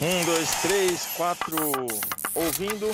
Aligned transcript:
Um, 0.00 0.24
dois, 0.24 0.48
três, 0.62 1.08
quatro. 1.16 1.56
Ouvindo. 2.32 2.86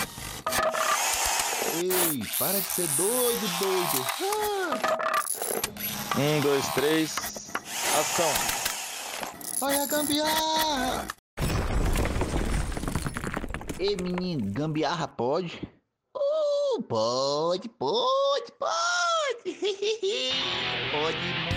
Ei, 1.77 2.22
para 2.38 2.58
de 2.58 2.66
ser 2.66 2.86
doido, 2.96 3.58
doido. 3.58 4.06
Ah. 4.22 6.18
Um, 6.18 6.40
dois, 6.40 6.66
três. 6.68 7.14
Ação. 8.00 8.32
Olha 9.61 9.82
a 9.82 9.86
gambiarra. 9.86 11.09
Ei, 13.79 13.96
menino, 13.96 14.50
gambiarra 14.50 15.07
pode? 15.07 15.61
Uh, 16.16 16.82
pode, 16.84 17.68
pode, 17.68 18.52
pode. 18.59 19.45
pode 20.91 21.54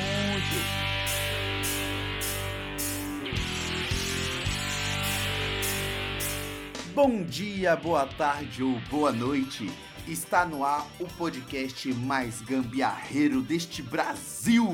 Bom 6.98 7.22
dia, 7.22 7.76
boa 7.76 8.08
tarde 8.08 8.64
ou 8.64 8.74
boa 8.90 9.12
noite. 9.12 9.70
Está 10.08 10.44
no 10.48 10.66
ar 10.66 10.84
o 11.00 11.06
podcast 11.06 11.94
mais 11.94 12.42
gambiarreiro 12.42 13.44
deste 13.44 13.84
Brasil. 13.84 14.68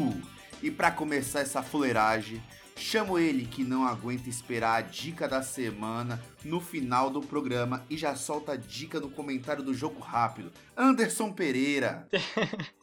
E 0.61 0.71
para 0.71 0.89
começar 0.89 1.41
essa 1.41 1.61
fuleiragem, 1.61 2.41
chamo 2.77 3.19
ele 3.19 3.45
que 3.45 3.61
não 3.61 3.85
aguenta 3.85 4.29
esperar 4.29 4.75
a 4.75 4.81
dica 4.81 5.27
da 5.27 5.43
semana 5.43 6.17
no 6.45 6.61
final 6.61 7.09
do 7.09 7.19
programa 7.19 7.85
e 7.89 7.97
já 7.97 8.15
solta 8.15 8.53
a 8.53 8.55
dica 8.55 9.01
no 9.01 9.09
comentário 9.09 9.61
do 9.61 9.73
jogo 9.73 9.99
rápido. 9.99 10.49
Anderson 10.77 11.29
Pereira. 11.29 12.07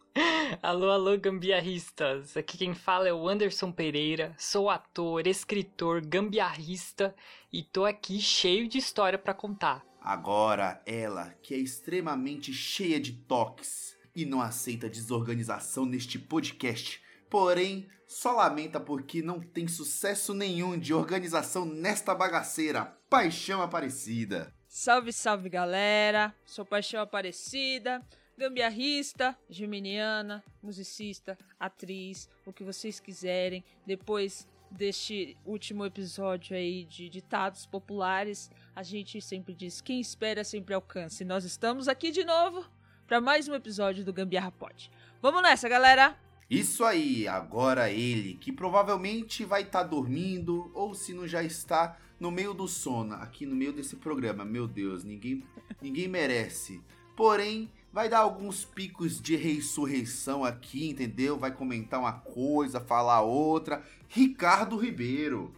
alô, 0.62 0.90
alô, 0.90 1.16
gambiarristas! 1.18 2.36
Aqui 2.36 2.58
quem 2.58 2.74
fala 2.74 3.08
é 3.08 3.12
o 3.12 3.28
Anderson 3.28 3.70
Pereira, 3.70 4.34
sou 4.38 4.68
ator, 4.68 5.26
escritor, 5.26 6.04
gambiarrista 6.04 7.14
e 7.52 7.62
tô 7.62 7.84
aqui 7.84 8.20
cheio 8.20 8.68
de 8.68 8.78
história 8.78 9.18
para 9.18 9.34
contar. 9.34 9.84
Agora 10.00 10.82
ela, 10.86 11.34
que 11.42 11.54
é 11.54 11.58
extremamente 11.58 12.52
cheia 12.52 12.98
de 12.98 13.12
toques 13.12 13.96
e 14.14 14.24
não 14.24 14.40
aceita 14.40 14.88
desorganização 14.88 15.84
neste 15.84 16.18
podcast, 16.18 17.02
porém 17.28 17.86
só 18.06 18.32
lamenta 18.32 18.80
porque 18.80 19.22
não 19.22 19.40
tem 19.40 19.68
sucesso 19.68 20.34
nenhum 20.34 20.78
de 20.78 20.92
organização 20.92 21.64
nesta 21.64 22.14
bagaceira. 22.14 22.96
Paixão 23.08 23.62
Aparecida. 23.62 24.52
Salve, 24.66 25.12
salve 25.12 25.48
galera! 25.48 26.34
Sou 26.44 26.64
Paixão 26.64 27.00
Aparecida 27.00 28.04
gambiarrista, 28.40 29.36
geminiana, 29.50 30.42
musicista, 30.62 31.36
atriz, 31.58 32.26
o 32.46 32.52
que 32.54 32.64
vocês 32.64 32.98
quiserem. 32.98 33.62
Depois 33.86 34.48
deste 34.70 35.36
último 35.44 35.84
episódio 35.84 36.56
aí 36.56 36.86
de 36.86 37.10
ditados 37.10 37.66
populares, 37.66 38.50
a 38.74 38.82
gente 38.82 39.20
sempre 39.20 39.54
diz: 39.54 39.82
quem 39.82 40.00
espera 40.00 40.42
sempre 40.42 40.72
alcança. 40.72 41.22
E 41.22 41.26
nós 41.26 41.44
estamos 41.44 41.86
aqui 41.86 42.10
de 42.10 42.24
novo 42.24 42.64
para 43.06 43.20
mais 43.20 43.46
um 43.46 43.54
episódio 43.54 44.06
do 44.06 44.12
Gambiarra 44.12 44.50
Pod. 44.50 44.90
Vamos 45.20 45.42
nessa, 45.42 45.68
galera! 45.68 46.18
Isso 46.48 46.82
aí, 46.82 47.28
agora 47.28 47.90
ele, 47.90 48.34
que 48.34 48.50
provavelmente 48.50 49.44
vai 49.44 49.62
estar 49.62 49.82
tá 49.82 49.86
dormindo, 49.86 50.70
ou 50.74 50.94
se 50.94 51.12
não 51.12 51.28
já 51.28 51.42
está 51.42 51.98
no 52.18 52.30
meio 52.30 52.54
do 52.54 52.66
sono, 52.66 53.14
aqui 53.16 53.44
no 53.44 53.54
meio 53.54 53.72
desse 53.72 53.96
programa. 53.96 54.46
Meu 54.46 54.66
Deus, 54.66 55.04
ninguém, 55.04 55.44
ninguém 55.80 56.08
merece. 56.08 56.80
Porém, 57.14 57.70
vai 57.92 58.08
dar 58.08 58.20
alguns 58.20 58.64
picos 58.64 59.20
de 59.20 59.36
ressurreição 59.36 60.44
aqui, 60.44 60.88
entendeu? 60.90 61.36
Vai 61.36 61.50
comentar 61.50 62.00
uma 62.00 62.12
coisa, 62.12 62.80
falar 62.80 63.20
outra. 63.22 63.82
Ricardo 64.08 64.76
Ribeiro. 64.76 65.52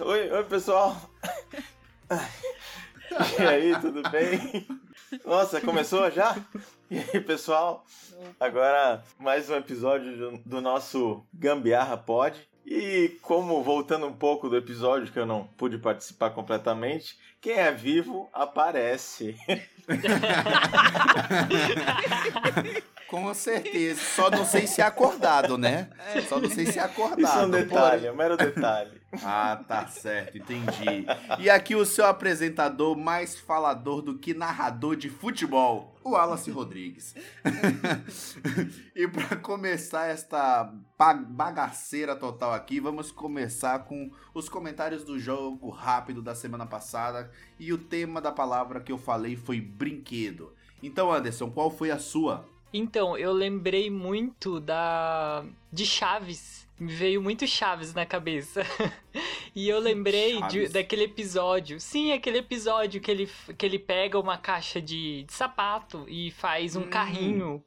Oi, 0.00 0.30
oi 0.30 0.44
pessoal. 0.44 0.96
E 3.38 3.42
aí, 3.42 3.80
tudo 3.80 4.02
bem? 4.10 4.66
Nossa, 5.24 5.62
começou 5.62 6.10
já? 6.10 6.36
E 6.90 6.98
aí, 6.98 7.20
pessoal? 7.20 7.86
Agora 8.38 9.02
mais 9.18 9.48
um 9.48 9.56
episódio 9.56 10.38
do 10.44 10.60
nosso 10.60 11.24
Gambiarra 11.32 11.96
Pod. 11.96 12.38
E 12.70 13.18
como 13.22 13.62
voltando 13.62 14.06
um 14.06 14.12
pouco 14.12 14.46
do 14.46 14.54
episódio 14.54 15.10
que 15.10 15.18
eu 15.18 15.24
não 15.24 15.44
pude 15.56 15.78
participar 15.78 16.28
completamente, 16.28 17.18
quem 17.40 17.54
é 17.54 17.72
vivo 17.72 18.28
aparece. 18.30 19.34
Com 23.08 23.32
certeza. 23.32 24.02
Só 24.14 24.30
não 24.30 24.44
sei 24.44 24.66
se 24.66 24.82
é 24.82 24.84
acordado, 24.84 25.56
né? 25.56 25.88
Só 26.28 26.38
não 26.38 26.50
sei 26.50 26.66
se 26.66 26.78
é 26.78 26.82
acordado. 26.82 27.22
Isso 27.22 27.38
é 27.38 27.46
um 27.46 27.50
detalhe, 27.50 28.06
é 28.06 28.12
um 28.12 28.16
mero 28.16 28.36
detalhe. 28.36 29.00
Ah, 29.24 29.58
tá 29.66 29.86
certo, 29.86 30.36
entendi. 30.36 31.06
E 31.38 31.48
aqui 31.48 31.74
o 31.74 31.86
seu 31.86 32.04
apresentador 32.04 32.94
mais 32.94 33.38
falador 33.38 34.02
do 34.02 34.18
que 34.18 34.34
narrador 34.34 34.94
de 34.94 35.08
futebol, 35.08 35.97
o 36.08 36.12
Wallace 36.12 36.50
Rodrigues. 36.50 37.14
e 38.96 39.06
para 39.06 39.36
começar 39.36 40.06
esta 40.06 40.72
bagaceira 41.28 42.16
total 42.16 42.52
aqui, 42.52 42.80
vamos 42.80 43.12
começar 43.12 43.80
com 43.80 44.10
os 44.32 44.48
comentários 44.48 45.04
do 45.04 45.18
jogo 45.18 45.68
rápido 45.68 46.22
da 46.22 46.34
semana 46.34 46.66
passada. 46.66 47.30
E 47.58 47.72
o 47.72 47.78
tema 47.78 48.20
da 48.20 48.32
palavra 48.32 48.80
que 48.80 48.90
eu 48.90 48.98
falei 48.98 49.36
foi 49.36 49.60
brinquedo. 49.60 50.52
Então, 50.82 51.12
Anderson, 51.12 51.50
qual 51.50 51.70
foi 51.70 51.90
a 51.90 51.98
sua? 51.98 52.48
Então, 52.72 53.16
eu 53.16 53.32
lembrei 53.32 53.90
muito 53.90 54.60
da. 54.60 55.44
de 55.72 55.84
Chaves. 55.84 56.67
Me 56.78 56.92
veio 56.92 57.20
muito 57.20 57.46
Chaves 57.46 57.92
na 57.92 58.06
cabeça. 58.06 58.62
e 59.54 59.68
eu 59.68 59.78
lembrei 59.78 60.40
de, 60.42 60.68
daquele 60.68 61.04
episódio. 61.04 61.80
Sim, 61.80 62.12
aquele 62.12 62.38
episódio 62.38 63.00
que 63.00 63.10
ele, 63.10 63.28
que 63.56 63.66
ele 63.66 63.78
pega 63.78 64.18
uma 64.18 64.38
caixa 64.38 64.80
de, 64.80 65.24
de 65.24 65.32
sapato 65.32 66.04
e 66.08 66.30
faz 66.30 66.76
um 66.76 66.82
hum. 66.82 66.88
carrinho 66.88 67.64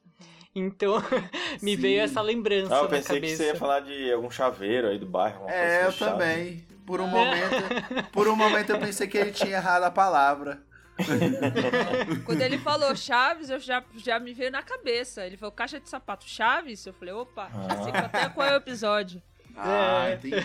então, 0.54 0.96
me 1.62 1.74
Sim. 1.74 1.82
veio 1.82 2.00
essa 2.02 2.20
lembrança. 2.20 2.74
Ah, 2.74 2.82
eu 2.82 2.88
pensei 2.88 3.20
que 3.20 3.36
você 3.36 3.46
ia 3.46 3.56
falar 3.56 3.80
de 3.80 4.12
algum 4.12 4.30
chaveiro 4.30 4.88
aí 4.88 4.98
do 4.98 5.06
bairro. 5.06 5.48
É, 5.48 5.86
eu 5.86 5.92
também. 5.92 6.64
Por 6.86 7.00
um, 7.00 7.06
momento, 7.08 8.10
por 8.12 8.28
um 8.28 8.36
momento 8.36 8.70
eu 8.70 8.78
pensei 8.78 9.06
que 9.06 9.16
ele 9.16 9.32
tinha 9.32 9.56
errado 9.56 9.84
a 9.84 9.90
palavra. 9.90 10.62
Quando 12.24 12.40
ele 12.40 12.58
falou 12.58 12.94
Chaves, 12.94 13.50
eu 13.50 13.58
já, 13.58 13.82
já 13.96 14.18
me 14.18 14.32
veio 14.32 14.50
na 14.50 14.62
cabeça. 14.62 15.26
Ele 15.26 15.36
falou 15.36 15.52
caixa 15.52 15.80
de 15.80 15.88
sapato 15.88 16.28
Chaves. 16.28 16.84
Eu 16.86 16.92
falei, 16.92 17.14
opa, 17.14 17.50
já 17.68 17.82
sei 17.82 17.92
até 17.92 18.28
qual 18.28 18.48
é 18.48 18.52
o 18.52 18.56
episódio. 18.56 19.22
Ah, 19.56 20.08
é. 20.08 20.14
entendi. 20.14 20.36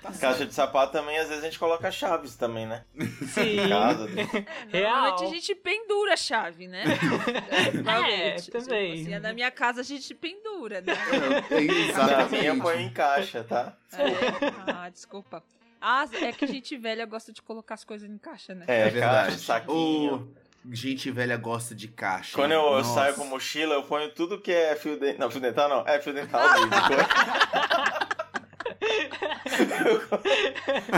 Tá 0.00 0.12
Caixa 0.12 0.46
de 0.46 0.54
sapato 0.54 0.92
também, 0.92 1.18
às 1.18 1.28
vezes 1.28 1.42
a 1.42 1.46
gente 1.46 1.58
coloca 1.58 1.90
chaves 1.90 2.36
também, 2.36 2.64
né? 2.64 2.84
Sim. 3.26 3.68
Casa, 3.68 4.08
é, 4.72 4.82
normalmente 4.82 5.24
a 5.24 5.28
gente 5.28 5.54
pendura 5.56 6.14
a 6.14 6.16
chave, 6.16 6.68
né? 6.68 6.84
é, 7.50 7.70
também. 7.72 8.36
Tipo 8.36 8.56
assim, 8.58 9.18
na 9.18 9.32
minha 9.32 9.50
casa 9.50 9.80
a 9.80 9.84
gente 9.84 10.14
pendura, 10.14 10.80
né? 10.80 10.94
É, 11.50 11.60
exatamente. 11.60 12.32
Na 12.32 12.38
minha 12.38 12.62
põe 12.62 12.82
em 12.82 12.90
caixa, 12.90 13.42
tá? 13.42 13.76
É. 13.92 14.72
Ah, 14.72 14.88
desculpa. 14.88 15.42
Ah, 15.86 16.06
é 16.14 16.32
que 16.32 16.46
gente 16.46 16.78
velha 16.78 17.04
gosta 17.04 17.30
de 17.30 17.42
colocar 17.42 17.74
as 17.74 17.84
coisas 17.84 18.08
em 18.08 18.16
caixa, 18.16 18.54
né? 18.54 18.64
É, 18.66 18.86
é 18.86 18.88
verdade. 18.88 19.32
Caixa, 19.32 19.44
saquinho. 19.44 20.34
O 20.64 20.74
gente 20.74 21.10
velha 21.10 21.36
gosta 21.36 21.74
de 21.74 21.88
caixa. 21.88 22.34
Quando 22.34 22.52
eu, 22.52 22.62
eu, 22.62 22.82
saio 22.82 23.14
com 23.16 23.26
mochila, 23.26 23.74
eu 23.74 23.82
ponho 23.82 24.08
tudo 24.14 24.40
que 24.40 24.50
é 24.50 24.74
fio 24.76 24.98
dental. 24.98 25.20
Não, 25.20 25.30
fio 25.30 25.42
dental 25.42 25.68
não. 25.68 25.86
É 25.86 26.00
fio 26.00 26.14
dental 26.14 26.40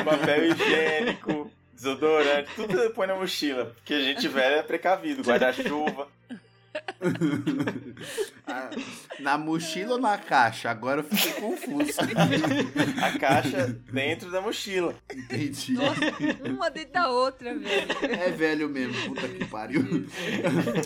Papel 0.05 0.53
higiênico, 0.53 1.51
desodorante, 1.75 2.49
tudo 2.55 2.79
eu 2.79 2.93
põe 2.93 3.09
na 3.09 3.17
mochila. 3.17 3.65
Porque 3.65 3.93
a 3.93 4.01
gente 4.01 4.29
velha 4.29 4.61
é 4.61 4.63
precavido, 4.63 5.21
guarda-chuva. 5.23 6.07
na 9.21 9.39
mochila 9.39 9.93
ou 9.93 10.01
na 10.01 10.19
caixa? 10.19 10.71
Agora 10.71 11.01
eu 11.01 11.05
fiquei 11.05 11.33
confuso. 11.41 12.01
A 13.03 13.19
caixa 13.19 13.69
dentro 13.93 14.31
da 14.31 14.41
mochila. 14.41 14.95
Entendi. 15.13 15.75
Nossa, 15.75 16.01
uma 16.49 16.71
dentro 16.71 16.93
da 16.93 17.09
outra, 17.09 17.57
velho. 17.57 17.93
É 18.03 18.31
velho 18.31 18.69
mesmo, 18.69 19.15
puta 19.15 19.29
que 19.29 19.45
pariu. 19.45 19.83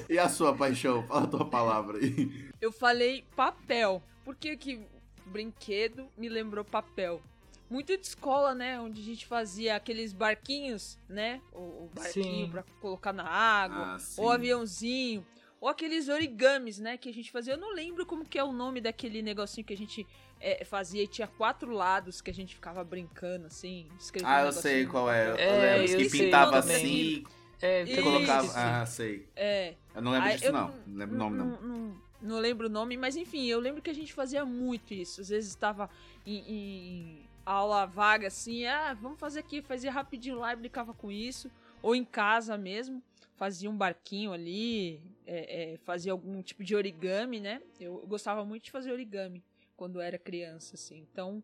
E 0.09 0.19
a 0.19 0.29
sua 0.29 0.55
paixão? 0.55 1.03
Fala 1.07 1.25
a 1.25 1.27
tua 1.27 1.45
palavra 1.45 1.99
aí. 1.99 2.51
Eu 2.61 2.73
falei 2.73 3.25
papel. 3.37 4.03
Por 4.25 4.37
que 4.37 4.57
que 4.57 4.87
brinquedo 5.27 6.09
me 6.17 6.29
lembrou 6.29 6.65
papel? 6.65 7.23
muito 7.71 7.97
de 7.97 8.05
escola, 8.05 8.53
né? 8.53 8.81
Onde 8.81 9.01
a 9.01 9.05
gente 9.05 9.25
fazia 9.25 9.77
aqueles 9.77 10.13
barquinhos, 10.13 10.99
né? 11.09 11.41
O, 11.53 11.85
o 11.85 11.91
barquinho 11.95 12.47
sim. 12.47 12.51
pra 12.51 12.65
colocar 12.81 13.13
na 13.13 13.25
água, 13.25 13.97
ah, 13.97 13.99
ou 14.19 14.31
aviãozinho. 14.31 15.25
Ou 15.61 15.69
aqueles 15.69 16.09
origamis, 16.09 16.79
né, 16.79 16.97
que 16.97 17.09
a 17.09 17.13
gente 17.13 17.31
fazia. 17.31 17.55
Eu 17.55 17.59
não 17.59 17.75
lembro 17.75 18.07
como 18.07 18.25
que 18.25 18.39
é 18.39 18.45
o 18.45 18.53
nome 18.53 18.81
daquele 18.81 19.21
negocinho 19.21 19.67
que 19.67 19.75
a 19.75 19.77
gente 19.77 20.07
é, 20.41 20.65
fazia 20.65 21.03
e 21.03 21.07
tinha 21.07 21.27
quatro 21.27 21.71
lados 21.71 22.23
que 22.23 22.31
a 22.31 22.35
gente 22.35 22.55
ficava 22.55 22.83
brincando, 22.83 23.47
assim, 23.47 23.87
escrevendo. 23.99 24.31
Ah, 24.31 24.43
eu 24.43 24.53
sei 24.53 24.87
qual 24.87 25.11
é. 25.13 25.31
Eu 25.31 25.37
é, 25.37 25.77
lembro 25.77 25.97
que 25.99 26.11
pintava 26.11 26.59
assim. 26.59 27.25
É, 27.61 27.85
você 27.85 28.03
colocava. 28.03 28.53
Ah, 28.55 28.87
sei. 28.87 29.29
É. 29.37 29.75
Eu 29.95 30.01
não 30.01 30.13
lembro 30.13 30.31
disso, 30.31 30.47
eu, 30.47 30.53
não. 30.53 30.75
Não 30.87 30.97
lembro 30.97 31.15
o 31.15 31.19
nome, 31.19 31.37
não. 31.37 31.47
Não, 31.47 31.61
não. 31.61 32.03
não, 32.23 32.39
lembro 32.39 32.67
o 32.69 32.71
nome, 32.71 32.97
mas 32.97 33.17
enfim, 33.17 33.47
eu 33.47 33.61
lembro 33.61 33.83
que 33.83 33.91
a 33.91 33.95
gente 33.95 34.15
fazia 34.15 34.47
muito 34.47 34.95
isso. 34.95 35.21
Às 35.21 35.29
vezes 35.29 35.51
estava 35.51 35.91
em, 36.25 36.39
em 36.39 37.29
aula 37.45 37.85
vaga 37.85 38.29
assim, 38.29 38.65
ah, 38.65 38.95
vamos 38.95 39.21
fazer 39.21 39.41
aqui, 39.41 39.61
fazia 39.61 39.93
rapidinho 39.93 40.39
lá 40.39 40.55
e 40.55 40.57
brincava 40.57 40.95
com 40.95 41.13
isso. 41.13 41.51
Ou 41.83 41.95
em 41.95 42.05
casa 42.05 42.57
mesmo, 42.57 43.03
fazia 43.37 43.71
um 43.71 43.77
barquinho 43.77 44.33
ali, 44.33 45.03
é, 45.33 45.75
é, 45.75 45.77
fazia 45.79 46.11
algum 46.11 46.43
tipo 46.43 46.65
de 46.65 46.75
origami, 46.75 47.39
né? 47.39 47.63
Eu, 47.79 48.01
eu 48.01 48.07
gostava 48.09 48.45
muito 48.45 48.65
de 48.65 48.73
fazer 48.73 48.91
origami 48.91 49.45
quando 49.77 50.01
era 50.01 50.19
criança, 50.19 50.75
assim. 50.75 51.07
Então, 51.13 51.41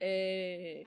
é, 0.00 0.84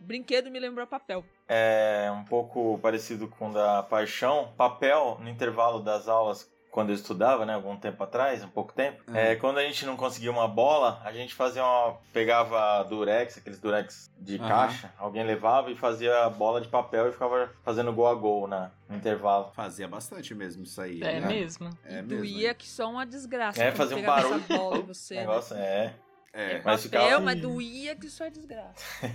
brinquedo 0.00 0.50
me 0.50 0.60
lembrou 0.60 0.86
papel. 0.86 1.24
É 1.48 2.10
um 2.14 2.22
pouco 2.24 2.78
parecido 2.80 3.26
com 3.28 3.48
o 3.48 3.52
da 3.52 3.82
paixão. 3.82 4.52
Papel, 4.58 5.18
no 5.22 5.28
intervalo 5.30 5.80
das 5.80 6.06
aulas, 6.06 6.52
quando 6.70 6.90
eu 6.90 6.94
estudava, 6.94 7.44
né, 7.44 7.54
algum 7.54 7.76
tempo 7.76 8.02
atrás, 8.02 8.44
um 8.44 8.48
pouco 8.48 8.72
tempo, 8.72 9.02
uhum. 9.08 9.16
é, 9.16 9.34
quando 9.36 9.58
a 9.58 9.62
gente 9.62 9.84
não 9.84 9.96
conseguia 9.96 10.30
uma 10.30 10.46
bola, 10.46 11.00
a 11.04 11.12
gente 11.12 11.34
fazia 11.34 11.64
uma. 11.64 11.96
pegava 12.12 12.82
durex, 12.84 13.38
aqueles 13.38 13.58
durex 13.58 14.10
de 14.18 14.36
uhum. 14.36 14.48
caixa, 14.48 14.92
alguém 14.98 15.24
levava 15.24 15.70
e 15.70 15.74
fazia 15.74 16.24
a 16.24 16.30
bola 16.30 16.60
de 16.60 16.68
papel 16.68 17.08
e 17.08 17.12
ficava 17.12 17.50
fazendo 17.64 17.92
gol 17.92 18.08
a 18.08 18.14
gol 18.14 18.46
na, 18.46 18.70
no 18.88 18.96
intervalo. 18.96 19.50
Fazia 19.54 19.88
bastante 19.88 20.34
mesmo 20.34 20.62
isso 20.62 20.80
aí. 20.80 21.02
É 21.02 21.20
né? 21.20 21.26
mesmo. 21.26 21.70
É 21.84 21.98
e 21.98 22.02
doía 22.02 22.38
mesmo. 22.38 22.54
que 22.54 22.68
só 22.68 22.88
uma 22.88 23.04
desgraça. 23.04 23.62
É, 23.62 23.72
fazer 23.72 23.96
um 23.96 24.02
barulho. 24.02 24.36
Essa 24.36 24.56
bola 24.56 24.82
você, 24.86 25.14
né? 25.14 25.20
negócio, 25.20 25.56
né? 25.56 25.62
é. 25.62 25.94
É, 26.32 26.52
é 26.52 26.62
mas 26.64 26.86
papel, 26.86 27.02
ficava... 27.02 27.24
mas 27.24 27.40
doía 27.40 27.96
que 27.96 28.08
só 28.08 28.24
é 28.24 28.30
desgraça. 28.30 28.84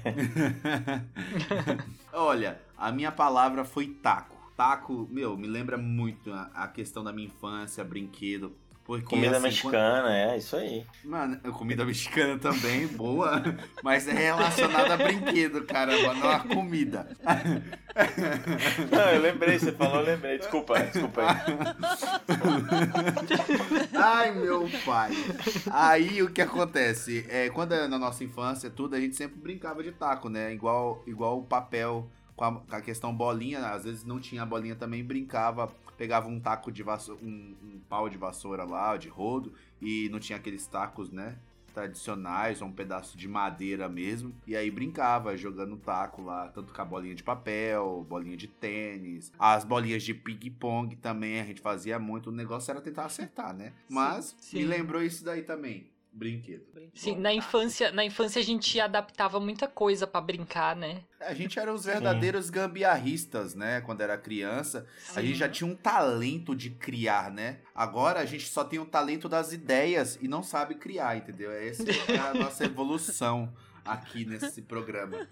Olha, 2.12 2.60
a 2.78 2.92
minha 2.92 3.12
palavra 3.12 3.64
foi 3.64 3.88
taco. 3.88 4.35
Taco, 4.56 5.08
meu, 5.12 5.38
me 5.38 5.48
lembra 5.48 5.78
muito 5.78 6.32
a, 6.32 6.50
a 6.54 6.68
questão 6.68 7.04
da 7.04 7.12
minha 7.12 7.28
infância, 7.28 7.84
brinquedo. 7.84 8.56
Porque, 8.86 9.04
comida 9.04 9.38
assim, 9.38 9.48
mexicana, 9.48 10.04
quando... 10.04 10.12
é, 10.12 10.38
isso 10.38 10.56
aí. 10.56 10.86
Mano, 11.04 11.40
comida 11.54 11.84
mexicana 11.84 12.38
também, 12.38 12.86
boa, 12.86 13.42
mas 13.82 14.08
é 14.08 14.14
relacionada 14.14 14.94
a 14.94 14.98
brinquedo, 14.98 15.66
caramba, 15.66 16.14
não 16.14 16.30
a 16.30 16.40
comida. 16.40 17.08
Não, 18.92 19.10
eu 19.12 19.22
lembrei, 19.22 19.58
você 19.58 19.72
falou, 19.72 20.02
eu 20.02 20.06
lembrei, 20.06 20.38
desculpa, 20.38 20.78
desculpa 20.78 21.22
aí. 21.22 21.58
Ai, 23.96 24.32
meu 24.32 24.70
pai. 24.86 25.12
Aí 25.72 26.22
o 26.22 26.30
que 26.30 26.42
acontece? 26.42 27.26
É, 27.30 27.50
quando 27.50 27.74
é 27.74 27.88
na 27.88 27.98
nossa 27.98 28.22
infância, 28.22 28.70
tudo, 28.70 28.98
a 28.98 29.00
gente 29.00 29.16
sempre 29.16 29.40
brincava 29.40 29.82
de 29.82 29.94
taco, 29.94 30.28
né? 30.28 30.54
Igual, 30.54 31.02
igual 31.08 31.40
o 31.40 31.44
papel 31.44 32.12
com 32.36 32.44
a, 32.44 32.52
com 32.60 32.76
a, 32.76 32.82
questão 32.82 33.16
bolinha, 33.16 33.60
às 33.70 33.86
vezes 33.86 34.04
não 34.04 34.20
tinha 34.20 34.46
bolinha 34.46 34.76
também, 34.76 35.04
brincava, 35.04 35.68
pegava 35.98 36.28
um 36.28 36.40
taco 36.40 36.72
de 36.72 36.84
vassoura, 36.84 37.24
um, 37.24 37.56
um, 37.64 37.80
pau 37.88 38.10
de 38.10 38.18
vassoura 38.18 38.64
lá, 38.64 38.98
de 38.98 39.08
rodo, 39.08 39.54
e 39.82 40.10
não 40.10 40.20
tinha 40.20 40.38
aqueles 40.38 40.68
tacos, 40.68 41.12
né? 41.12 41.38
Tradicionais, 41.74 42.62
ou 42.62 42.70
um 42.70 42.72
pedaço 42.72 43.18
de 43.18 43.28
madeira 43.28 43.90
mesmo. 43.90 44.34
E 44.48 44.56
aí 44.56 44.72
brincava, 44.72 45.36
jogando 45.36 45.76
taco 45.76 46.22
lá, 46.22 46.48
tanto 46.48 46.74
com 46.74 46.82
a 46.82 46.86
bolinha 46.86 47.14
de 47.14 47.24
papel, 47.24 48.06
bolinha 48.08 48.38
de 48.38 48.48
tênis, 48.48 49.32
as 49.38 49.66
bolinhas 49.66 50.04
de 50.04 50.14
ping-pong 50.14 50.96
também 50.96 51.42
a 51.42 51.44
gente 51.44 51.60
fazia 51.60 52.00
muito. 52.00 52.30
O 52.30 52.34
negócio 52.34 52.72
era 52.72 52.80
tentar 52.80 53.06
acertar, 53.06 53.54
né? 53.54 53.74
Mas 53.90 54.36
sim, 54.40 54.58
sim. 54.58 54.58
me 54.60 54.66
lembrou 54.66 55.02
isso 55.02 55.24
daí 55.24 55.42
também 55.42 55.95
brinquedo. 56.16 56.64
Sim, 56.94 57.18
na 57.18 57.34
infância, 57.34 57.92
na 57.92 58.06
infância 58.06 58.40
a 58.40 58.44
gente 58.44 58.80
adaptava 58.80 59.40
muita 59.40 59.68
coisa 59.68 60.08
para 60.08 60.22
brincar, 60.22 60.76
né? 60.76 61.02
A 61.20 61.34
gente 61.34 61.60
era 61.60 61.74
os 61.74 61.84
verdadeiros 61.86 62.46
Sim. 62.46 62.54
gambiarristas, 62.54 63.54
né? 63.54 63.82
Quando 63.82 64.02
era 64.02 64.18
criança, 64.18 64.88
Sim. 65.00 65.20
a 65.20 65.22
gente 65.22 65.36
já 65.36 65.50
tinha 65.50 65.70
um 65.70 65.76
talento 65.76 66.56
de 66.56 66.70
criar, 66.70 67.30
né? 67.32 67.60
Agora 67.74 68.22
a 68.22 68.26
gente 68.26 68.48
só 68.48 68.64
tem 68.64 68.80
o 68.80 68.86
talento 68.86 69.28
das 69.28 69.52
ideias 69.52 70.18
e 70.22 70.28
não 70.28 70.42
sabe 70.42 70.76
criar, 70.76 71.18
entendeu? 71.18 71.52
Essa 71.52 71.84
é 72.12 72.18
a 72.18 72.34
nossa 72.34 72.64
evolução 72.66 73.54
aqui 73.84 74.26
nesse 74.26 74.62
programa. 74.62 75.18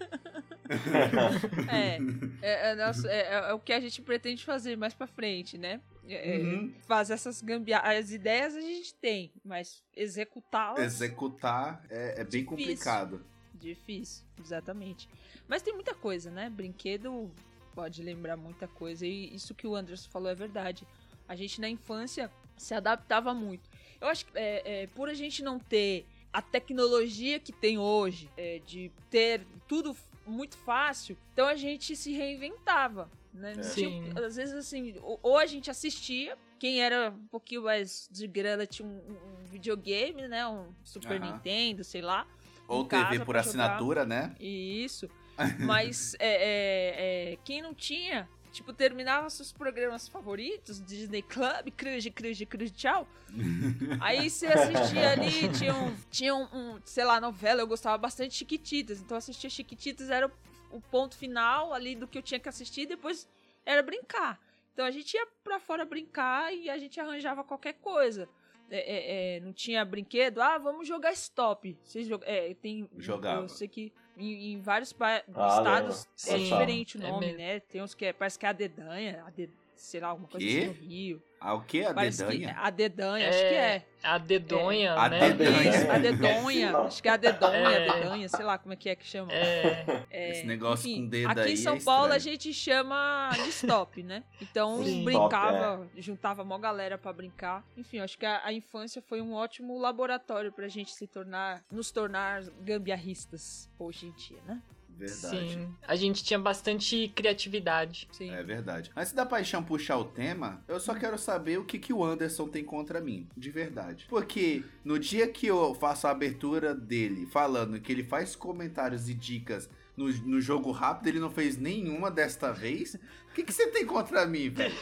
É, 1.68 1.98
é, 2.40 2.70
é, 2.70 2.74
nosso, 2.74 3.06
é, 3.06 3.34
é, 3.34 3.52
o 3.52 3.58
que 3.58 3.70
a 3.70 3.80
gente 3.80 4.00
pretende 4.00 4.42
fazer 4.42 4.78
mais 4.78 4.94
pra 4.94 5.06
frente, 5.06 5.58
né? 5.58 5.78
É, 6.08 6.36
é, 6.36 6.38
uhum. 6.38 6.74
Fazer 6.86 7.14
essas 7.14 7.40
gambiarras. 7.40 8.04
As 8.04 8.10
ideias 8.10 8.54
a 8.54 8.60
gente 8.60 8.94
tem, 8.94 9.32
mas 9.44 9.82
executá-las. 9.96 10.80
Executar 10.80 11.84
é, 11.88 12.20
é 12.20 12.24
bem 12.24 12.44
complicado. 12.44 13.24
Difícil, 13.54 14.24
exatamente. 14.38 15.08
Mas 15.48 15.62
tem 15.62 15.72
muita 15.72 15.94
coisa, 15.94 16.30
né? 16.30 16.50
Brinquedo 16.50 17.30
pode 17.74 18.02
lembrar 18.02 18.36
muita 18.36 18.68
coisa. 18.68 19.06
E 19.06 19.34
isso 19.34 19.54
que 19.54 19.66
o 19.66 19.74
Anderson 19.74 20.10
falou 20.10 20.30
é 20.30 20.34
verdade. 20.34 20.86
A 21.26 21.34
gente 21.34 21.60
na 21.60 21.68
infância 21.68 22.30
se 22.56 22.74
adaptava 22.74 23.32
muito. 23.32 23.68
Eu 24.00 24.08
acho 24.08 24.26
que 24.26 24.38
é, 24.38 24.82
é, 24.82 24.86
por 24.88 25.08
a 25.08 25.14
gente 25.14 25.42
não 25.42 25.58
ter 25.58 26.06
a 26.32 26.42
tecnologia 26.42 27.38
que 27.38 27.52
tem 27.52 27.78
hoje, 27.78 28.28
é, 28.36 28.60
de 28.66 28.90
ter 29.08 29.46
tudo 29.68 29.96
muito 30.26 30.56
fácil, 30.56 31.16
então 31.32 31.46
a 31.46 31.56
gente 31.56 31.94
se 31.96 32.12
reinventava. 32.12 33.10
Né? 33.32 33.54
É. 33.56 33.60
Tipo, 33.60 34.20
às 34.24 34.36
vezes, 34.36 34.54
assim, 34.54 34.94
ou 35.00 35.36
a 35.36 35.46
gente 35.46 35.70
assistia, 35.70 36.38
quem 36.58 36.80
era 36.80 37.10
um 37.10 37.26
pouquinho 37.26 37.64
mais 37.64 38.08
de 38.10 38.26
grana 38.26 38.66
tinha 38.66 38.86
um, 38.86 38.96
um 38.96 39.44
videogame, 39.44 40.28
né? 40.28 40.46
Um 40.46 40.72
Super 40.84 41.20
uhum. 41.20 41.32
Nintendo, 41.32 41.82
sei 41.82 42.00
lá. 42.00 42.26
Ou 42.68 42.84
TV 42.84 43.24
por 43.24 43.36
assinatura, 43.36 44.02
jogar. 44.02 44.06
né? 44.06 44.36
Isso. 44.40 45.08
Mas 45.58 46.14
é, 46.18 46.28
é, 46.28 47.32
é, 47.32 47.38
quem 47.44 47.60
não 47.60 47.74
tinha, 47.74 48.28
tipo, 48.54 48.72
terminava 48.72 49.28
seus 49.28 49.52
programas 49.52 50.08
favoritos, 50.08 50.80
Disney 50.82 51.22
Club, 51.22 51.70
Cruz, 51.76 52.08
Cruz, 52.08 52.42
Cruz, 52.48 52.70
tchau. 52.70 53.06
Aí 54.00 54.30
você 54.30 54.46
assistia 54.46 55.10
ali, 55.10 55.48
tinha, 55.50 55.74
um, 55.74 55.96
tinha 56.10 56.34
um, 56.34 56.44
um, 56.44 56.80
sei 56.84 57.04
lá, 57.04 57.20
novela, 57.20 57.60
eu 57.60 57.66
gostava 57.66 57.98
bastante 57.98 58.30
de 58.30 58.36
Chiquititas, 58.36 59.00
então 59.00 59.16
assistia 59.16 59.50
Chiquititas, 59.50 60.08
era 60.08 60.26
o 60.26 60.32
o 60.74 60.80
ponto 60.80 61.16
final 61.16 61.72
ali 61.72 61.94
do 61.94 62.08
que 62.08 62.18
eu 62.18 62.22
tinha 62.22 62.40
que 62.40 62.48
assistir, 62.48 62.84
depois 62.84 63.28
era 63.64 63.80
brincar. 63.80 64.40
Então 64.72 64.84
a 64.84 64.90
gente 64.90 65.14
ia 65.14 65.26
pra 65.44 65.60
fora 65.60 65.84
brincar 65.84 66.52
e 66.52 66.68
a 66.68 66.76
gente 66.76 66.98
arranjava 66.98 67.44
qualquer 67.44 67.74
coisa. 67.74 68.28
É, 68.68 68.78
é, 68.78 69.36
é, 69.36 69.40
não 69.40 69.52
tinha 69.52 69.84
brinquedo, 69.84 70.42
ah, 70.42 70.58
vamos 70.58 70.88
jogar 70.88 71.12
stop. 71.12 71.78
Vocês 71.84 72.08
jog... 72.08 72.24
é, 72.26 72.54
tem, 72.54 72.90
Jogava. 72.98 73.42
Eu 73.42 73.48
sei 73.48 73.68
que 73.68 73.92
em, 74.16 74.52
em 74.52 74.60
vários 74.60 74.94
ah, 75.00 75.22
estados 75.58 76.08
é 76.28 76.38
diferente 76.38 76.96
o 76.96 77.02
é 77.04 77.10
nome, 77.10 77.32
né? 77.32 77.60
Tem 77.60 77.82
uns 77.82 77.94
que 77.94 78.06
é, 78.06 78.12
parece 78.12 78.38
que 78.38 78.46
é 78.46 78.48
a 78.48 78.52
dedanha, 78.52 79.24
a 79.26 79.30
de, 79.30 79.48
sei 79.76 80.00
lá, 80.00 80.08
alguma 80.08 80.28
coisa 80.28 80.46
que? 80.46 80.58
assim 80.58 80.66
no 80.66 80.72
Rio. 80.72 81.22
Ah, 81.46 81.52
o 81.52 81.60
que? 81.60 81.84
A 81.84 81.92
Parece 81.92 82.24
dedanha? 82.24 82.54
Que, 82.54 82.58
a 82.58 82.70
dedanha, 82.70 83.28
acho 83.28 83.38
que 83.38 83.44
é. 83.44 83.86
A 84.02 84.16
dedonha, 84.16 84.92
é. 84.92 84.94
né? 84.94 85.00
A 85.02 85.28
dedanha. 85.28 85.92
a 85.92 85.98
dedonha. 85.98 86.78
acho 86.78 87.02
que 87.02 87.08
é 87.08 87.12
a 87.12 87.16
dedonha, 87.18 87.56
é. 87.58 87.90
a 87.90 87.94
dedanha, 87.94 88.28
sei 88.30 88.44
lá 88.46 88.56
como 88.56 88.72
é 88.72 88.76
que 88.76 88.88
é 88.88 88.96
que 88.96 89.04
chama. 89.04 89.30
É. 89.30 90.04
é 90.10 90.30
Esse 90.30 90.46
negócio 90.46 90.88
enfim, 90.88 91.02
com 91.02 91.08
dedo 91.10 91.30
aqui 91.30 91.40
aí 91.40 91.52
em 91.52 91.56
São 91.56 91.76
é 91.76 91.80
Paulo 91.80 92.14
a 92.14 92.18
gente 92.18 92.50
chama 92.54 93.28
de 93.34 93.50
stop, 93.50 94.02
né? 94.02 94.24
Então 94.40 94.82
Sim. 94.82 95.04
brincava, 95.04 95.86
é. 95.94 96.00
juntava 96.00 96.42
mó 96.44 96.56
galera 96.56 96.96
para 96.96 97.12
brincar. 97.12 97.62
Enfim, 97.76 97.98
acho 97.98 98.16
que 98.16 98.24
a, 98.24 98.40
a, 98.42 98.50
infância 98.50 99.02
foi 99.02 99.20
um 99.20 99.34
ótimo 99.34 99.78
laboratório 99.78 100.50
pra 100.50 100.66
gente 100.66 100.94
se 100.94 101.06
tornar, 101.06 101.62
nos 101.70 101.90
tornar 101.90 102.42
gambiarristas 102.62 103.68
hoje 103.78 104.06
em 104.06 104.12
dia, 104.12 104.38
né? 104.46 104.62
Verdade. 104.96 105.54
Sim. 105.54 105.74
A 105.86 105.96
gente 105.96 106.24
tinha 106.24 106.38
bastante 106.38 107.12
criatividade. 107.14 108.08
Sim. 108.12 108.30
É 108.30 108.42
verdade. 108.42 108.90
Antes 108.96 109.12
da 109.12 109.26
paixão 109.26 109.62
puxar 109.62 109.98
o 109.98 110.04
tema, 110.04 110.62
eu 110.68 110.78
só 110.78 110.94
quero 110.94 111.18
saber 111.18 111.58
o 111.58 111.64
que, 111.64 111.78
que 111.78 111.92
o 111.92 112.04
Anderson 112.04 112.48
tem 112.48 112.64
contra 112.64 113.00
mim. 113.00 113.28
De 113.36 113.50
verdade. 113.50 114.06
Porque 114.08 114.62
no 114.84 114.98
dia 114.98 115.28
que 115.28 115.46
eu 115.46 115.74
faço 115.74 116.06
a 116.06 116.10
abertura 116.10 116.74
dele 116.74 117.26
falando 117.26 117.80
que 117.80 117.92
ele 117.92 118.04
faz 118.04 118.36
comentários 118.36 119.08
e 119.08 119.14
dicas 119.14 119.68
no, 119.96 120.08
no 120.08 120.40
jogo 120.40 120.70
rápido, 120.70 121.08
ele 121.08 121.20
não 121.20 121.30
fez 121.30 121.56
nenhuma 121.56 122.10
desta 122.10 122.52
vez. 122.52 122.96
O 123.34 123.36
que, 123.36 123.42
que 123.42 123.52
você 123.52 123.66
tem 123.66 123.84
contra 123.84 124.24
mim, 124.26 124.48
velho? 124.48 124.72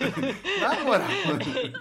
Na 0.61 0.85
moral. 0.85 1.09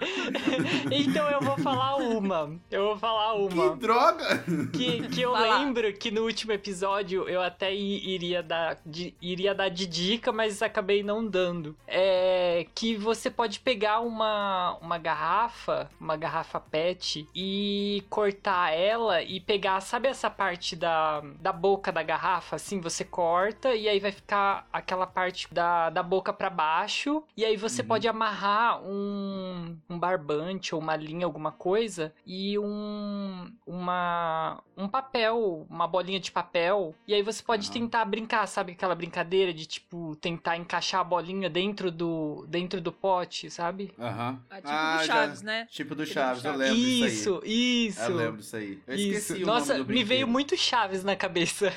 então 0.90 1.28
eu 1.28 1.38
vou 1.42 1.58
falar 1.58 1.96
uma. 1.96 2.58
Eu 2.70 2.84
vou 2.86 2.96
falar 2.96 3.34
uma. 3.34 3.72
Que 3.72 3.78
droga! 3.78 4.44
Que, 4.72 5.08
que 5.08 5.20
eu 5.20 5.32
lembro 5.32 5.92
que 5.92 6.10
no 6.10 6.22
último 6.22 6.50
episódio 6.50 7.28
eu 7.28 7.42
até 7.42 7.74
iria 7.74 8.42
dar, 8.42 8.78
de, 8.86 9.12
iria 9.20 9.54
dar 9.54 9.68
de 9.68 9.86
dica, 9.86 10.32
mas 10.32 10.62
acabei 10.62 11.02
não 11.02 11.26
dando. 11.26 11.76
É 11.86 12.66
que 12.74 12.96
você 12.96 13.30
pode 13.30 13.60
pegar 13.60 14.00
uma, 14.00 14.78
uma 14.80 14.96
garrafa, 14.96 15.90
uma 16.00 16.16
garrafa 16.16 16.58
PET, 16.58 17.28
e 17.34 18.02
cortar 18.08 18.72
ela 18.72 19.20
e 19.20 19.40
pegar, 19.40 19.78
sabe 19.82 20.08
essa 20.08 20.30
parte 20.30 20.74
da, 20.74 21.20
da 21.38 21.52
boca 21.52 21.92
da 21.92 22.02
garrafa? 22.02 22.56
Assim, 22.56 22.80
você 22.80 23.04
corta 23.04 23.74
e 23.74 23.90
aí 23.90 24.00
vai 24.00 24.10
ficar 24.10 24.66
aquela 24.72 25.06
parte 25.06 25.52
da, 25.52 25.90
da 25.90 26.02
boca 26.02 26.32
para 26.32 26.48
baixo 26.48 26.61
baixo 26.62 27.24
e 27.36 27.44
aí 27.44 27.56
você 27.56 27.82
Uhum. 27.82 27.88
pode 27.88 28.06
amarrar 28.06 28.80
um, 28.84 29.76
um 29.90 29.98
barbante 29.98 30.74
ou 30.74 30.80
uma 30.80 30.94
linha, 30.94 31.26
alguma 31.26 31.50
coisa 31.50 32.14
e 32.24 32.56
um 32.58 33.52
uma 33.66 34.62
um 34.76 34.86
papel, 34.88 35.66
uma 35.68 35.86
bolinha 35.88 36.20
de 36.20 36.30
papel 36.30 36.94
e 37.06 37.12
aí 37.14 37.22
você 37.22 37.42
pode 37.42 37.64
Aham. 37.68 37.72
tentar 37.80 38.04
brincar, 38.04 38.46
sabe 38.46 38.72
aquela 38.72 38.94
brincadeira 38.94 39.52
de 39.52 39.66
tipo 39.66 40.14
tentar 40.16 40.56
encaixar 40.56 41.00
a 41.00 41.04
bolinha 41.04 41.50
dentro 41.50 41.90
do 41.90 42.46
dentro 42.48 42.80
do 42.80 42.92
pote, 42.92 43.50
sabe? 43.50 43.92
Aham. 43.98 44.40
Ah, 44.50 44.60
tipo 44.60 44.98
do 44.98 45.06
Chaves, 45.06 45.42
né? 45.42 45.66
Tipo 45.70 45.94
do 45.94 46.04
Tipo 46.04 46.14
do 46.14 46.14
Chaves, 46.14 46.44
eu 46.44 46.52
Chaves. 46.52 46.68
lembro 46.68 46.80
disso 46.80 47.04
aí. 47.04 47.12
Isso, 47.12 47.42
isso. 47.44 48.10
Eu 48.12 48.16
lembro 48.16 48.36
disso 48.40 48.56
aí. 48.56 48.78
Eu 48.86 48.94
esqueci 48.94 49.32
Isso. 49.32 49.42
o 49.42 49.46
Nossa, 49.46 49.72
nome 49.74 49.84
do 49.84 49.92
me 49.92 50.04
veio 50.04 50.28
muito 50.28 50.56
Chaves 50.56 51.02
na 51.02 51.16
cabeça. 51.16 51.72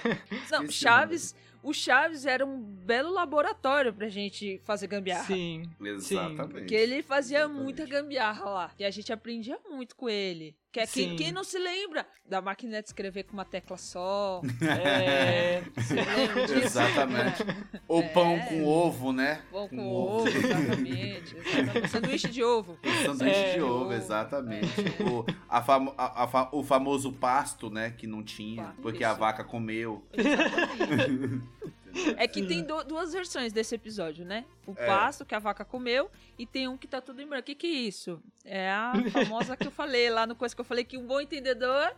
Não, 0.52 0.62
Esqueci 0.64 0.64
o 0.64 0.72
Chaves. 0.72 1.36
O 1.66 1.74
Chaves 1.74 2.28
era 2.28 2.46
um 2.46 2.62
belo 2.62 3.12
laboratório 3.12 3.92
pra 3.92 4.08
gente 4.08 4.62
fazer 4.64 4.86
gambiarra. 4.86 5.26
Sim. 5.26 5.64
Exatamente. 5.82 6.54
Porque 6.54 6.76
ele 6.76 7.02
fazia 7.02 7.40
Exatamente. 7.40 7.64
muita 7.64 7.86
gambiarra 7.88 8.46
lá. 8.46 8.72
E 8.78 8.86
a 8.86 8.92
gente 8.92 9.12
aprendia 9.12 9.58
muito 9.68 9.96
com 9.96 10.08
ele. 10.08 10.56
Que 10.76 10.82
é 10.82 10.88
quem, 10.88 11.16
quem 11.16 11.32
não 11.32 11.46
se 11.46 11.58
lembra 11.58 12.06
da 12.28 12.42
máquina 12.42 12.82
de 12.82 12.90
escrever 12.90 13.24
com 13.24 13.32
uma 13.32 13.46
tecla 13.46 13.78
só. 13.78 14.42
É. 14.62 15.64
Você 15.74 15.94
lembra 15.94 16.48
disso? 16.48 16.58
Exatamente. 16.66 17.44
O 17.88 18.02
É. 18.02 18.08
pão 18.10 18.38
com 18.42 18.66
ovo, 18.66 19.14
né? 19.14 19.42
Pão 19.50 19.70
com 19.70 19.78
Com 19.78 19.94
ovo, 19.94 20.28
exatamente. 20.28 21.38
exatamente. 21.38 21.88
Sanduíche 21.90 22.28
de 22.28 22.44
ovo. 22.44 22.78
O 22.84 23.06
sanduíche 23.06 23.40
É. 23.40 23.54
de 23.54 23.62
ovo, 23.62 23.94
exatamente. 23.94 24.68
O, 25.02 25.26
a 25.48 25.62
famo- 25.64 25.94
a- 25.98 26.24
a 26.24 26.28
fa- 26.28 26.50
o 26.52 26.62
famoso 26.62 27.14
pasto, 27.14 27.70
né? 27.70 27.92
Que 27.92 28.06
não 28.06 28.22
tinha, 28.22 28.66
Pasto, 28.66 28.82
porque 28.82 29.02
a 29.06 29.12
isso. 29.12 29.20
vaca 29.22 29.46
comeu. 29.46 30.04
Exatamente. 30.12 31.42
É 32.18 32.28
que 32.28 32.46
tem 32.46 32.64
du- 32.64 32.84
duas 32.84 33.14
versões 33.14 33.52
desse 33.54 33.74
episódio, 33.76 34.26
né? 34.26 34.46
O 34.68 34.74
É. 34.78 34.86
pasto 34.86 35.26
que 35.26 35.34
a 35.36 35.40
vaca 35.40 35.64
comeu 35.66 36.10
e 36.38 36.46
tem 36.46 36.68
um 36.68 36.78
que 36.78 36.88
tá 36.88 37.00
tudo 37.02 37.22
em 37.22 37.28
branco. 37.28 37.44
O 37.44 37.46
que, 37.46 37.56
que 37.56 37.68
é 37.68 37.70
isso? 37.70 38.22
É 38.44 38.70
a 38.70 38.94
famosa 39.12 39.56
que 39.58 39.68
eu 39.68 39.72
falei 39.72 40.10
lá 40.10 40.28
no 40.28 40.36
coisa 40.36 40.54
que 40.54 40.62
eu 40.62 40.66
falei 40.66 40.84
que 40.84 40.98
um 40.98 41.06
bom 41.08 41.20
entendedor, 41.22 41.96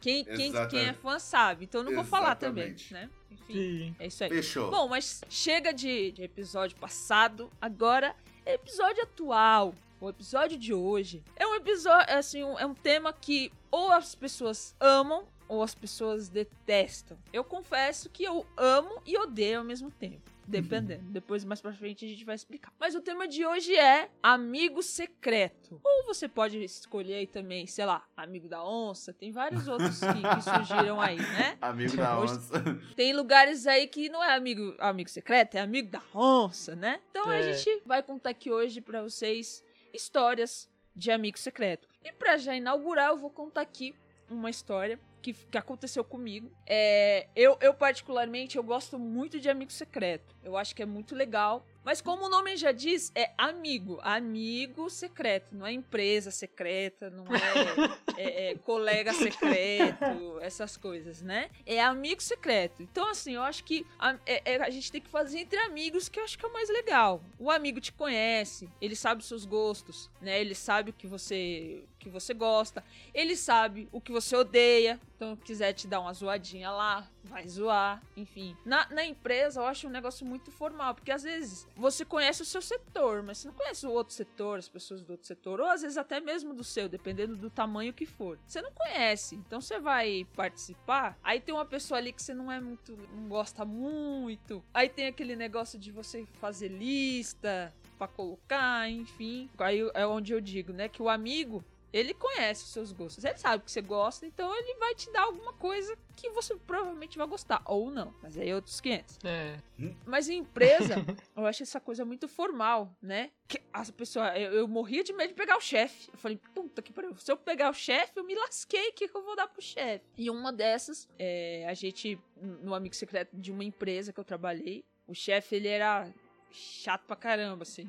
quem, 0.00 0.24
quem, 0.24 0.36
quem 0.36 0.46
é 0.46 0.48
Exatamente. 0.48 0.98
fã 0.98 1.18
sabe. 1.18 1.64
Então 1.64 1.80
eu 1.80 1.84
não 1.84 1.94
vou 1.94 2.04
falar 2.04 2.34
também, 2.36 2.68
Exatamente. 2.68 2.92
né? 2.94 3.10
Enfim, 3.30 3.52
Sim. 3.52 3.96
é 3.98 4.06
isso 4.06 4.24
aí. 4.24 4.30
Fechou. 4.30 4.70
Bom, 4.70 4.88
mas 4.88 5.22
chega 5.28 5.72
de, 5.72 6.12
de 6.12 6.22
episódio 6.22 6.76
passado, 6.78 7.50
agora 7.60 8.14
é 8.46 8.54
episódio 8.54 9.02
atual. 9.02 9.74
O 10.00 10.08
episódio 10.08 10.56
de 10.56 10.72
hoje 10.72 11.22
é 11.36 11.46
um 11.46 11.54
episódio, 11.56 12.14
assim, 12.14 12.42
um- 12.42 12.58
é 12.58 12.64
um 12.64 12.72
tema 12.74 13.12
que 13.12 13.52
ou 13.70 13.92
as 13.92 14.14
pessoas 14.14 14.74
amam 14.80 15.26
ou 15.50 15.62
as 15.64 15.74
pessoas 15.74 16.28
detestam. 16.28 17.18
Eu 17.32 17.42
confesso 17.42 18.08
que 18.08 18.22
eu 18.22 18.46
amo 18.56 19.02
e 19.04 19.18
odeio 19.18 19.58
ao 19.58 19.64
mesmo 19.64 19.90
tempo. 19.90 20.30
Dependendo. 20.46 21.04
Depois, 21.10 21.44
mais 21.44 21.60
pra 21.60 21.72
frente, 21.72 22.04
a 22.04 22.08
gente 22.08 22.24
vai 22.24 22.34
explicar. 22.34 22.72
Mas 22.78 22.94
o 22.96 23.00
tema 23.00 23.28
de 23.28 23.44
hoje 23.46 23.74
é 23.76 24.08
amigo 24.22 24.82
secreto. 24.82 25.80
Ou 25.84 26.04
você 26.06 26.28
pode 26.28 26.58
escolher 26.64 27.14
aí 27.14 27.26
também, 27.26 27.66
sei 27.68 27.84
lá, 27.84 28.04
amigo 28.16 28.48
da 28.48 28.64
onça. 28.64 29.12
Tem 29.12 29.30
vários 29.30 29.68
outros 29.68 30.00
que, 30.00 30.06
que 30.06 30.42
surgiram 30.42 31.00
aí, 31.00 31.18
né? 31.18 31.56
Amigo 31.60 31.96
da 31.96 32.18
Hoje- 32.18 32.34
onça. 32.34 32.62
Tem 32.96 33.12
lugares 33.12 33.66
aí 33.66 33.86
que 33.86 34.08
não 34.08 34.22
é 34.24 34.34
amigo, 34.34 34.74
amigo 34.78 35.08
secreto, 35.10 35.54
é 35.56 35.60
amigo 35.60 35.88
da 35.90 36.02
onça, 36.14 36.74
né? 36.74 37.00
Então 37.10 37.28
a 37.28 37.36
É. 37.36 37.52
gente 37.52 37.82
vai 37.86 38.02
contar 38.02 38.30
aqui 38.30 38.50
hoje 38.50 38.80
pra 38.80 39.02
vocês 39.02 39.62
histórias 39.92 40.68
de 40.96 41.10
amigo 41.12 41.38
secreto. 41.38 41.86
E 42.04 42.10
pra 42.12 42.36
já 42.36 42.56
inaugurar, 42.56 43.10
eu 43.10 43.16
vou 43.18 43.30
contar 43.30 43.60
aqui 43.60 43.94
uma 44.28 44.50
história 44.50 44.98
que, 45.20 45.32
que 45.34 45.58
aconteceu 45.58 46.02
comigo. 46.02 46.50
É, 46.66 47.28
eu, 47.36 47.56
eu, 47.60 47.72
particularmente, 47.74 48.56
eu 48.56 48.62
gosto 48.62 48.98
muito 48.98 49.38
de 49.38 49.48
amigo 49.48 49.70
secreto. 49.72 50.34
Eu 50.42 50.56
acho 50.56 50.74
que 50.74 50.82
é 50.82 50.86
muito 50.86 51.14
legal. 51.14 51.64
Mas 51.82 52.02
como 52.02 52.26
o 52.26 52.28
nome 52.28 52.56
já 52.56 52.72
diz, 52.72 53.10
é 53.14 53.30
amigo. 53.38 53.98
Amigo 54.02 54.90
secreto. 54.90 55.54
Não 55.54 55.66
é 55.66 55.72
empresa 55.72 56.30
secreta, 56.30 57.08
não 57.08 57.24
é, 57.24 57.30
é- 58.20 58.50
é 58.50 58.54
colega 58.56 59.12
secreto, 59.14 60.38
essas 60.42 60.76
coisas, 60.76 61.22
né? 61.22 61.48
É 61.64 61.80
amigo 61.80 62.20
secreto. 62.22 62.82
Então, 62.82 63.08
assim, 63.08 63.34
eu 63.34 63.42
acho 63.42 63.64
que 63.64 63.86
a, 63.98 64.16
é- 64.26 64.42
é- 64.54 64.62
a 64.62 64.68
gente 64.70 64.92
tem 64.92 65.00
que 65.00 65.08
fazer 65.08 65.38
entre 65.40 65.58
amigos, 65.60 66.08
que 66.08 66.20
eu 66.20 66.24
acho 66.24 66.38
que 66.38 66.44
é 66.44 66.48
o 66.48 66.52
mais 66.52 66.68
legal. 66.68 67.22
O 67.38 67.50
amigo 67.50 67.80
te 67.80 67.92
conhece, 67.92 68.68
ele 68.80 68.94
sabe 68.96 69.22
os 69.22 69.28
seus 69.28 69.44
gostos, 69.46 70.10
né? 70.20 70.38
Ele 70.40 70.54
sabe 70.54 70.90
o 70.90 70.92
que 70.92 71.06
você, 71.06 71.84
o 71.94 71.98
que 71.98 72.08
você 72.10 72.34
gosta. 72.34 72.84
Ele 73.14 73.34
sabe 73.36 73.88
o 73.90 74.00
que 74.00 74.12
você 74.12 74.36
odeia. 74.36 75.00
Então, 75.20 75.36
quiser 75.36 75.74
te 75.74 75.86
dar 75.86 76.00
uma 76.00 76.14
zoadinha 76.14 76.70
lá, 76.70 77.06
vai 77.24 77.46
zoar. 77.46 78.02
Enfim. 78.16 78.56
Na, 78.64 78.88
na 78.88 79.04
empresa, 79.04 79.60
eu 79.60 79.66
acho 79.66 79.86
um 79.86 79.90
negócio 79.90 80.24
muito 80.24 80.50
formal. 80.50 80.94
Porque 80.94 81.12
às 81.12 81.24
vezes 81.24 81.68
você 81.76 82.06
conhece 82.06 82.40
o 82.40 82.44
seu 82.46 82.62
setor, 82.62 83.22
mas 83.22 83.36
você 83.36 83.48
não 83.48 83.54
conhece 83.54 83.86
o 83.86 83.90
outro 83.90 84.14
setor, 84.14 84.58
as 84.58 84.66
pessoas 84.66 85.02
do 85.02 85.10
outro 85.10 85.26
setor. 85.26 85.60
Ou 85.60 85.66
às 85.66 85.82
vezes 85.82 85.98
até 85.98 86.20
mesmo 86.20 86.54
do 86.54 86.64
seu, 86.64 86.88
dependendo 86.88 87.36
do 87.36 87.50
tamanho 87.50 87.92
que 87.92 88.06
for. 88.06 88.38
Você 88.46 88.62
não 88.62 88.72
conhece. 88.72 89.34
Então 89.34 89.60
você 89.60 89.78
vai 89.78 90.26
participar. 90.34 91.18
Aí 91.22 91.38
tem 91.38 91.54
uma 91.54 91.66
pessoa 91.66 91.98
ali 91.98 92.14
que 92.14 92.22
você 92.22 92.32
não 92.32 92.50
é 92.50 92.58
muito. 92.58 92.96
não 93.14 93.28
gosta 93.28 93.62
muito. 93.62 94.64
Aí 94.72 94.88
tem 94.88 95.06
aquele 95.06 95.36
negócio 95.36 95.78
de 95.78 95.92
você 95.92 96.24
fazer 96.40 96.68
lista 96.68 97.70
pra 97.98 98.08
colocar, 98.08 98.88
enfim. 98.88 99.50
Aí 99.58 99.80
é 99.92 100.06
onde 100.06 100.32
eu 100.32 100.40
digo, 100.40 100.72
né? 100.72 100.88
Que 100.88 101.02
o 101.02 101.10
amigo 101.10 101.62
ele 101.92 102.14
conhece 102.14 102.64
os 102.64 102.72
seus 102.72 102.92
gostos. 102.92 103.24
Ele 103.24 103.36
sabe 103.36 103.64
que 103.64 103.70
você 103.70 103.80
gosta, 103.80 104.26
então 104.26 104.54
ele 104.56 104.74
vai 104.78 104.94
te 104.94 105.10
dar 105.12 105.22
alguma 105.22 105.52
coisa 105.52 105.96
que 106.16 106.30
você 106.30 106.54
provavelmente 106.56 107.18
vai 107.18 107.26
gostar. 107.26 107.62
Ou 107.66 107.90
não. 107.90 108.14
Mas 108.22 108.36
aí 108.36 108.50
é 108.50 108.54
outros 108.54 108.80
500. 108.80 109.18
É. 109.24 109.58
Mas 110.04 110.28
em 110.28 110.38
empresa, 110.38 110.94
eu 111.36 111.46
acho 111.46 111.62
essa 111.62 111.80
coisa 111.80 112.04
muito 112.04 112.28
formal, 112.28 112.96
né? 113.02 113.30
Que 113.48 113.60
as 113.72 113.90
pessoas, 113.90 114.36
eu, 114.36 114.52
eu 114.52 114.68
morria 114.68 115.02
de 115.02 115.12
medo 115.12 115.28
de 115.28 115.34
pegar 115.34 115.56
o 115.56 115.60
chefe. 115.60 116.10
Eu 116.12 116.18
falei, 116.18 116.38
puta 116.54 116.80
que 116.80 116.92
pariu. 116.92 117.16
Se 117.16 117.30
eu 117.30 117.36
pegar 117.36 117.70
o 117.70 117.74
chefe, 117.74 118.12
eu 118.16 118.24
me 118.24 118.34
lasquei. 118.34 118.90
O 118.90 118.92
que, 118.92 119.08
que 119.08 119.16
eu 119.16 119.22
vou 119.22 119.34
dar 119.34 119.48
pro 119.48 119.62
chefe? 119.62 120.04
E 120.16 120.30
uma 120.30 120.52
dessas, 120.52 121.08
é, 121.18 121.66
a 121.68 121.74
gente, 121.74 122.18
no 122.36 122.74
amigo 122.74 122.94
secreto 122.94 123.36
de 123.36 123.50
uma 123.50 123.64
empresa 123.64 124.12
que 124.12 124.20
eu 124.20 124.24
trabalhei, 124.24 124.84
o 125.06 125.14
chefe, 125.14 125.56
ele 125.56 125.68
era 125.68 126.08
chato 126.52 127.04
pra 127.06 127.16
caramba, 127.16 127.62
assim. 127.62 127.88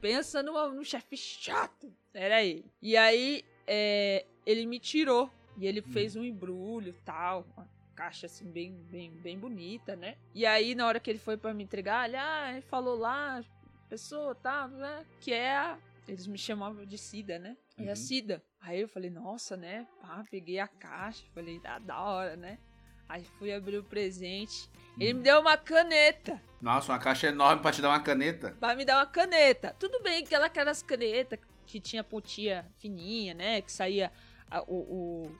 Pensa 0.00 0.42
numa- 0.42 0.68
num 0.68 0.84
chefe 0.84 1.16
chato. 1.16 1.92
Era 2.14 2.42
ele. 2.42 2.64
E 2.80 2.96
aí, 2.96 3.44
é, 3.66 4.24
ele 4.46 4.66
me 4.66 4.78
tirou. 4.78 5.30
E 5.56 5.66
ele 5.66 5.82
fez 5.82 6.16
um 6.16 6.24
embrulho 6.24 6.94
tal. 7.04 7.46
Uma 7.56 7.68
caixa 7.94 8.26
assim, 8.26 8.50
bem, 8.50 8.72
bem, 8.90 9.10
bem 9.10 9.38
bonita, 9.38 9.94
né? 9.94 10.16
E 10.34 10.46
aí, 10.46 10.74
na 10.74 10.86
hora 10.86 10.98
que 10.98 11.10
ele 11.10 11.18
foi 11.18 11.36
pra 11.36 11.52
me 11.52 11.62
entregar, 11.64 12.08
ele, 12.08 12.16
ah, 12.16 12.50
ele 12.52 12.62
falou 12.62 12.96
lá, 12.96 13.44
pessoa 13.88 14.34
tal, 14.34 14.68
né? 14.68 15.04
Que 15.20 15.32
é 15.32 15.54
a. 15.56 15.78
Eles 16.08 16.26
me 16.26 16.38
chamavam 16.38 16.84
de 16.86 16.96
Cida, 16.98 17.38
né? 17.38 17.56
É 17.78 17.84
a 17.84 17.88
Uhum. 17.90 17.96
Cida. 17.96 18.42
Aí 18.60 18.80
eu 18.80 18.88
falei, 18.88 19.10
nossa, 19.10 19.56
né? 19.56 19.86
Pá, 20.00 20.24
peguei 20.30 20.58
a 20.58 20.66
caixa. 20.66 21.24
Falei, 21.34 21.60
ah, 21.64 21.78
da 21.78 22.00
hora, 22.02 22.36
né? 22.36 22.58
Aí 23.10 23.24
fui 23.40 23.52
abrir 23.52 23.76
o 23.78 23.82
presente. 23.82 24.70
Ele 24.98 25.14
me 25.14 25.22
deu 25.24 25.40
uma 25.40 25.56
caneta. 25.56 26.40
Nossa, 26.62 26.92
uma 26.92 26.98
caixa 27.00 27.26
enorme 27.26 27.60
pra 27.60 27.72
te 27.72 27.82
dar 27.82 27.88
uma 27.88 27.98
caneta. 28.00 28.56
Vai 28.60 28.76
me 28.76 28.84
dar 28.84 28.98
uma 28.98 29.06
caneta. 29.06 29.74
Tudo 29.80 30.00
bem 30.00 30.24
que 30.24 30.32
ela 30.32 30.46
aquelas 30.46 30.80
canetas 30.80 31.40
que 31.66 31.80
tinha 31.80 32.04
pontinha 32.04 32.64
fininha, 32.78 33.34
né? 33.34 33.62
Que 33.62 33.72
saía 33.72 34.12
a, 34.48 34.62
o, 34.62 34.76
o- 35.26 35.38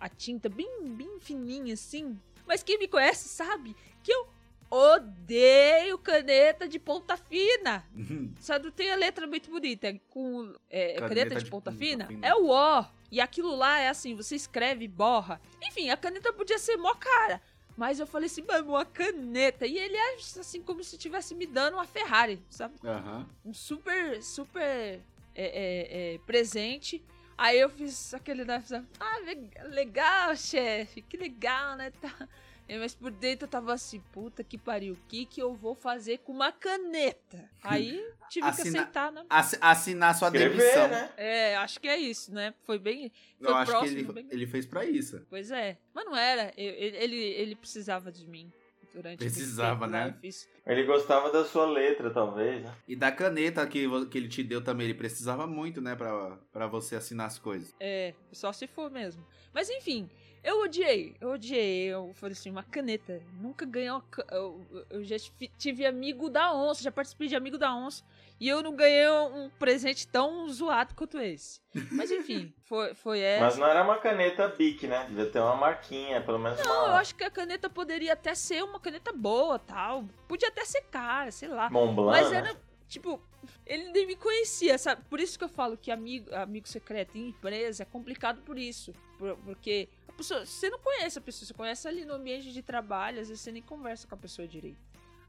a 0.00 0.08
tinta 0.08 0.48
bem, 0.48 0.68
bem 0.96 1.20
fininha 1.20 1.74
assim. 1.74 2.18
Mas 2.44 2.64
quem 2.64 2.76
me 2.76 2.88
conhece 2.88 3.28
sabe 3.28 3.76
que 4.02 4.12
eu 4.12 4.26
odeio 4.74 5.98
caneta 5.98 6.66
de 6.66 6.78
ponta 6.78 7.16
fina. 7.16 7.84
Só 8.40 8.58
não 8.58 8.70
tem 8.70 8.90
a 8.90 8.96
letra 8.96 9.26
muito 9.26 9.50
bonita. 9.50 9.94
Com 10.08 10.54
é, 10.70 10.94
Caneta 10.94 11.08
caneta, 11.08 11.34
de, 11.38 11.44
de 11.44 11.50
ponta, 11.50 11.70
ponta 11.70 11.78
fina, 11.78 12.06
fina. 12.06 12.26
é 12.26 12.34
o 12.34 12.48
O. 12.48 12.84
E 13.10 13.20
aquilo 13.20 13.54
lá 13.54 13.78
é 13.78 13.88
assim, 13.88 14.14
você 14.14 14.34
escreve, 14.34 14.88
borra. 14.88 15.40
Enfim, 15.62 15.90
a 15.90 15.96
caneta 15.96 16.32
podia 16.32 16.58
ser 16.58 16.76
mó 16.76 16.94
cara. 16.94 17.42
Mas 17.76 17.98
eu 18.00 18.06
falei 18.06 18.26
assim, 18.26 18.42
mano, 18.42 18.70
uma 18.70 18.84
caneta. 18.84 19.66
E 19.66 19.78
ele 19.78 19.96
é 19.96 20.14
assim 20.16 20.62
como 20.62 20.82
se 20.82 20.96
estivesse 20.96 21.34
me 21.34 21.46
dando 21.46 21.74
uma 21.74 21.86
Ferrari, 21.86 22.42
sabe? 22.48 22.74
Aham. 22.84 23.26
Um 23.44 23.52
super, 23.52 24.22
super 24.22 24.64
é, 24.64 25.00
é, 25.34 26.14
é, 26.14 26.18
presente. 26.26 27.02
Aí 27.36 27.58
eu 27.58 27.68
fiz 27.68 28.12
aquele 28.14 28.44
da. 28.44 28.62
Ah, 29.00 29.18
le- 29.20 29.50
legal, 29.74 30.36
chefe. 30.36 31.02
Que 31.02 31.16
legal, 31.16 31.76
né? 31.76 31.90
Tá. 32.00 32.28
É, 32.68 32.78
Mas 32.78 32.94
por 32.94 33.10
dentro 33.10 33.44
eu 33.46 33.50
tava 33.50 33.72
assim, 33.74 34.00
puta 34.12 34.42
que 34.42 34.56
pariu, 34.56 34.94
o 34.94 34.98
que 35.08 35.26
que 35.26 35.40
eu 35.42 35.54
vou 35.54 35.74
fazer 35.74 36.18
com 36.18 36.32
uma 36.32 36.50
caneta? 36.52 37.50
Aí 37.62 37.98
tive 38.30 38.50
que 38.52 38.62
aceitar, 38.62 39.12
né? 39.12 39.24
Assi- 39.28 39.58
Assinar 39.60 40.14
sua 40.14 40.28
Escrever, 40.28 40.56
demissão. 40.56 40.88
né? 40.88 41.10
É, 41.16 41.56
acho 41.56 41.80
que 41.80 41.88
é 41.88 41.96
isso, 41.96 42.32
né? 42.32 42.54
Foi 42.64 42.78
bem. 42.78 43.10
Foi 43.38 43.48
Eu 43.50 43.54
acho 43.56 43.70
próximo, 43.70 43.94
que 43.96 44.00
ele, 44.02 44.12
bem- 44.12 44.28
ele 44.30 44.46
fez 44.46 44.64
pra 44.66 44.84
isso. 44.84 45.24
Pois 45.28 45.50
é. 45.50 45.76
Mas 45.92 46.04
não 46.04 46.16
era. 46.16 46.52
Eu- 46.56 46.74
ele, 46.74 46.96
ele, 46.96 47.16
ele 47.16 47.54
precisava 47.56 48.10
de 48.10 48.26
mim. 48.26 48.50
Durante 48.94 49.16
Precisava, 49.20 49.86
tempo 49.86 49.90
né? 49.90 50.14
Fiz, 50.20 50.46
Ele 50.66 50.84
gostava 50.84 51.32
da 51.32 51.46
sua 51.46 51.64
letra, 51.64 52.10
talvez, 52.10 52.62
né? 52.62 52.74
E 52.86 52.94
da 52.94 53.10
caneta 53.10 53.66
que, 53.66 53.86
que 54.10 54.18
ele 54.18 54.28
te 54.28 54.42
deu 54.44 54.62
também. 54.62 54.84
Ele 54.86 54.92
precisava 54.92 55.46
muito, 55.46 55.80
né? 55.80 55.96
Pra, 55.96 56.36
pra 56.52 56.66
você 56.66 56.94
assinar 56.94 57.26
as 57.26 57.38
coisas. 57.38 57.74
É, 57.80 58.12
só 58.32 58.52
se 58.52 58.66
for 58.66 58.90
mesmo. 58.90 59.26
Mas 59.54 59.70
enfim, 59.70 60.10
eu 60.42 60.62
odiei, 60.62 61.16
eu 61.20 61.30
odiei. 61.30 61.84
Eu 61.84 62.12
falei 62.14 62.32
assim, 62.32 62.50
uma 62.50 62.64
caneta. 62.64 63.22
Nunca 63.40 63.64
ganhei 63.64 63.90
uma. 63.90 64.04
Eu, 64.30 64.66
eu 64.90 65.04
já 65.04 65.16
tive 65.56 65.86
amigo 65.86 66.28
da 66.28 66.52
onça, 66.52 66.82
já 66.82 66.90
participei 66.90 67.28
de 67.28 67.36
amigo 67.36 67.56
da 67.56 67.74
onça. 67.74 68.02
E 68.40 68.48
eu 68.48 68.60
não 68.60 68.74
ganhei 68.74 69.08
um 69.08 69.48
presente 69.56 70.04
tão 70.08 70.48
zoado 70.48 70.96
quanto 70.96 71.16
esse. 71.20 71.60
Mas 71.92 72.10
enfim, 72.10 72.52
foi, 72.66 72.92
foi 72.92 73.20
essa. 73.20 73.44
Mas 73.44 73.56
não 73.56 73.68
era 73.68 73.84
uma 73.84 73.98
caneta 73.98 74.48
Bic, 74.48 74.84
né? 74.88 75.04
Devia 75.08 75.26
ter 75.26 75.38
uma 75.38 75.54
marquinha, 75.54 76.20
pelo 76.20 76.40
menos 76.40 76.58
Não, 76.58 76.80
uma... 76.80 76.88
eu 76.88 76.94
acho 76.94 77.14
que 77.14 77.22
a 77.22 77.30
caneta 77.30 77.70
poderia 77.70 78.14
até 78.14 78.34
ser 78.34 78.64
uma 78.64 78.80
caneta 78.80 79.12
boa, 79.12 79.60
tal. 79.60 80.04
Podia 80.26 80.48
até 80.48 80.64
ser 80.64 80.82
cara, 80.90 81.30
sei 81.30 81.48
lá. 81.48 81.70
Montblanc, 81.70 82.20
Mas 82.20 82.32
né? 82.32 82.38
era, 82.38 82.56
tipo, 82.88 83.22
ele 83.64 83.92
nem 83.92 84.08
me 84.08 84.16
conhecia, 84.16 84.76
sabe? 84.76 85.02
Por 85.08 85.20
isso 85.20 85.38
que 85.38 85.44
eu 85.44 85.48
falo 85.48 85.76
que 85.76 85.92
amigo, 85.92 86.34
amigo 86.34 86.68
secreto 86.68 87.16
em 87.16 87.28
empresa 87.28 87.84
é 87.84 87.86
complicado 87.86 88.42
por 88.42 88.58
isso. 88.58 88.92
Por, 89.18 89.36
porque 89.38 89.88
você 90.22 90.70
não 90.70 90.78
conhece 90.78 91.18
a 91.18 91.22
pessoa, 91.22 91.46
você 91.46 91.54
conhece 91.54 91.88
ali 91.88 92.04
no 92.04 92.14
ambiente 92.14 92.52
de 92.52 92.62
trabalho, 92.62 93.20
às 93.20 93.28
vezes 93.28 93.42
você 93.42 93.52
nem 93.52 93.62
conversa 93.62 94.06
com 94.06 94.14
a 94.14 94.18
pessoa 94.18 94.46
direito. 94.46 94.80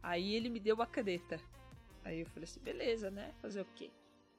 Aí 0.02 0.36
ele 0.36 0.50
me 0.50 0.60
deu 0.60 0.76
uma 0.76 0.86
caneta. 0.86 1.40
Aí 2.04 2.20
eu 2.20 2.26
falei 2.28 2.44
assim, 2.44 2.60
beleza, 2.60 3.10
né? 3.10 3.34
Fazer 3.42 3.62
o 3.62 3.68
quê? 3.76 3.90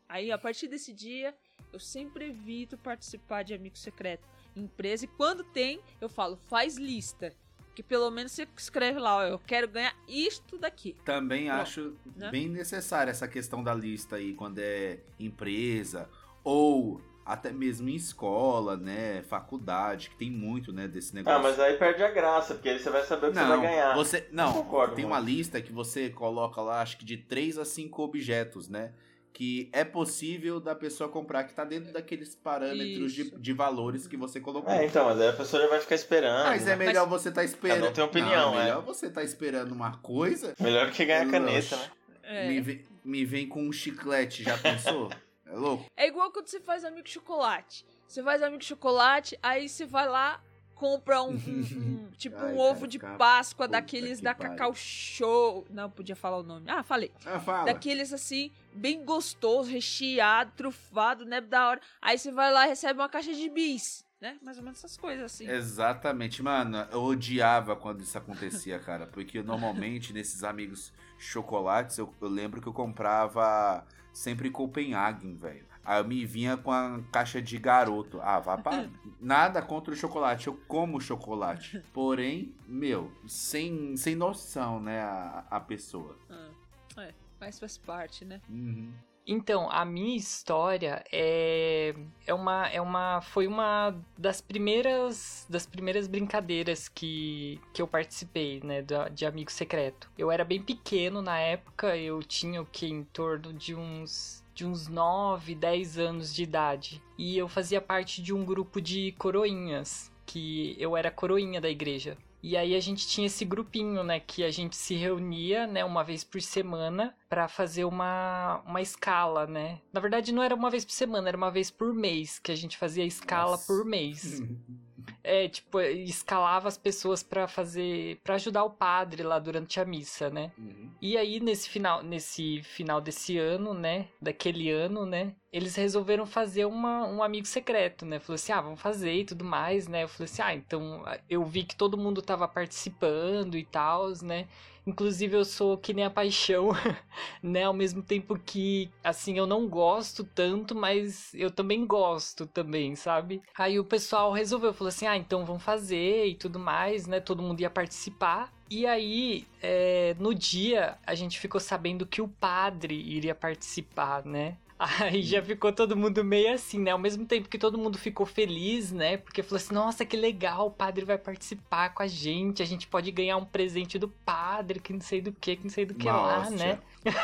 Aí 0.09 0.31
a 0.31 0.39
partir 0.39 0.69
desse 0.69 0.93
dia, 0.93 1.35
eu 1.73 1.81
sempre 1.81 2.27
evito 2.27 2.77
participar 2.77 3.43
de 3.43 3.55
amigo 3.55 3.77
secreto 3.77 4.29
em 4.55 4.63
empresa. 4.63 5.05
E 5.05 5.09
quando 5.09 5.43
tem, 5.43 5.81
eu 6.01 6.09
falo, 6.09 6.37
faz 6.37 6.77
lista. 6.77 7.33
Que 7.75 7.83
pelo 7.83 8.09
menos 8.11 8.31
você 8.31 8.47
escreve 8.57 9.01
lá, 9.01 9.17
ó, 9.17 9.23
eu 9.25 9.39
quero 9.39 9.67
ganhar 9.67 9.97
isto 10.07 10.57
daqui. 10.57 10.95
Também 11.05 11.51
acho 11.51 11.97
né? 12.15 12.31
bem 12.31 12.49
necessária 12.49 13.11
essa 13.11 13.27
questão 13.27 13.65
da 13.65 13.75
lista 13.75 14.17
aí, 14.17 14.33
quando 14.33 14.59
é 14.61 15.01
empresa 15.19 16.09
ou 16.45 17.01
até 17.25 17.51
mesmo 17.51 17.89
em 17.89 17.95
escola, 17.95 18.77
né? 18.77 19.23
Faculdade, 19.23 20.11
que 20.11 20.17
tem 20.17 20.31
muito, 20.31 20.73
né, 20.73 20.87
desse 20.87 21.15
negócio. 21.15 21.39
Ah, 21.39 21.43
mas 21.43 21.59
aí 21.59 21.77
perde 21.77 22.03
a 22.03 22.11
graça, 22.11 22.55
porque 22.55 22.69
aí 22.69 22.79
você 22.79 22.91
vai 22.91 23.03
saber 23.05 23.29
o 23.29 23.31
que 23.31 23.39
você 23.39 23.43
não, 23.43 23.49
vai 23.49 23.61
ganhar. 23.63 23.95
você 23.95 24.29
não, 24.31 24.53
concordo 24.53 24.95
tem 24.95 25.05
muito. 25.05 25.17
uma 25.17 25.21
lista 25.21 25.61
que 25.61 25.73
você 25.73 26.11
coloca 26.11 26.61
lá, 26.61 26.83
acho 26.83 26.99
que 26.99 27.05
de 27.05 27.17
3 27.17 27.59
a 27.59 27.65
5 27.65 28.03
objetos, 28.03 28.69
né? 28.69 28.93
Que 29.33 29.69
é 29.73 29.83
possível 29.83 30.61
da 30.61 30.77
pessoa 30.77 31.09
comprar, 31.09 31.43
que 31.43 31.55
tá 31.55 31.65
dentro 31.65 31.93
daqueles 31.93 32.37
parâmetros 32.37 33.13
de, 33.13 33.31
de 33.37 33.53
valores 33.53 34.07
que 34.07 34.17
você 34.17 34.39
colocou. 34.39 34.73
É, 34.73 34.87
então, 34.87 35.07
mas 35.07 35.21
aí 35.21 35.29
a 35.29 35.33
pessoa 35.33 35.61
já 35.61 35.69
vai 35.69 35.81
ficar 35.81 35.97
esperando. 35.97 36.45
Mas 36.45 36.69
é 36.69 36.77
melhor 36.77 37.09
você 37.09 37.33
tá 37.33 37.43
esperando. 37.43 37.79
Cada 37.79 37.91
um 37.91 37.93
tem 37.93 38.05
opinião, 38.05 38.53
não, 38.53 38.59
é 38.61 38.63
é. 38.63 38.65
melhor 38.67 38.83
você 38.85 39.11
tá 39.11 39.25
esperando 39.25 39.73
uma 39.73 39.97
coisa. 39.97 40.55
Melhor 40.61 40.89
que 40.93 41.05
ganhar 41.05 41.29
caneta, 41.29 41.77
né? 41.77 41.91
É. 42.23 42.49
Me, 42.49 42.61
vem, 42.61 42.85
me 43.05 43.25
vem 43.25 43.49
com 43.49 43.67
um 43.67 43.73
chiclete, 43.73 44.45
já 44.45 44.57
pensou? 44.57 45.11
É 45.55 45.59
louco? 45.59 45.85
É 45.97 46.07
igual 46.09 46.31
quando 46.33 46.49
você 46.49 46.61
faz 46.61 46.85
amigo 46.85 47.09
chocolate. 47.09 47.87
Você 48.09 48.23
faz 48.23 48.43
amigo 48.43 48.63
chocolate, 48.65 49.39
aí 49.43 49.69
você 49.69 49.87
vai 49.87 50.09
lá, 50.09 50.41
compra 50.75 51.23
um, 51.23 51.31
um- 51.35 51.37
um- 51.37 52.11
tipo 52.19 52.37
Ai, 52.37 52.53
um 52.53 52.57
cara, 52.57 52.71
ovo 52.71 52.87
de 52.89 52.99
cara, 52.99 53.17
Páscoa 53.17 53.67
puta 53.67 53.79
daqueles 53.81 54.19
que 54.19 54.25
da 54.25 54.35
pariu. 54.35 54.51
Cacau 54.53 54.75
Show. 54.75 55.65
Não, 55.71 55.89
podia 55.91 56.17
falar 56.17 56.39
o 56.39 56.43
nome. 56.43 56.67
Ah, 56.69 56.83
falei. 56.83 57.13
Ah, 57.25 57.39
fala. 57.41 57.65
Daqueles 57.73 58.13
assim, 58.13 58.51
bem 58.73 59.05
gostoso, 59.05 59.71
recheado, 59.71 60.53
trufado, 60.57 61.25
né? 61.25 61.41
Da 61.41 61.69
hora. 61.69 61.81
Aí 62.03 62.19
você 62.19 62.31
vai 62.33 62.53
lá 62.53 62.67
e 62.67 62.69
recebe 62.71 62.99
uma 63.01 63.09
caixa 63.09 63.33
de 63.33 63.49
bis, 63.49 64.05
né? 64.21 64.39
Mais 64.43 64.59
ou 64.59 64.65
menos 64.65 64.79
essas 64.79 64.97
coisas 64.97 65.25
assim. 65.25 65.49
Exatamente, 65.49 66.43
mano. 66.43 66.87
Eu 66.91 67.03
odiava 67.03 67.75
quando 67.77 68.01
isso 68.03 68.19
acontecia, 68.19 68.79
cara. 68.79 69.07
Porque 69.07 69.43
normalmente 69.43 70.13
nesses 70.13 70.43
amigos 70.45 70.93
chocolates 71.19 71.97
eu, 71.99 72.13
eu 72.21 72.29
lembro 72.29 72.61
que 72.61 72.67
eu 72.69 72.73
comprava 72.73 73.87
sempre 74.15 74.49
Copenhagen, 74.51 75.35
velho. 75.35 75.67
Aí 75.85 76.01
eu 76.01 76.05
me 76.05 76.25
vinha 76.25 76.57
com 76.57 76.73
a 76.73 77.03
caixa 77.13 77.43
de 77.43 77.59
garoto. 77.59 78.19
Ah, 78.23 78.41
vá 78.41 78.57
pra. 78.57 78.89
Nada 79.21 79.61
contra 79.61 79.93
o 79.93 79.97
chocolate, 79.97 80.47
eu 80.47 80.59
como 80.67 81.01
chocolate. 81.01 81.83
Porém, 81.93 82.55
meu, 82.67 83.13
sem, 83.27 83.95
sem 83.97 84.15
noção, 84.15 84.81
né, 84.81 85.03
a, 85.03 85.45
a 85.51 85.61
pessoa. 85.61 86.17
Ah, 86.31 87.03
é, 87.03 87.13
mas 87.39 87.59
faz 87.59 87.77
parte, 87.77 88.25
né? 88.25 88.41
Uhum. 88.49 88.93
Então, 89.27 89.71
a 89.71 89.85
minha 89.87 90.17
história 90.17 91.03
é, 91.11 91.95
é 92.27 92.35
uma 92.35 92.69
é 92.69 92.79
uma 92.81 93.23
foi 93.23 93.47
uma 93.47 93.95
das 94.19 94.43
primeiras 94.43 95.47
das 95.49 95.65
primeiras 95.67 96.07
brincadeiras 96.07 96.89
que, 96.89 97.59
que 97.73 97.81
eu 97.81 97.89
participei, 97.89 98.61
né, 98.63 98.83
da- 98.83 99.09
de 99.09 99.25
amigo 99.25 99.51
secreto. 99.51 100.11
Eu 100.19 100.31
era 100.31 100.45
bem 100.45 100.61
pequeno 100.63 101.23
na 101.23 101.39
época, 101.39 101.97
eu 101.97 102.23
tinha 102.23 102.61
o 102.61 102.67
que 102.67 102.87
em 102.87 103.03
torno 103.05 103.53
de 103.55 103.75
uns 103.75 104.43
de 104.55 104.65
uns 104.67 104.87
9, 104.89 105.55
10 105.55 105.99
anos 105.99 106.33
de 106.33 106.43
idade. 106.45 107.03
E 107.19 107.37
eu 107.37 107.49
fazia 107.49 107.81
parte 107.81 108.23
de 108.23 108.33
um 108.33 108.45
grupo 108.45 108.81
de 108.81 109.11
coroinhas, 109.19 110.13
que 110.27 110.77
eu 110.79 110.97
era 110.97 111.11
coroinha 111.11 111.61
da 111.61 111.69
igreja. 111.69 112.17
E 112.47 112.59
aí 112.59 112.75
a 112.75 112.81
gente 112.81 113.09
tinha 113.09 113.27
esse 113.27 113.43
grupinho, 113.43 114.05
né, 114.05 114.21
que 114.21 114.45
a 114.45 114.51
gente 114.51 114.77
se 114.77 114.95
reunia, 114.95 115.67
né, 115.67 115.83
uma 115.83 116.05
vez 116.05 116.23
por 116.23 116.43
semana 116.43 117.17
pra 117.27 117.49
fazer 117.49 117.87
uma, 117.87 118.63
uma 118.67 118.83
escala, 118.83 119.47
né? 119.47 119.81
Na 119.91 119.99
verdade 119.99 120.31
não 120.31 120.43
era 120.43 120.55
uma 120.55 120.69
vez 120.69 120.85
por 120.85 120.93
semana, 120.93 121.27
era 121.27 121.39
uma 121.39 121.51
vez 121.51 121.71
por 121.71 121.95
mês 121.95 122.39
que 122.39 122.53
a 122.53 122.55
gente 122.55 122.77
fazia 122.77 123.03
a 123.03 123.07
escala 123.07 123.53
Nossa. 123.53 123.67
por 123.67 123.83
mês. 123.87 124.43
É, 125.23 125.49
tipo, 125.49 125.81
escalava 125.81 126.69
as 126.69 126.77
pessoas 126.77 127.23
pra 127.23 127.49
fazer, 127.49 128.21
Pra 128.23 128.35
ajudar 128.35 128.65
o 128.65 128.71
padre 128.71 129.23
lá 129.23 129.39
durante 129.39 129.81
a 129.81 129.85
missa, 129.85 130.29
né? 130.31 130.53
Uhum. 130.59 130.91
E 131.01 131.17
aí, 131.17 131.41
nesse 131.41 131.69
final, 131.69 132.03
nesse 132.03 132.63
final 132.63 133.01
desse 133.01 133.39
ano, 133.39 133.75
né? 133.75 134.09
Daquele 134.21 134.71
ano, 134.71 135.07
né? 135.07 135.35
Eles 135.53 135.77
resolveram 135.77 136.27
fazer 136.27 136.65
uma, 136.65 137.07
um 137.07 137.23
amigo 137.23 137.47
secreto, 137.47 138.05
né? 138.05 138.19
Falou 138.19 138.35
assim, 138.35 138.53
ah, 138.53 138.61
vamos 138.61 138.81
fazer 138.81 139.13
e 139.13 139.25
tudo 139.25 139.45
mais, 139.45 139.87
né? 139.89 140.03
Eu 140.03 140.09
falei 140.09 140.31
assim, 140.31 140.43
ah, 140.43 140.55
então 140.55 141.05
eu 141.29 141.45
vi 141.45 141.65
que 141.65 141.77
todo 141.77 141.97
mundo 141.97 142.21
tava 142.21 142.47
participando 142.49 143.57
e 143.57 143.65
tal, 143.65 144.11
né? 144.23 144.47
Inclusive 144.87 145.37
eu 145.37 145.45
sou 145.45 145.79
que 145.79 145.95
nem 145.95 146.05
a 146.05 146.11
paixão, 146.11 146.71
né? 147.43 147.65
Ao 147.65 147.73
mesmo 147.73 148.03
tempo 148.03 148.39
que, 148.39 148.91
assim, 149.03 149.39
eu 149.39 149.47
não 149.47 149.67
gosto 149.69 150.25
tanto, 150.25 150.75
mas 150.75 151.33
eu 151.35 151.51
também 151.51 151.87
gosto 151.87 152.47
também, 152.47 152.95
sabe? 152.95 153.43
Aí 153.57 153.79
o 153.79 153.85
pessoal 153.85 154.33
resolveu, 154.33 154.75
falou 154.75 154.89
assim, 154.89 155.07
ah, 155.07 155.17
então 155.17 155.45
vamos 155.45 155.63
fazer 155.63 156.27
e 156.27 156.35
tudo 156.35 156.59
mais, 156.59 157.07
né? 157.07 157.21
Todo 157.21 157.43
mundo 157.43 157.61
ia 157.61 157.71
participar. 157.71 158.53
E 158.71 158.87
aí, 158.87 159.47
é, 159.63 160.17
no 160.19 160.35
dia, 160.35 160.99
a 161.07 161.15
gente 161.15 161.39
ficou 161.39 161.61
sabendo 161.61 162.07
que 162.07 162.21
o 162.21 162.29
padre 162.29 162.95
iria 162.95 163.35
participar, 163.35 164.25
né? 164.25 164.57
Aí 165.01 165.23
já 165.23 165.43
ficou 165.43 165.73
todo 165.73 165.97
mundo 165.97 166.23
meio 166.23 166.53
assim, 166.53 166.79
né? 166.79 166.91
Ao 166.91 166.99
mesmo 166.99 167.25
tempo 167.25 167.49
que 167.49 167.57
todo 167.57 167.79
mundo 167.79 167.97
ficou 167.97 168.27
feliz, 168.27 168.93
né? 168.93 169.17
Porque 169.17 169.43
falou 169.43 169.57
assim: 169.57 169.73
nossa, 169.73 170.05
que 170.05 170.15
legal, 170.17 170.67
o 170.67 170.71
padre 170.71 171.07
vai 171.07 171.17
participar 171.17 171.95
com 171.95 172.03
a 172.03 172.07
gente, 172.07 172.63
a 172.63 172.67
gente 172.67 172.87
pode 172.87 173.11
ganhar 173.11 173.39
um 173.39 173.47
presente 173.47 173.99
do 173.99 174.09
padre, 174.09 174.81
que 174.81 174.93
não 174.93 175.01
sei 175.01 175.23
do 175.23 175.33
que, 175.33 175.57
que 175.57 175.63
não 175.65 175.71
sei 175.71 175.87
do 175.87 175.95
que 175.95 176.07
lá, 176.07 176.41
Nossa. 176.41 176.51
né? 176.57 176.79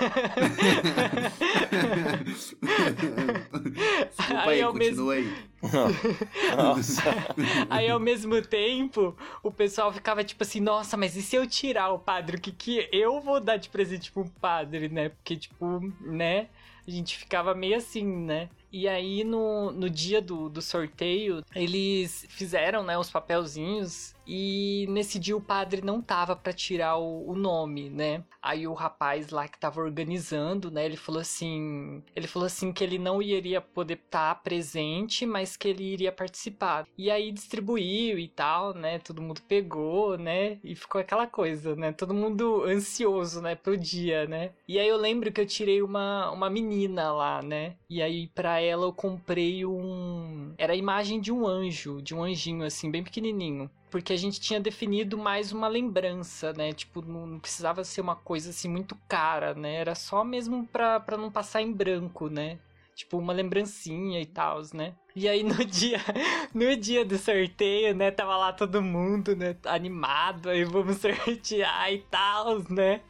Desculpa 4.08 4.42
Aí 4.42 4.48
aí, 4.54 4.62
ao 4.62 4.74
mesmo- 4.74 5.10
aí. 5.10 5.32
Nossa. 6.56 7.02
Aí 7.68 7.90
ao 7.90 8.00
mesmo 8.00 8.40
tempo, 8.40 9.14
o 9.42 9.50
pessoal 9.50 9.92
ficava 9.92 10.24
tipo 10.24 10.42
assim, 10.42 10.60
nossa, 10.60 10.96
mas 10.96 11.16
e 11.16 11.22
se 11.22 11.36
eu 11.36 11.46
tirar 11.46 11.90
o 11.92 11.98
padre? 11.98 12.36
O 12.36 12.40
que, 12.40 12.50
que 12.52 12.88
eu 12.92 13.20
vou 13.20 13.40
dar 13.40 13.56
de 13.58 13.68
presente 13.68 14.10
pro 14.10 14.24
padre, 14.40 14.88
né? 14.88 15.10
Porque, 15.10 15.36
tipo, 15.36 15.80
né? 16.00 16.48
A 16.86 16.90
gente 16.90 17.16
ficava 17.18 17.54
meio 17.54 17.76
assim, 17.76 18.04
né? 18.06 18.48
E 18.72 18.88
aí, 18.88 19.24
no, 19.24 19.72
no 19.72 19.90
dia 19.90 20.20
do, 20.20 20.48
do 20.48 20.62
sorteio, 20.62 21.44
eles 21.54 22.26
fizeram, 22.28 22.82
né, 22.82 22.96
os 22.98 23.10
papelzinhos. 23.10 24.14
E 24.32 24.86
nesse 24.88 25.18
dia 25.18 25.36
o 25.36 25.40
padre 25.40 25.82
não 25.82 26.00
tava 26.00 26.36
pra 26.36 26.52
tirar 26.52 26.96
o, 26.96 27.28
o 27.28 27.34
nome, 27.34 27.90
né? 27.90 28.22
Aí 28.40 28.64
o 28.64 28.74
rapaz 28.74 29.30
lá 29.30 29.48
que 29.48 29.58
tava 29.58 29.80
organizando, 29.80 30.70
né, 30.70 30.86
ele 30.86 30.96
falou 30.96 31.20
assim, 31.20 32.00
ele 32.14 32.28
falou 32.28 32.46
assim 32.46 32.72
que 32.72 32.84
ele 32.84 32.96
não 32.96 33.20
iria 33.20 33.60
poder 33.60 33.94
estar 33.94 34.40
presente, 34.42 35.26
mas 35.26 35.56
que 35.56 35.68
ele 35.68 35.82
iria 35.82 36.12
participar. 36.12 36.86
E 36.96 37.10
aí 37.10 37.32
distribuiu 37.32 38.18
e 38.20 38.28
tal, 38.28 38.72
né? 38.72 39.00
Todo 39.00 39.20
mundo 39.20 39.42
pegou, 39.48 40.16
né? 40.16 40.58
E 40.62 40.76
ficou 40.76 41.00
aquela 41.00 41.26
coisa, 41.26 41.74
né? 41.74 41.90
Todo 41.92 42.14
mundo 42.14 42.62
ansioso, 42.64 43.42
né, 43.42 43.56
pro 43.56 43.76
dia, 43.76 44.26
né? 44.26 44.52
E 44.68 44.78
aí 44.78 44.86
eu 44.86 44.96
lembro 44.96 45.32
que 45.32 45.40
eu 45.40 45.46
tirei 45.46 45.82
uma, 45.82 46.30
uma 46.30 46.48
menina 46.48 47.12
lá, 47.12 47.42
né? 47.42 47.74
E 47.88 48.00
aí 48.00 48.28
ela 48.60 48.84
eu 48.84 48.92
comprei 48.92 49.64
um, 49.64 50.52
era 50.58 50.72
a 50.72 50.76
imagem 50.76 51.20
de 51.20 51.32
um 51.32 51.46
anjo, 51.46 52.00
de 52.02 52.14
um 52.14 52.22
anjinho 52.22 52.64
assim, 52.64 52.90
bem 52.90 53.02
pequenininho 53.02 53.70
porque 53.90 54.12
a 54.12 54.16
gente 54.16 54.40
tinha 54.40 54.60
definido 54.60 55.18
mais 55.18 55.52
uma 55.52 55.66
lembrança, 55.68 56.52
né? 56.52 56.72
Tipo, 56.72 57.02
não, 57.02 57.26
não 57.26 57.40
precisava 57.40 57.82
ser 57.84 58.00
uma 58.00 58.14
coisa 58.14 58.50
assim 58.50 58.68
muito 58.68 58.96
cara, 59.08 59.52
né? 59.52 59.74
Era 59.74 59.94
só 59.94 60.24
mesmo 60.24 60.66
pra, 60.66 61.00
pra 61.00 61.16
não 61.16 61.30
passar 61.30 61.60
em 61.60 61.72
branco, 61.72 62.28
né? 62.28 62.58
Tipo, 62.94 63.18
uma 63.18 63.32
lembrancinha 63.32 64.20
e 64.20 64.26
tal, 64.26 64.60
né? 64.74 64.94
E 65.14 65.28
aí 65.28 65.42
no 65.44 65.64
dia, 65.64 65.98
no 66.54 66.76
dia 66.76 67.04
do 67.04 67.18
sorteio, 67.18 67.94
né? 67.94 68.10
Tava 68.10 68.36
lá 68.36 68.52
todo 68.52 68.80
mundo, 68.80 69.34
né? 69.34 69.56
Animado, 69.64 70.50
aí 70.50 70.64
vamos 70.64 70.98
sortear 71.00 71.92
e 71.92 71.98
tal, 72.10 72.58
né? 72.70 73.00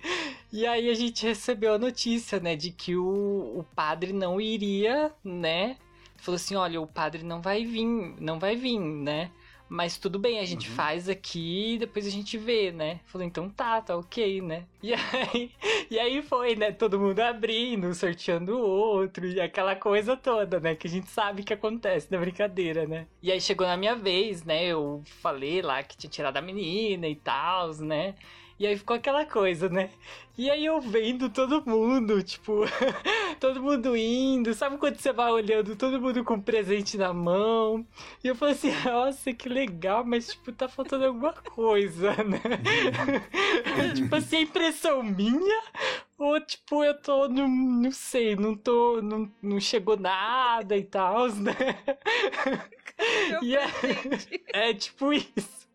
E 0.53 0.67
aí 0.67 0.91
a 0.91 0.95
gente 0.95 1.25
recebeu 1.25 1.75
a 1.75 1.79
notícia, 1.79 2.41
né, 2.41 2.57
de 2.57 2.71
que 2.71 2.97
o, 2.97 3.59
o 3.59 3.65
padre 3.75 4.13
não 4.13 4.41
iria, 4.41 5.13
né? 5.25 5.77
Falou 6.17 6.37
assim, 6.37 6.55
olha, 6.55 6.81
o 6.81 6.87
padre 6.87 7.23
não 7.23 7.41
vai 7.41 7.65
vir, 7.65 7.87
não 8.21 8.39
vai 8.39 8.57
vir, 8.57 8.79
né? 8.79 9.31
Mas 9.71 9.97
tudo 9.97 10.19
bem, 10.19 10.41
a 10.41 10.45
gente 10.45 10.69
uhum. 10.69 10.75
faz 10.75 11.09
aqui 11.09 11.75
e 11.75 11.79
depois 11.79 12.05
a 12.05 12.11
gente 12.11 12.37
vê, 12.37 12.73
né? 12.73 12.99
Falei, 13.07 13.29
então 13.29 13.49
tá, 13.49 13.81
tá 13.81 13.97
ok, 13.97 14.43
né? 14.43 14.65
E 14.83 14.93
aí, 14.93 15.53
e 15.89 15.97
aí 15.97 16.23
foi, 16.23 16.57
né? 16.57 16.73
Todo 16.73 16.99
mundo 16.99 17.21
abrindo, 17.21 17.95
sorteando 17.95 18.59
o 18.59 18.61
outro 18.61 19.25
e 19.25 19.41
aquela 19.41 19.77
coisa 19.77 20.17
toda, 20.17 20.59
né? 20.59 20.75
Que 20.75 20.89
a 20.89 20.91
gente 20.91 21.09
sabe 21.09 21.45
que 21.45 21.55
acontece 21.55 22.11
na 22.11 22.19
brincadeira, 22.19 22.85
né? 22.85 23.07
E 23.23 23.31
aí 23.31 23.41
chegou 23.41 23.65
na 23.65 23.77
minha 23.77 23.95
vez, 23.95 24.43
né? 24.43 24.67
Eu 24.67 25.05
falei 25.23 25.63
lá 25.63 25.85
que 25.85 25.97
tinha 25.97 26.11
tirado 26.11 26.37
a 26.37 26.43
menina 26.43 27.07
e 27.07 27.15
tal, 27.15 27.73
né? 27.77 28.17
E 28.61 28.67
aí 28.67 28.77
ficou 28.77 28.95
aquela 28.95 29.25
coisa, 29.25 29.71
né? 29.71 29.89
E 30.37 30.51
aí 30.51 30.67
eu 30.67 30.83
vendo 30.83 31.31
todo 31.31 31.65
mundo, 31.67 32.23
tipo, 32.23 32.61
todo 33.41 33.63
mundo 33.63 33.97
indo, 33.97 34.53
sabe 34.53 34.77
quando 34.77 34.99
você 34.99 35.15
vai 35.15 35.33
olhando 35.33 35.75
todo 35.75 35.99
mundo 35.99 36.23
com 36.23 36.39
presente 36.39 36.99
na 36.99 37.11
mão? 37.11 37.87
E 38.23 38.29
eu 38.29 38.37
falei 38.37 38.55
assim, 38.55 38.71
nossa, 38.85 39.33
que 39.33 39.49
legal, 39.49 40.05
mas 40.05 40.29
tipo, 40.29 40.53
tá 40.53 40.69
faltando 40.69 41.07
alguma 41.07 41.33
coisa, 41.33 42.13
né? 42.23 42.39
tipo 43.97 44.15
assim, 44.15 44.37
a 44.37 44.41
impressão 44.43 45.03
minha, 45.03 45.63
ou 46.19 46.39
tipo, 46.39 46.85
eu 46.85 47.01
tô, 47.01 47.29
não, 47.29 47.49
não 47.49 47.91
sei, 47.91 48.37
não 48.37 48.55
tô, 48.55 49.01
não, 49.01 49.33
não 49.43 49.59
chegou 49.59 49.97
nada 49.97 50.77
e 50.77 50.85
tal, 50.85 51.29
né? 51.31 51.57
E 53.43 53.57
é, 53.57 53.67
é 54.53 54.75
tipo 54.75 55.13
isso. 55.15 55.67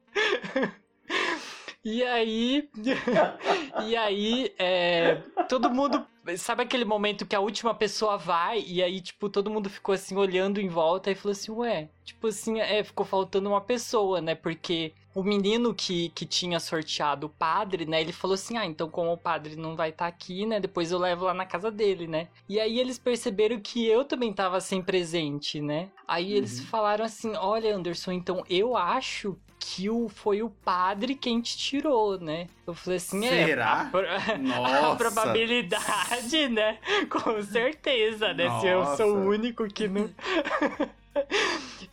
E 1.85 2.03
aí. 2.03 2.67
e 3.85 3.95
aí, 3.95 4.51
é, 4.57 5.21
todo 5.47 5.69
mundo. 5.69 6.03
Sabe 6.37 6.63
aquele 6.63 6.83
momento 6.83 7.23
que 7.23 7.35
a 7.35 7.39
última 7.39 7.75
pessoa 7.75 8.17
vai 8.17 8.63
e 8.65 8.81
aí, 8.81 8.99
tipo, 8.99 9.29
todo 9.29 9.51
mundo 9.51 9.69
ficou 9.69 9.93
assim 9.93 10.15
olhando 10.15 10.59
em 10.59 10.67
volta 10.67 11.11
e 11.11 11.15
falou 11.15 11.33
assim: 11.33 11.51
Ué, 11.51 11.87
tipo 12.03 12.25
assim, 12.25 12.59
é, 12.59 12.83
ficou 12.83 13.05
faltando 13.05 13.47
uma 13.47 13.61
pessoa, 13.61 14.19
né? 14.19 14.33
Porque 14.33 14.91
o 15.13 15.21
menino 15.21 15.71
que, 15.75 16.09
que 16.09 16.25
tinha 16.25 16.59
sorteado 16.59 17.27
o 17.27 17.29
padre, 17.29 17.85
né? 17.85 18.01
Ele 18.01 18.11
falou 18.11 18.33
assim: 18.33 18.57
Ah, 18.57 18.65
então 18.65 18.89
como 18.89 19.13
o 19.13 19.17
padre 19.17 19.55
não 19.55 19.75
vai 19.75 19.89
estar 19.89 20.05
tá 20.05 20.09
aqui, 20.09 20.47
né? 20.47 20.59
Depois 20.59 20.91
eu 20.91 20.97
levo 20.97 21.25
lá 21.25 21.33
na 21.35 21.45
casa 21.45 21.69
dele, 21.69 22.07
né? 22.07 22.27
E 22.49 22.59
aí 22.59 22.79
eles 22.79 22.97
perceberam 22.97 23.59
que 23.59 23.85
eu 23.85 24.03
também 24.03 24.33
tava 24.33 24.59
sem 24.59 24.81
presente, 24.81 25.61
né? 25.61 25.91
Aí 26.07 26.31
uhum. 26.31 26.37
eles 26.37 26.59
falaram 26.61 27.05
assim: 27.05 27.35
Olha, 27.35 27.75
Anderson, 27.75 28.11
então 28.13 28.43
eu 28.49 28.75
acho 28.75 29.37
que 29.59 29.89
o, 29.89 30.07
foi 30.07 30.41
o 30.43 30.49
padre 30.49 31.15
quem 31.15 31.41
te 31.41 31.57
tirou, 31.57 32.19
né? 32.19 32.47
Eu 32.67 32.73
falei 32.73 32.97
assim, 32.97 33.25
é, 33.25 33.45
Será? 33.45 33.89
é. 33.93 34.51
A, 34.53 34.91
a, 34.91 34.95
probabilidade, 34.95 36.49
né? 36.49 36.77
Com 37.09 37.41
certeza, 37.41 38.33
né? 38.33 38.45
Nossa. 38.45 38.61
Se 38.61 38.67
eu 38.67 38.85
sou 38.97 39.17
o 39.17 39.29
único 39.29 39.67
que 39.67 39.87
não. 39.87 40.09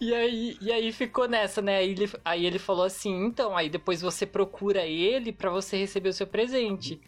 E 0.01 0.13
aí, 0.13 0.57
e 0.61 0.73
aí 0.73 0.91
ficou 0.91 1.29
nessa, 1.29 1.63
né? 1.63 1.77
Aí 1.77 1.91
ele, 1.91 2.11
aí 2.25 2.45
ele 2.45 2.59
falou 2.59 2.85
assim: 2.85 3.25
então, 3.25 3.57
aí 3.57 3.69
depois 3.69 4.03
você 4.03 4.27
procura 4.27 4.85
ele 4.85 5.31
para 5.31 5.49
você 5.49 5.77
receber 5.77 6.09
o 6.09 6.13
seu 6.13 6.27
presente. 6.27 7.01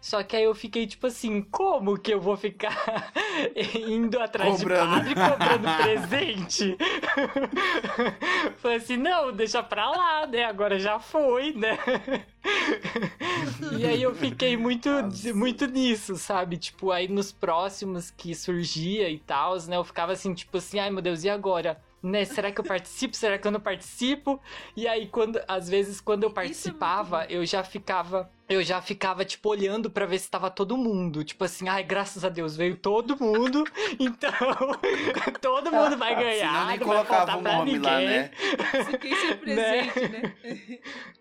Só 0.00 0.22
que 0.22 0.36
aí 0.36 0.44
eu 0.44 0.54
fiquei 0.54 0.86
tipo 0.86 1.08
assim, 1.08 1.42
como 1.42 1.98
que 1.98 2.14
eu 2.14 2.20
vou 2.20 2.36
ficar 2.36 3.12
indo 3.74 4.18
atrás 4.20 4.58
cobrando. 4.58 5.04
de 5.04 5.14
padre 5.14 5.30
cobrando 5.30 5.76
presente? 5.82 6.76
Falei 8.58 8.76
assim, 8.76 8.96
não, 8.96 9.32
deixa 9.32 9.62
pra 9.62 9.90
lá, 9.90 10.26
né? 10.26 10.44
Agora 10.44 10.78
já 10.78 11.00
foi, 11.00 11.52
né? 11.52 11.76
e 13.76 13.84
aí 13.86 14.02
eu 14.02 14.14
fiquei 14.14 14.56
muito, 14.56 14.88
muito 15.34 15.66
nisso, 15.66 16.16
sabe? 16.16 16.56
Tipo, 16.56 16.92
aí 16.92 17.08
nos 17.08 17.32
próximos 17.32 18.10
que 18.10 18.34
surgia 18.34 19.10
e 19.10 19.18
tal, 19.18 19.56
né? 19.66 19.76
Eu 19.76 19.84
ficava 19.84 20.12
assim, 20.12 20.32
tipo 20.32 20.58
assim, 20.58 20.78
ai 20.78 20.90
meu 20.90 21.02
Deus, 21.02 21.24
e 21.24 21.28
agora? 21.28 21.80
Né? 22.02 22.24
Será 22.24 22.50
que 22.52 22.60
eu 22.60 22.64
participo? 22.64 23.16
Será 23.16 23.38
que 23.38 23.46
eu 23.46 23.52
não 23.52 23.60
participo? 23.60 24.40
E 24.76 24.86
aí, 24.86 25.06
quando, 25.06 25.40
às 25.46 25.68
vezes, 25.68 26.00
quando 26.00 26.24
eu 26.24 26.30
é 26.30 26.32
participava, 26.32 27.24
é 27.24 27.34
eu 27.34 27.44
já 27.44 27.62
ficava. 27.62 28.30
Eu 28.48 28.62
já 28.62 28.80
ficava, 28.80 29.26
tipo, 29.26 29.50
olhando 29.50 29.90
para 29.90 30.06
ver 30.06 30.18
se 30.18 30.30
tava 30.30 30.50
todo 30.50 30.74
mundo. 30.74 31.22
Tipo 31.22 31.44
assim, 31.44 31.68
ai, 31.68 31.84
graças 31.84 32.24
a 32.24 32.30
Deus, 32.30 32.56
veio 32.56 32.76
todo 32.76 33.18
mundo. 33.22 33.64
Então, 34.00 34.30
todo 35.40 35.72
mundo 35.72 35.96
vai 35.96 36.14
ganhar. 36.14 36.52
Senão 36.52 36.66
nem 36.66 36.78
colocava 36.78 37.36
o 37.36 37.42
nome 37.42 37.72
ninguém. 37.72 37.80
lá, 37.82 37.98
né? 37.98 38.30
Fiquei 38.90 39.14
sem 39.14 39.36
presente, 39.36 40.00
né? 40.08 40.34
né? 40.44 40.78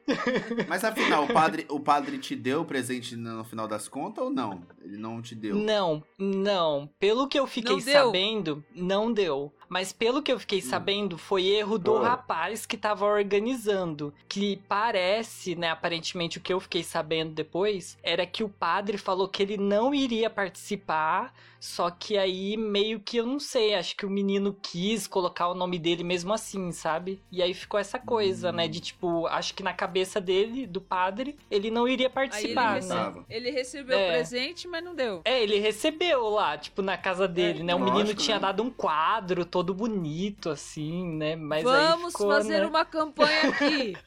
Mas 0.68 0.84
afinal, 0.84 1.26
o 1.26 1.34
padre, 1.34 1.66
o 1.70 1.80
padre 1.80 2.18
te 2.18 2.36
deu 2.36 2.62
o 2.62 2.66
presente 2.66 3.16
no 3.16 3.44
final 3.44 3.68
das 3.68 3.88
contas 3.88 4.24
ou 4.24 4.30
não? 4.30 4.64
Ele 4.84 4.98
não 4.98 5.22
te 5.22 5.36
deu? 5.36 5.56
Não, 5.56 6.04
não. 6.18 6.90
Pelo 7.00 7.28
que 7.28 7.38
eu 7.38 7.48
fiquei 7.48 7.82
sabendo, 7.82 8.64
não 8.74 9.12
deu. 9.12 9.54
Mas 9.70 9.92
pelo 9.92 10.22
que 10.22 10.32
eu 10.32 10.40
fiquei 10.40 10.60
hum. 10.60 10.70
sabendo, 10.70 11.18
foi 11.18 11.46
erro 11.46 11.78
do 11.78 11.94
oh. 11.94 12.02
rapaz 12.02 12.66
que 12.66 12.78
tava 12.78 13.06
organizando. 13.06 14.14
Que 14.28 14.58
parece, 14.68 15.56
né, 15.56 15.70
aparentemente 15.70 16.38
o 16.38 16.42
que 16.42 16.54
eu 16.54 16.60
fiquei 16.60 16.84
sabendo 16.84 17.34
depois, 17.34 17.98
era 18.02 18.26
que 18.26 18.44
o 18.44 18.50
padre 18.50 18.98
falou 18.98 19.28
que 19.28 19.42
ele 19.42 19.58
não 19.58 19.94
iria 19.94 20.30
participar 20.30 21.34
só 21.60 21.90
que 21.90 22.18
aí 22.18 22.56
meio 22.56 23.00
que 23.00 23.18
eu 23.18 23.26
não 23.26 23.40
sei, 23.40 23.74
acho 23.74 23.96
que 23.96 24.06
o 24.06 24.10
menino 24.10 24.56
quis 24.62 25.08
colocar 25.08 25.48
o 25.48 25.56
nome 25.56 25.80
dele 25.80 26.04
mesmo 26.04 26.34
assim, 26.34 26.72
sabe? 26.72 27.20
E 27.32 27.42
aí 27.42 27.54
ficou 27.54 27.80
essa 27.80 27.98
coisa, 27.98 28.52
né? 28.52 28.68
De 28.68 28.80
tipo, 28.80 29.26
acho 29.28 29.54
que 29.54 29.64
na 29.64 29.74
cabeça 29.74 30.22
dele, 30.22 30.68
do 30.68 30.80
padre, 30.80 31.36
ele 31.50 31.72
não 31.72 31.88
iria 31.88 32.10
participar, 32.10 32.78
ele 32.78 32.88
né? 32.88 33.14
Ele 33.30 33.52
recebeu 33.52 33.98
é. 33.98 34.06
o 34.06 34.12
presente, 34.12 34.68
mas 34.68 34.84
não 34.84 34.96
deu. 34.96 35.22
É, 35.26 35.42
ele 35.42 35.60
recebeu 35.60 36.30
lá, 36.30 36.58
tipo, 36.58 36.82
na 36.82 36.98
casa 36.98 37.28
dele, 37.28 37.62
é, 37.62 37.64
né? 37.64 37.76
O 37.76 37.80
lógico, 37.80 37.98
menino 37.98 38.16
tinha 38.16 38.38
né? 38.38 38.42
dado 38.42 38.62
um 38.64 38.70
quadro 38.70 39.46
todo 39.46 39.57
bonito, 39.74 40.50
assim, 40.50 41.06
né? 41.18 41.36
Mas 41.36 41.64
Vamos 41.64 42.12
ficou, 42.12 42.30
fazer 42.30 42.60
né? 42.60 42.68
uma 42.68 42.86
campanha 42.86 43.50
aqui. 43.50 43.98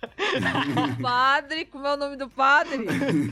padre, 1.02 1.64
como 1.64 1.86
é 1.86 1.94
o 1.94 1.96
nome 1.96 2.16
do 2.16 2.28
padre? 2.28 2.86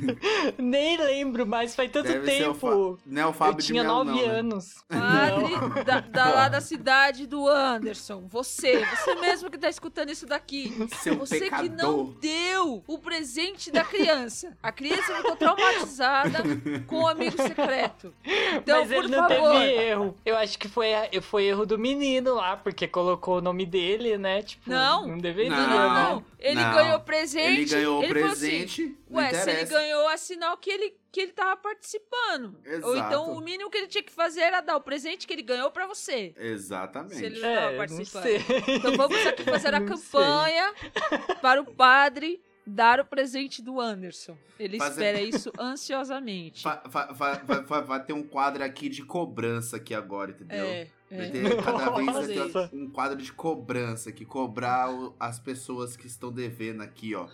Nem 0.59 0.97
lembro, 0.97 1.47
mas 1.47 1.77
faz 1.77 1.91
tanto 1.91 2.09
Deve 2.09 2.27
tempo. 2.27 2.99
Não 3.07 3.23
é 3.23 3.27
o 3.27 3.33
Fábio 3.33 3.61
eu 3.61 3.67
tinha 3.67 3.83
nove 3.85 4.09
nove 4.09 4.27
né? 4.27 4.39
anos. 4.39 4.85
Padre 4.89 5.85
da, 5.85 6.01
da, 6.01 6.31
lá 6.31 6.49
da 6.49 6.61
cidade 6.61 7.27
do 7.27 7.47
Anderson. 7.49 8.27
Você, 8.29 8.85
você 8.85 9.15
mesmo 9.17 9.51
que 9.51 9.59
tá 9.59 9.69
escutando 9.69 10.11
isso 10.11 10.27
daqui. 10.27 10.73
Seu 11.03 11.17
você 11.17 11.41
pecador. 11.41 11.63
que 11.63 11.83
não 11.83 12.05
deu 12.21 12.83
o 12.87 12.99
presente 12.99 13.71
da 13.71 13.85
criança. 13.85 14.57
A 14.63 14.73
criança 14.73 15.15
ficou 15.17 15.37
traumatizada 15.37 16.39
com 16.87 17.03
o 17.03 17.09
amigo 17.09 17.41
secreto. 17.41 18.15
Então, 18.57 18.81
Mas 18.81 18.89
por 18.89 19.05
ele 19.05 19.09
não 19.09 19.29
favor. 19.29 19.53
teve 19.53 19.73
erro. 19.75 20.17
Eu 20.25 20.37
acho 20.37 20.59
que 20.59 20.69
foi, 20.69 20.89
foi 21.23 21.45
erro 21.45 21.67
do 21.67 21.79
menino 21.79 22.08
lá, 22.35 22.57
porque 22.57 22.87
colocou 22.87 23.39
o 23.39 23.41
nome 23.41 23.65
dele, 23.65 24.17
né? 24.19 24.43
Tipo, 24.43 24.71
não, 24.71 25.07
não 25.07 25.19
deveria. 25.19 25.51
Não, 25.51 25.69
não, 25.69 25.95
não. 25.95 26.25
Ele 26.39 26.61
não. 26.61 26.75
ganhou 26.75 27.01
presente. 27.01 27.61
Ele 27.61 27.65
ganhou 27.65 28.03
ele 28.03 28.13
presente. 28.13 28.83
Assim, 28.83 28.97
Ué, 29.11 29.35
se 29.35 29.51
ele 29.51 29.65
ganhou, 29.65 30.11
é 30.11 30.17
sinal 30.17 30.57
que 30.57 30.71
ele, 30.71 30.95
que 31.11 31.21
ele 31.21 31.33
tava 31.33 31.57
participando. 31.57 32.59
Exato. 32.65 32.89
Ou 32.89 32.97
então 32.97 33.33
o 33.33 33.41
mínimo 33.41 33.71
que 33.71 33.79
ele 33.79 33.87
tinha 33.87 34.03
que 34.03 34.13
fazer 34.13 34.41
era 34.41 34.61
dar 34.61 34.77
o 34.77 34.81
presente 34.81 35.27
que 35.27 35.33
ele 35.33 35.43
ganhou 35.43 35.71
para 35.71 35.87
você. 35.87 36.35
Exatamente. 36.37 37.17
Se 37.17 37.25
ele 37.25 37.41
não 37.41 37.49
é, 37.49 37.57
tava 37.57 37.77
participando. 37.77 38.27
Então 38.69 38.97
vamos 38.97 39.27
aqui 39.27 39.45
fazer 39.45 39.75
a 39.75 39.81
campanha 39.81 40.75
sei. 40.79 41.35
para 41.41 41.61
o 41.61 41.65
padre 41.65 42.41
dar 42.69 43.01
o 43.01 43.05
presente 43.05 43.63
do 43.63 43.81
Anderson. 43.81 44.37
Ele 44.59 44.79
Fazer... 44.79 44.91
espera 44.91 45.23
isso 45.23 45.51
ansiosamente. 45.59 46.63
Vai, 46.63 47.83
vai, 47.83 48.05
ter 48.05 48.13
um 48.13 48.23
quadro 48.23 48.63
aqui 48.63 48.89
de 48.89 49.03
cobrança 49.05 49.77
aqui 49.77 49.95
agora, 49.95 50.33
entendeu? 50.33 50.67
É. 50.67 50.89
É. 51.11 51.31
Ter, 51.31 51.63
cada 51.63 51.91
vez 51.91 52.13
vai 52.13 52.27
ter 52.27 52.71
um 52.75 52.91
quadro 52.91 53.17
de 53.17 53.33
cobrança 53.33 54.13
que 54.13 54.25
cobrar 54.25 54.89
as 55.19 55.39
pessoas 55.39 55.97
que 55.97 56.07
estão 56.07 56.31
devendo 56.31 56.83
aqui, 56.83 57.15
ó. 57.15 57.29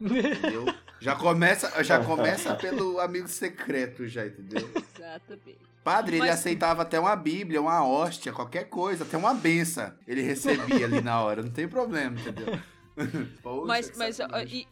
Entendeu? 0.00 0.66
Já 1.00 1.14
começa, 1.14 1.82
já 1.84 2.02
começa 2.02 2.54
pelo 2.54 2.98
amigo 2.98 3.28
secreto, 3.28 4.06
já, 4.06 4.26
entendeu? 4.26 4.68
Exatamente. 4.74 5.58
Padre, 5.84 6.18
Mas... 6.18 6.26
ele 6.26 6.34
aceitava 6.34 6.82
até 6.82 6.98
uma 6.98 7.14
Bíblia, 7.14 7.60
uma 7.60 7.86
hóstia, 7.86 8.32
qualquer 8.32 8.64
coisa, 8.64 9.04
até 9.04 9.16
uma 9.16 9.34
benção. 9.34 9.92
Ele 10.08 10.22
recebia 10.22 10.86
ali 10.86 11.02
na 11.02 11.20
hora, 11.20 11.42
não 11.42 11.50
tem 11.50 11.68
problema, 11.68 12.18
entendeu? 12.18 12.58
Poxa, 13.42 13.66
mas 13.66 13.92
mas 13.96 14.18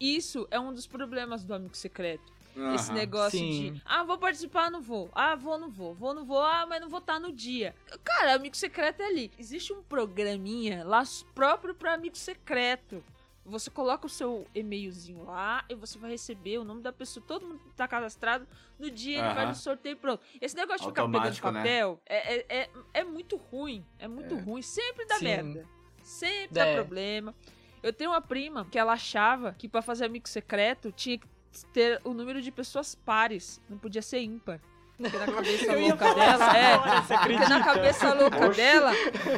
isso 0.01 0.47
é 0.51 0.59
um 0.59 0.73
dos 0.73 0.87
problemas 0.87 1.45
do 1.45 1.53
amigo 1.53 1.77
secreto. 1.77 2.33
Uhum, 2.55 2.75
Esse 2.75 2.93
negócio 2.93 3.39
sim. 3.39 3.73
de, 3.73 3.83
ah, 3.85 4.05
vou 4.05 4.19
participar, 4.19 4.71
não 4.71 4.83
vou. 4.83 5.11
Ah, 5.15 5.35
vou, 5.35 5.59
não 5.59 5.71
vou. 5.71 5.95
Vou, 5.95 6.13
não 6.13 6.25
vou. 6.25 6.43
Ah, 6.43 6.67
mas 6.69 6.81
não 6.81 6.89
vou 6.89 6.99
estar 6.99 7.15
tá 7.15 7.21
no 7.21 7.33
dia. 7.33 7.75
Cara, 8.05 8.35
amigo 8.35 8.57
secreto 8.57 9.01
é 9.01 9.07
ali. 9.07 9.31
Existe 9.39 9.73
um 9.73 9.83
programinha 9.83 10.85
lá 10.85 11.03
próprio 11.35 11.75
para 11.75 11.95
amigo 11.95 12.17
secreto. 12.17 13.03
Você 13.45 13.71
coloca 13.71 14.07
o 14.07 14.09
seu 14.09 14.47
e-mailzinho 14.55 15.25
lá 15.25 15.65
e 15.69 15.75
você 15.75 15.99
vai 15.99 16.13
receber 16.13 16.59
o 16.59 16.65
nome 16.65 16.81
da 16.81 16.93
pessoa. 16.93 17.25
Todo 17.27 17.45
mundo 17.45 17.61
tá 17.77 17.89
cadastrado. 17.89 18.47
No 18.79 18.89
dia 18.89 19.19
uhum. 19.19 19.27
ele 19.27 19.35
vai 19.35 19.47
no 19.47 19.55
sorteio 19.55 19.97
pronto. 19.97 20.23
Esse 20.41 20.55
negócio 20.55 20.83
de 20.83 20.87
ficar 20.87 21.07
pegando 21.07 21.25
né? 21.25 21.41
papel 21.41 22.01
né? 22.09 22.17
é, 22.17 22.37
é, 22.37 22.47
é, 22.63 22.71
é, 22.95 23.05
muito 23.05 23.37
ruim. 23.37 23.85
É 23.99 24.07
muito 24.07 24.35
é. 24.35 24.41
ruim. 24.41 24.63
Sempre 24.63 25.07
dá 25.07 25.17
Sim. 25.17 25.25
merda. 25.25 25.69
Sempre 26.03 26.61
é. 26.61 26.67
dá 26.67 26.75
problema. 26.75 27.35
Eu 27.83 27.93
tenho 27.93 28.11
uma 28.11 28.21
prima 28.21 28.65
que 28.71 28.79
ela 28.79 28.93
achava 28.93 29.53
que 29.59 29.69
para 29.69 29.83
fazer 29.83 30.05
amigo 30.05 30.29
secreto 30.29 30.93
tinha 30.93 31.19
que 31.19 31.27
ter 31.73 32.01
o 32.05 32.13
número 32.15 32.41
de 32.43 32.51
pessoas 32.51 32.95
pares. 32.95 33.61
Não 33.69 33.79
podia 33.79 34.03
ser 34.03 34.21
ímpar. 34.21 34.61
Porque 34.99 35.17
na 35.19 35.27
cabeça 35.33 35.75
louca 35.75 36.15
dela, 36.15 36.57
é. 36.57 36.79
Porque 37.19 37.49
na 37.49 37.65
cabeça 37.65 38.15
louca 38.15 38.49
dela, 38.51 38.93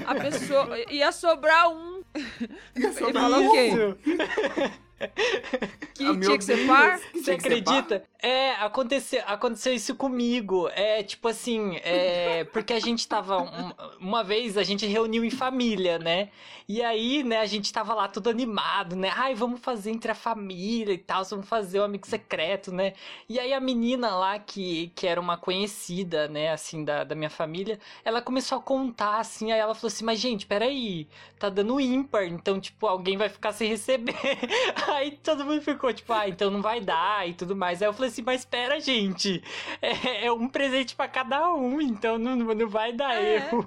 a 0.07 0.15
pessoa 0.17 0.79
ia 0.93 1.11
sobrar 1.13 1.69
um. 1.71 2.03
Ia 2.77 2.87
Ele 2.87 2.93
sobrar 2.93 3.23
falou 3.25 3.41
um. 3.43 3.49
o 3.49 3.53
quê? 3.53 3.71
Que 5.95 6.05
Ah, 6.07 6.19
tinha 6.19 6.39
que 6.39 6.45
ser 6.45 6.67
par. 6.67 6.99
Você 7.15 7.33
acredita? 7.33 8.05
É, 8.27 8.53
aconteceu, 8.53 9.23
aconteceu 9.27 9.75
isso 9.75 9.95
comigo. 9.95 10.67
É, 10.71 11.03
tipo 11.03 11.29
assim, 11.29 11.77
é, 11.85 12.45
porque 12.55 12.73
a 12.73 12.81
gente 12.81 13.07
tava. 13.07 13.43
um- 13.43 13.73
uma 14.01 14.25
vez 14.25 14.57
a 14.57 14.63
gente 14.63 14.87
reuniu 14.87 15.23
em 15.25 15.31
família, 15.31 15.99
né? 15.99 16.31
E 16.67 16.83
aí, 16.83 17.23
né, 17.23 17.39
a 17.41 17.45
gente 17.47 17.71
tava 17.71 17.93
lá 17.93 18.09
todo 18.09 18.31
animado, 18.31 18.97
né? 18.97 19.13
Ai, 19.15 19.35
vamos 19.35 19.61
fazer 19.61 19.91
entre 19.91 20.11
a 20.11 20.15
família 20.15 20.95
e 20.95 20.99
tal, 20.99 21.23
vamos 21.25 21.47
fazer 21.47 21.81
um 21.81 21.85
amigo 21.85 22.07
secreto, 22.07 22.73
né? 22.73 22.95
E 23.29 23.39
aí 23.39 23.53
a 23.53 23.61
menina 23.61 24.17
lá, 24.17 24.39
que, 24.39 24.91
que 24.95 25.07
era 25.07 25.21
uma 25.21 25.37
conhecida, 25.37 26.27
né, 26.27 26.51
assim, 26.53 26.83
da, 26.83 27.05
da 27.05 27.15
minha 27.15 27.29
família, 27.29 27.79
ela 28.03 28.23
começou 28.23 28.57
a 28.59 28.63
contar, 28.63 29.19
assim, 29.21 29.53
aí 29.53 29.59
ela 29.61 29.75
falou 29.75 29.89
assim, 29.89 30.05
mas 30.07 30.19
gente, 30.19 30.47
peraí, 30.47 31.07
tá 31.39 31.51
dando 31.51 31.79
ímpar, 31.79 32.25
então, 32.27 32.59
tipo, 32.59 32.87
alguém 32.87 33.19
vai 33.19 33.29
ficar 33.29 33.53
sem 33.53 33.69
receber. 33.69 34.15
Aí 34.89 35.11
todo 35.13 35.45
mundo 35.45 35.61
ficou, 35.63 35.93
tipo, 35.93 36.13
ah, 36.13 36.29
então 36.29 36.51
não 36.51 36.63
vai 36.63 36.81
dar 36.81 37.29
e 37.29 37.35
tudo 37.35 37.55
mais. 37.57 37.83
Aí 37.83 37.89
eu 37.89 37.93
falei 37.93 38.09
assim, 38.15 38.23
mas 38.23 38.41
espera, 38.41 38.81
gente, 38.81 39.43
é, 39.83 40.27
é 40.27 40.33
um 40.33 40.49
presente 40.49 40.95
pra 40.97 41.09
cada 41.09 41.53
um, 41.53 41.81
então 41.81 42.17
não, 42.19 42.37
não 42.37 42.69
vai 42.69 42.93
dar 42.93 43.15
É. 43.15 43.37
erro. 43.37 43.67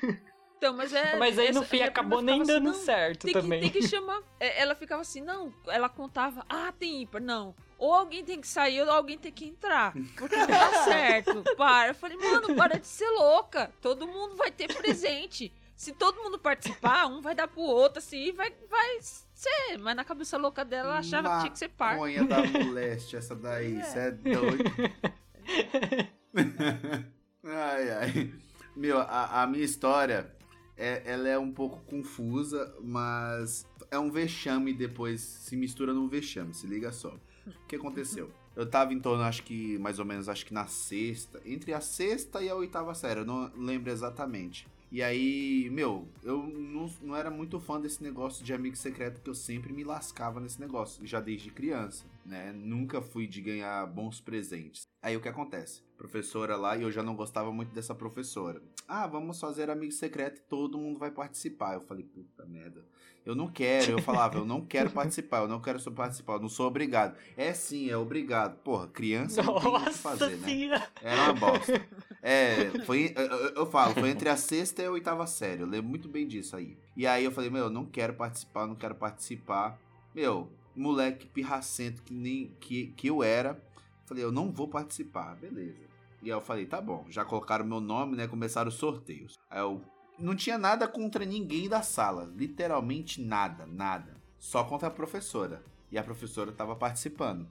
Então, 0.58 0.74
mas 0.74 0.90
é. 0.94 1.16
Mas 1.18 1.38
aí 1.38 1.52
no 1.52 1.58
essa- 1.60 1.68
fim 1.68 1.76
e 1.76 1.82
a 1.82 1.86
acabou 1.88 2.22
nem 2.22 2.40
ficava 2.40 2.58
dando 2.60 2.70
assim, 2.70 2.84
certo 2.86 3.26
Tem 3.26 3.34
que, 3.34 3.40
também. 3.42 3.60
tem 3.60 3.70
que 3.70 3.86
chamar. 3.86 4.22
É, 4.40 4.62
Ela 4.62 4.74
ficava 4.74 5.02
assim, 5.02 5.20
não. 5.20 5.52
Ela 5.66 5.86
contava, 5.86 6.46
ah, 6.48 6.72
tem 6.72 7.02
ímpar. 7.02 7.20
Não. 7.20 7.54
Ou 7.78 7.92
alguém 7.92 8.24
tem 8.24 8.40
que 8.40 8.48
sair 8.48 8.80
ou 8.80 8.90
alguém 8.90 9.18
tem 9.18 9.30
que 9.30 9.44
entrar. 9.44 9.92
Porque 10.16 10.34
não 10.34 10.46
dá 10.46 10.72
certo. 10.84 11.44
Para. 11.58 11.88
Eu 11.88 11.94
falei, 11.94 12.16
mano, 12.16 12.56
para 12.56 12.78
de 12.80 12.86
ser 12.86 13.08
louca. 13.10 13.70
Todo 13.82 14.08
mundo 14.08 14.34
vai 14.34 14.50
ter 14.50 14.74
presente. 14.74 15.52
Se 15.76 15.92
todo 15.92 16.22
mundo 16.22 16.38
participar, 16.38 17.04
um 17.06 17.20
vai 17.20 17.34
dar 17.34 17.48
pro 17.48 17.60
outro, 17.60 17.98
assim, 17.98 18.16
e 18.28 18.32
vai, 18.32 18.50
vai 18.70 18.98
ser. 19.40 19.78
Mas 19.78 19.96
na 19.96 20.04
cabeça 20.04 20.36
louca 20.36 20.64
dela, 20.64 20.90
ela 20.90 20.98
achava 20.98 21.28
que 21.28 21.38
tinha 21.40 21.52
que 21.52 21.58
ser 21.58 21.68
par. 21.68 21.94
Maconha 21.94 22.24
da 22.24 22.44
moleste, 22.44 23.16
essa 23.16 23.34
daí. 23.34 23.82
Você 23.82 23.98
é 23.98 24.10
doido. 24.10 24.64
ai, 27.44 27.90
ai. 27.90 28.34
Meu, 28.74 28.98
a, 28.98 29.42
a 29.42 29.46
minha 29.46 29.64
história, 29.64 30.30
é, 30.76 31.02
ela 31.04 31.28
é 31.28 31.38
um 31.38 31.50
pouco 31.52 31.80
confusa, 31.84 32.74
mas 32.82 33.66
é 33.90 33.98
um 33.98 34.10
vexame 34.10 34.72
depois, 34.74 35.20
se 35.20 35.56
mistura 35.56 35.94
num 35.94 36.08
vexame, 36.08 36.52
se 36.52 36.66
liga 36.66 36.92
só. 36.92 37.14
O 37.46 37.66
que 37.66 37.76
aconteceu? 37.76 38.30
Eu 38.54 38.68
tava 38.68 38.92
em 38.92 39.00
torno, 39.00 39.22
acho 39.22 39.42
que, 39.42 39.78
mais 39.78 39.98
ou 39.98 40.04
menos, 40.04 40.28
acho 40.28 40.44
que 40.44 40.52
na 40.52 40.66
sexta, 40.66 41.40
entre 41.44 41.72
a 41.72 41.80
sexta 41.80 42.42
e 42.42 42.48
a 42.48 42.54
oitava 42.54 42.94
série, 42.94 43.20
eu 43.20 43.24
não 43.24 43.50
lembro 43.56 43.90
exatamente. 43.90 44.66
E 44.90 45.02
aí, 45.02 45.68
meu, 45.70 46.06
eu 46.22 46.46
não, 46.46 46.90
não 47.02 47.16
era 47.16 47.30
muito 47.30 47.58
fã 47.58 47.80
desse 47.80 48.02
negócio 48.02 48.44
de 48.44 48.52
amigo 48.54 48.76
secreto, 48.76 49.14
porque 49.14 49.30
eu 49.30 49.34
sempre 49.34 49.72
me 49.72 49.82
lascava 49.82 50.40
nesse 50.40 50.60
negócio, 50.60 51.04
já 51.04 51.20
desde 51.20 51.50
criança, 51.50 52.04
né? 52.26 52.52
Nunca 52.52 53.00
fui 53.00 53.26
de 53.26 53.40
ganhar 53.40 53.86
bons 53.86 54.20
presentes. 54.20 54.88
Aí 55.00 55.16
o 55.16 55.20
que 55.20 55.28
acontece? 55.28 55.82
Professora 55.96 56.56
lá, 56.56 56.76
e 56.76 56.82
eu 56.82 56.90
já 56.90 57.02
não 57.02 57.14
gostava 57.14 57.52
muito 57.52 57.72
dessa 57.72 57.94
professora. 57.94 58.60
Ah, 58.86 59.06
vamos 59.06 59.40
fazer 59.40 59.70
amigo 59.70 59.92
secreto 59.92 60.38
e 60.38 60.48
todo 60.48 60.78
mundo 60.78 60.98
vai 60.98 61.10
participar. 61.10 61.74
Eu 61.74 61.80
falei, 61.80 62.04
puta 62.04 62.44
merda. 62.44 62.84
Eu 63.24 63.34
não 63.34 63.48
quero, 63.48 63.90
eu 63.90 63.98
falava, 64.02 64.38
eu 64.38 64.44
não 64.44 64.64
quero 64.64 64.88
participar, 64.90 65.38
eu 65.38 65.48
não 65.48 65.60
quero 65.60 65.82
participar, 65.90 66.34
eu 66.34 66.40
não 66.40 66.48
sou 66.48 66.68
obrigado. 66.68 67.16
É 67.36 67.52
sim, 67.52 67.90
é 67.90 67.96
obrigado. 67.96 68.56
Porra, 68.58 68.86
criança 68.86 69.42
não 69.42 69.58
tem 69.58 69.68
o 69.68 69.84
que 69.84 69.92
fazer, 69.94 70.36
né? 70.36 70.86
Era 71.02 71.22
uma 71.24 71.32
bosta. 71.32 71.88
É, 72.22 72.70
foi. 72.84 73.12
Eu, 73.56 73.66
falo, 73.66 73.94
foi 73.94 74.10
entre 74.10 74.28
a 74.28 74.36
sexta 74.36 74.82
e 74.82 74.86
a 74.86 74.92
oitava 74.92 75.26
série. 75.26 75.62
Eu 75.62 75.66
lembro 75.66 75.90
muito 75.90 76.08
bem 76.08 76.24
disso 76.24 76.54
aí. 76.54 76.78
E 76.96 77.04
aí 77.04 77.24
eu 77.24 77.32
falei, 77.32 77.50
meu, 77.50 77.64
eu 77.64 77.70
não 77.70 77.84
quero 77.84 78.14
participar, 78.14 78.60
eu 78.62 78.68
não 78.68 78.76
quero 78.76 78.94
participar. 78.94 79.76
Meu, 80.14 80.48
moleque 80.76 81.26
pirracento 81.26 82.02
que 82.02 82.14
nem 82.14 82.54
que, 82.60 82.88
que 82.88 83.08
eu 83.08 83.22
era. 83.22 83.60
Falei, 84.04 84.22
eu 84.22 84.30
não 84.30 84.52
vou 84.52 84.68
participar, 84.68 85.34
beleza. 85.36 85.80
E 86.22 86.26
aí 86.26 86.36
eu 86.36 86.40
falei, 86.40 86.66
tá 86.66 86.80
bom, 86.80 87.04
já 87.08 87.24
colocaram 87.24 87.64
meu 87.64 87.80
nome, 87.80 88.16
né? 88.16 88.26
Começaram 88.26 88.68
os 88.68 88.74
sorteios. 88.74 89.38
Aí 89.50 89.60
eu 89.60 89.82
não 90.18 90.34
tinha 90.34 90.56
nada 90.58 90.86
contra 90.88 91.24
ninguém 91.24 91.68
da 91.68 91.82
sala. 91.82 92.32
Literalmente 92.36 93.20
nada, 93.20 93.66
nada. 93.66 94.14
Só 94.38 94.64
contra 94.64 94.88
a 94.88 94.90
professora. 94.90 95.62
E 95.90 95.98
a 95.98 96.02
professora 96.04 96.52
tava 96.52 96.74
participando. 96.76 97.46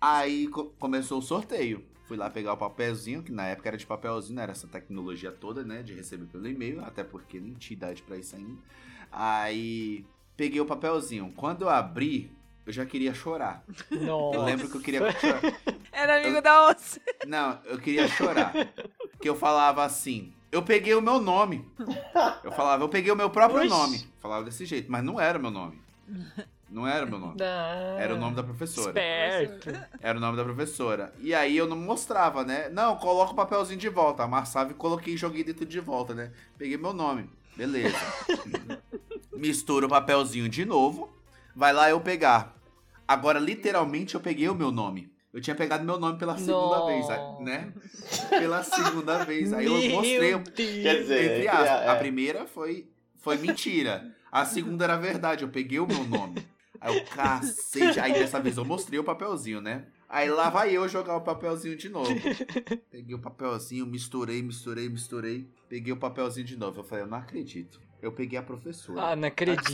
Aí 0.00 0.48
co- 0.48 0.70
começou 0.78 1.18
o 1.18 1.22
sorteio. 1.22 1.84
Fui 2.04 2.16
lá 2.16 2.30
pegar 2.30 2.52
o 2.52 2.56
papelzinho, 2.56 3.22
que 3.22 3.32
na 3.32 3.46
época 3.46 3.68
era 3.68 3.76
de 3.76 3.86
papelzinho, 3.86 4.38
era 4.38 4.52
essa 4.52 4.68
tecnologia 4.68 5.32
toda, 5.32 5.64
né? 5.64 5.82
De 5.82 5.92
receber 5.92 6.26
pelo 6.26 6.46
e-mail, 6.46 6.84
até 6.84 7.02
porque 7.02 7.40
nem 7.40 7.54
tinha 7.54 7.76
idade 7.76 8.02
pra 8.02 8.16
isso 8.16 8.36
ainda. 8.36 8.60
Aí 9.10 10.04
peguei 10.36 10.60
o 10.60 10.66
papelzinho. 10.66 11.32
Quando 11.36 11.62
eu 11.62 11.68
abri, 11.68 12.30
eu 12.66 12.72
já 12.72 12.84
queria 12.84 13.14
chorar. 13.14 13.62
Nossa. 13.90 14.36
Eu 14.36 14.42
lembro 14.44 14.68
que 14.68 14.76
eu 14.76 14.80
queria 14.80 15.00
chorar. 15.18 15.40
Era 15.92 16.16
amigo 16.20 16.40
da 16.42 16.68
onça. 16.68 17.00
Não, 17.26 17.58
eu 17.64 17.78
queria 17.78 18.06
chorar. 18.08 18.52
Que 19.20 19.28
eu 19.28 19.34
falava 19.36 19.84
assim. 19.84 20.32
Eu 20.52 20.62
peguei 20.62 20.94
o 20.94 21.02
meu 21.02 21.20
nome. 21.20 21.68
Eu 22.44 22.52
falava, 22.52 22.82
eu 22.84 22.88
peguei 22.88 23.10
o 23.12 23.16
meu 23.16 23.28
próprio 23.30 23.60
Oxi. 23.60 23.68
nome. 23.68 24.08
Falava 24.20 24.44
desse 24.44 24.64
jeito, 24.64 24.90
mas 24.90 25.02
não 25.04 25.20
era 25.20 25.38
o 25.38 25.42
meu 25.42 25.50
nome. 25.50 25.78
Não 26.70 26.86
era 26.86 27.04
o 27.06 27.08
meu 27.08 27.18
nome. 27.18 27.36
Ah, 27.40 27.96
Era 27.98 28.14
o 28.14 28.18
nome 28.18 28.34
da 28.34 28.42
professora. 28.42 28.88
Esperto. 28.88 29.70
Era 30.00 30.18
o 30.18 30.20
nome 30.20 30.36
da 30.36 30.44
professora. 30.44 31.12
E 31.20 31.32
aí 31.34 31.56
eu 31.56 31.66
não 31.68 31.76
mostrava, 31.76 32.44
né? 32.44 32.68
Não, 32.70 32.96
coloca 32.96 33.32
o 33.32 33.36
papelzinho 33.36 33.78
de 33.78 33.88
volta. 33.88 34.22
Amassava 34.24 34.72
e 34.72 34.74
coloquei 34.74 35.14
e 35.14 35.16
joguei 35.16 35.44
dentro 35.44 35.64
de 35.64 35.78
volta, 35.80 36.12
né? 36.14 36.32
Peguei 36.58 36.76
meu 36.76 36.92
nome. 36.92 37.28
Beleza. 37.56 37.96
Mistura 39.36 39.86
o 39.86 39.88
papelzinho 39.88 40.48
de 40.48 40.64
novo. 40.64 41.14
Vai 41.54 41.72
lá 41.72 41.88
eu 41.90 42.00
pegar. 42.00 42.56
Agora, 43.06 43.38
literalmente, 43.38 44.14
eu 44.14 44.20
peguei 44.20 44.48
o 44.48 44.54
meu 44.54 44.70
nome. 44.72 45.10
Eu 45.32 45.40
tinha 45.40 45.54
pegado 45.54 45.84
meu 45.84 45.98
nome 45.98 46.18
pela 46.18 46.38
segunda 46.38 46.78
Não. 46.78 46.86
vez, 46.86 47.06
né? 47.40 47.72
Pela 48.30 48.62
segunda 48.62 49.24
vez. 49.24 49.52
Aí 49.52 49.66
eu 49.66 49.90
mostrei. 49.90 50.32
Deus. 50.38 50.48
Quer 50.54 51.00
dizer, 51.00 51.24
Entre 51.24 51.46
é, 51.46 51.50
aspas. 51.50 51.82
é. 51.82 51.88
A 51.88 51.96
primeira 51.96 52.46
foi, 52.46 52.88
foi 53.18 53.36
mentira. 53.36 54.14
A 54.32 54.44
segunda 54.46 54.84
era 54.84 54.96
verdade. 54.96 55.44
Eu 55.44 55.50
peguei 55.50 55.78
o 55.78 55.86
meu 55.86 56.04
nome. 56.04 56.46
Aí 56.80 56.96
eu, 56.96 57.04
cacete. 57.04 58.00
Aí 58.00 58.12
dessa 58.14 58.40
vez 58.40 58.56
eu 58.56 58.64
mostrei 58.64 58.98
o 58.98 59.04
papelzinho, 59.04 59.60
né? 59.60 59.86
Aí 60.08 60.30
lá 60.30 60.48
vai 60.48 60.70
eu 60.74 60.88
jogar 60.88 61.16
o 61.16 61.20
papelzinho 61.20 61.76
de 61.76 61.88
novo. 61.88 62.14
Peguei 62.90 63.14
o 63.14 63.18
papelzinho, 63.18 63.84
misturei, 63.86 64.42
misturei, 64.42 64.88
misturei. 64.88 65.50
Peguei 65.68 65.92
o 65.92 65.96
papelzinho 65.96 66.46
de 66.46 66.56
novo. 66.56 66.80
Eu 66.80 66.84
falei, 66.84 67.04
eu 67.04 67.08
não 67.08 67.18
acredito. 67.18 67.80
Eu 68.00 68.12
peguei 68.12 68.38
a 68.38 68.42
professora. 68.42 69.08
Ah, 69.08 69.16
não 69.16 69.28
acredito. 69.28 69.72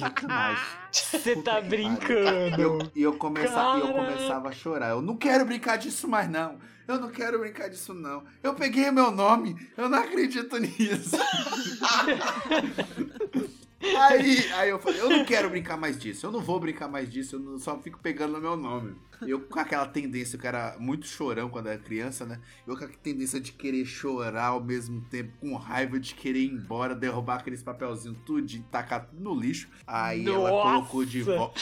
Você 0.90 1.42
tá 1.42 1.60
eu, 1.60 1.68
brincando. 1.68 2.90
e 2.94 3.02
eu, 3.02 3.16
começava, 3.16 3.78
e 3.78 3.80
eu 3.80 3.92
começava 3.92 4.48
a 4.48 4.52
chorar. 4.52 4.90
Eu 4.90 5.02
não 5.02 5.16
quero 5.16 5.44
brincar 5.44 5.76
disso 5.76 6.08
mais, 6.08 6.30
não. 6.30 6.58
Eu 6.86 7.00
não 7.00 7.10
quero 7.10 7.38
brincar 7.38 7.68
disso, 7.68 7.94
não. 7.94 8.24
Eu 8.42 8.54
peguei 8.54 8.90
meu 8.90 9.10
nome. 9.10 9.56
Eu 9.76 9.88
não 9.88 9.98
acredito 9.98 10.56
nisso. 10.58 11.16
aí, 13.98 14.52
aí 14.52 14.70
eu 14.70 14.78
falei, 14.78 15.00
eu 15.00 15.10
não 15.10 15.24
quero 15.24 15.50
brincar 15.50 15.76
mais 15.76 15.98
disso. 15.98 16.26
Eu 16.26 16.32
não 16.32 16.40
vou 16.40 16.58
brincar 16.60 16.88
mais 16.88 17.10
disso. 17.10 17.36
Eu 17.36 17.40
não- 17.40 17.58
só 17.58 17.78
fico 17.80 17.98
pegando 17.98 18.32
no 18.34 18.40
meu 18.40 18.56
nome. 18.56 18.94
Eu 19.26 19.40
com 19.40 19.58
aquela 19.60 19.86
tendência, 19.86 20.36
que 20.38 20.46
era 20.46 20.76
muito 20.80 21.06
chorão 21.06 21.48
quando 21.48 21.68
era 21.68 21.78
criança, 21.78 22.26
né? 22.26 22.40
Eu 22.66 22.76
com 22.76 22.84
a 22.84 22.88
tendência 22.88 23.40
de 23.40 23.52
querer 23.52 23.84
chorar 23.84 24.46
ao 24.46 24.60
mesmo 24.62 25.00
tempo, 25.02 25.36
com 25.38 25.54
raiva 25.54 25.98
de 26.00 26.14
querer 26.14 26.40
ir 26.40 26.50
embora, 26.52 26.92
derrubar 26.94 27.36
aqueles 27.36 27.62
papelzinhos 27.62 28.18
tudo, 28.26 28.42
de 28.42 28.60
tacar 28.64 29.06
tudo 29.06 29.22
no 29.22 29.34
lixo. 29.38 29.68
Aí 29.86 30.26
ela 30.26 30.50
Nossa! 30.50 30.62
colocou 30.70 31.04
de 31.04 31.22
volta. 31.22 31.60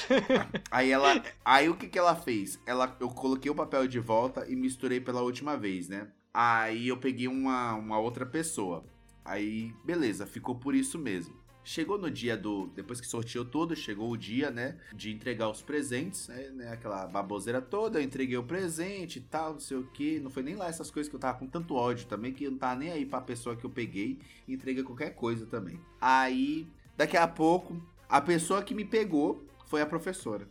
Aí 0.70 0.90
ela. 0.90 1.22
Aí 1.44 1.68
o 1.68 1.74
que, 1.76 1.86
que 1.86 1.98
ela 1.98 2.14
fez? 2.16 2.58
Ela, 2.64 2.96
eu 2.98 3.08
coloquei 3.08 3.50
o 3.50 3.54
papel 3.54 3.86
de 3.86 3.98
volta 3.98 4.46
e 4.48 4.56
misturei 4.56 4.98
pela 5.00 5.20
última 5.20 5.56
vez, 5.56 5.88
né? 5.88 6.08
Aí 6.32 6.88
eu 6.88 6.96
peguei 6.96 7.28
uma, 7.28 7.74
uma 7.74 7.98
outra 7.98 8.24
pessoa. 8.24 8.84
Aí, 9.22 9.72
beleza, 9.84 10.26
ficou 10.26 10.54
por 10.54 10.74
isso 10.74 10.98
mesmo. 10.98 11.34
Chegou 11.70 11.96
no 11.96 12.10
dia 12.10 12.36
do. 12.36 12.66
Depois 12.74 13.00
que 13.00 13.06
sorteou 13.06 13.44
tudo, 13.44 13.76
chegou 13.76 14.10
o 14.10 14.16
dia, 14.16 14.50
né? 14.50 14.76
De 14.92 15.12
entregar 15.12 15.48
os 15.48 15.62
presentes, 15.62 16.26
né? 16.26 16.50
né, 16.52 16.72
Aquela 16.72 17.06
baboseira 17.06 17.62
toda. 17.62 18.00
Eu 18.00 18.02
entreguei 18.02 18.36
o 18.36 18.42
presente 18.42 19.20
e 19.20 19.22
tal, 19.22 19.52
não 19.52 19.60
sei 19.60 19.76
o 19.76 19.86
que. 19.86 20.18
Não 20.18 20.32
foi 20.32 20.42
nem 20.42 20.56
lá 20.56 20.66
essas 20.66 20.90
coisas 20.90 21.08
que 21.08 21.14
eu 21.14 21.20
tava 21.20 21.38
com 21.38 21.46
tanto 21.46 21.76
ódio 21.76 22.08
também, 22.08 22.32
que 22.32 22.42
eu 22.42 22.50
não 22.50 22.58
tava 22.58 22.74
nem 22.74 22.90
aí 22.90 23.06
pra 23.06 23.20
pessoa 23.20 23.54
que 23.54 23.64
eu 23.64 23.70
peguei. 23.70 24.18
E 24.48 24.54
entreguei 24.54 24.82
qualquer 24.82 25.10
coisa 25.10 25.46
também. 25.46 25.78
Aí, 26.00 26.66
daqui 26.96 27.16
a 27.16 27.28
pouco, 27.28 27.80
a 28.08 28.20
pessoa 28.20 28.64
que 28.64 28.74
me 28.74 28.84
pegou 28.84 29.46
foi 29.66 29.80
a 29.80 29.86
professora. 29.86 30.48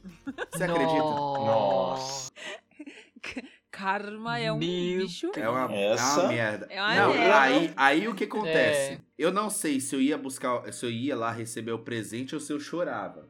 Você 0.53 0.63
acredita? 0.63 1.03
Nossa. 1.03 2.31
Karma 3.79 4.39
é 4.39 4.51
um 4.51 4.57
Meu 4.57 4.67
bicho. 4.67 5.31
É 5.35 5.49
uma, 5.49 5.73
é 5.73 5.93
Essa- 5.93 6.19
uma 6.21 6.27
merda. 6.29 6.67
É 6.69 6.81
uma 6.81 6.95
Não, 6.95 7.13
merda. 7.13 7.39
aí, 7.39 7.73
aí 7.75 8.07
o 8.07 8.13
que 8.15 8.25
acontece? 8.25 8.91
É. 8.93 8.99
Eu 9.17 9.31
não 9.31 9.49
sei 9.49 9.79
se 9.79 9.95
eu 9.95 10.01
ia 10.01 10.17
buscar, 10.17 10.71
se 10.73 10.85
eu 10.85 10.89
ia 10.91 11.15
lá 11.15 11.31
receber 11.31 11.71
o 11.71 11.79
presente 11.79 12.35
ou 12.35 12.41
se 12.41 12.51
eu 12.51 12.59
chorava. 12.59 13.27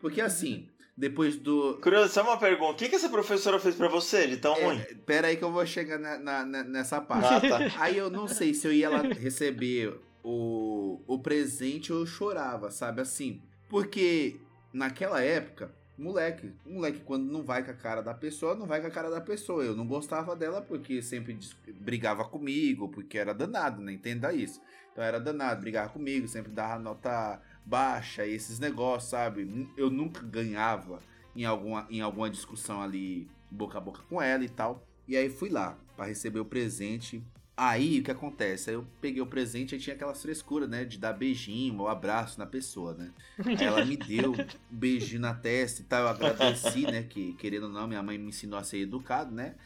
Porque 0.00 0.20
assim, 0.20 0.68
depois 0.96 1.36
do. 1.36 1.78
Curioso, 1.82 2.12
só 2.12 2.22
uma 2.22 2.36
pergunta. 2.36 2.72
O 2.72 2.76
que, 2.76 2.88
que 2.88 2.96
essa 2.96 3.08
professora 3.08 3.58
fez 3.58 3.74
pra 3.74 3.88
você 3.88 4.26
de 4.26 4.36
tão 4.36 4.54
É, 4.56 4.64
ruim? 4.64 4.78
pera 5.06 5.28
aí 5.28 5.36
que 5.36 5.44
eu 5.44 5.52
vou 5.52 5.64
chegar 5.64 5.98
na, 5.98 6.18
na- 6.18 6.44
na- 6.44 6.64
nessa 6.64 7.00
parte. 7.00 7.26
Ah, 7.34 7.40
tá. 7.40 7.58
Aí 7.78 7.96
eu 7.96 8.10
não 8.10 8.26
sei 8.28 8.52
se 8.54 8.66
eu 8.66 8.72
ia 8.72 8.88
lá 8.90 9.02
receber 9.02 9.94
o, 10.22 11.00
o 11.06 11.18
presente 11.18 11.92
ou 11.92 12.00
eu 12.00 12.06
chorava, 12.06 12.70
sabe? 12.70 13.00
Assim. 13.00 13.40
Porque 13.68 14.36
naquela 14.72 15.22
época, 15.22 15.74
moleque, 16.00 16.52
moleque, 16.64 17.00
quando 17.00 17.30
não 17.30 17.42
vai 17.42 17.62
com 17.62 17.70
a 17.70 17.74
cara 17.74 18.00
da 18.00 18.14
pessoa, 18.14 18.54
não 18.54 18.66
vai 18.66 18.80
com 18.80 18.86
a 18.86 18.90
cara 18.90 19.10
da 19.10 19.20
pessoa. 19.20 19.62
Eu 19.62 19.76
não 19.76 19.86
gostava 19.86 20.34
dela 20.34 20.62
porque 20.62 21.02
sempre 21.02 21.38
brigava 21.74 22.24
comigo, 22.24 22.88
porque 22.88 23.18
era 23.18 23.34
danado, 23.34 23.82
né? 23.82 23.92
Entenda 23.92 24.32
isso. 24.32 24.60
Então 24.90 25.04
era 25.04 25.20
danado, 25.20 25.60
brigava 25.60 25.90
comigo, 25.90 26.26
sempre 26.26 26.50
dava 26.50 26.78
nota 26.78 27.40
baixa, 27.64 28.26
esses 28.26 28.58
negócios, 28.58 29.10
sabe? 29.10 29.68
Eu 29.76 29.90
nunca 29.90 30.22
ganhava 30.22 31.00
em 31.36 31.44
alguma, 31.44 31.86
em 31.90 32.00
alguma 32.00 32.30
discussão 32.30 32.82
ali 32.82 33.28
boca 33.50 33.78
a 33.78 33.80
boca 33.80 34.02
com 34.08 34.20
ela 34.20 34.44
e 34.44 34.48
tal. 34.48 34.86
E 35.06 35.16
aí 35.16 35.28
fui 35.28 35.50
lá 35.50 35.76
pra 35.96 36.06
receber 36.06 36.40
o 36.40 36.44
presente. 36.44 37.22
Aí 37.56 38.00
o 38.00 38.02
que 38.02 38.10
acontece? 38.10 38.70
Aí 38.70 38.76
eu 38.76 38.86
peguei 39.00 39.20
o 39.20 39.26
presente 39.26 39.74
e 39.74 39.78
tinha 39.78 39.94
aquelas 39.94 40.22
frescuras, 40.22 40.68
né? 40.68 40.84
De 40.84 40.98
dar 40.98 41.12
beijinho 41.12 41.78
ou 41.80 41.88
abraço 41.88 42.38
na 42.38 42.46
pessoa, 42.46 42.94
né? 42.94 43.12
Aí 43.44 43.64
ela 43.64 43.84
me 43.84 43.96
deu 43.96 44.32
um 44.32 44.46
beijinho 44.70 45.20
na 45.20 45.34
testa 45.34 45.82
e 45.82 45.84
tal. 45.84 46.02
Eu 46.02 46.08
agradeci, 46.08 46.82
né? 46.82 47.02
Que 47.02 47.34
querendo 47.34 47.64
ou 47.64 47.68
não, 47.68 47.86
minha 47.86 48.02
mãe 48.02 48.16
me 48.16 48.28
ensinou 48.28 48.58
a 48.58 48.64
ser 48.64 48.78
educado, 48.78 49.34
né? 49.34 49.56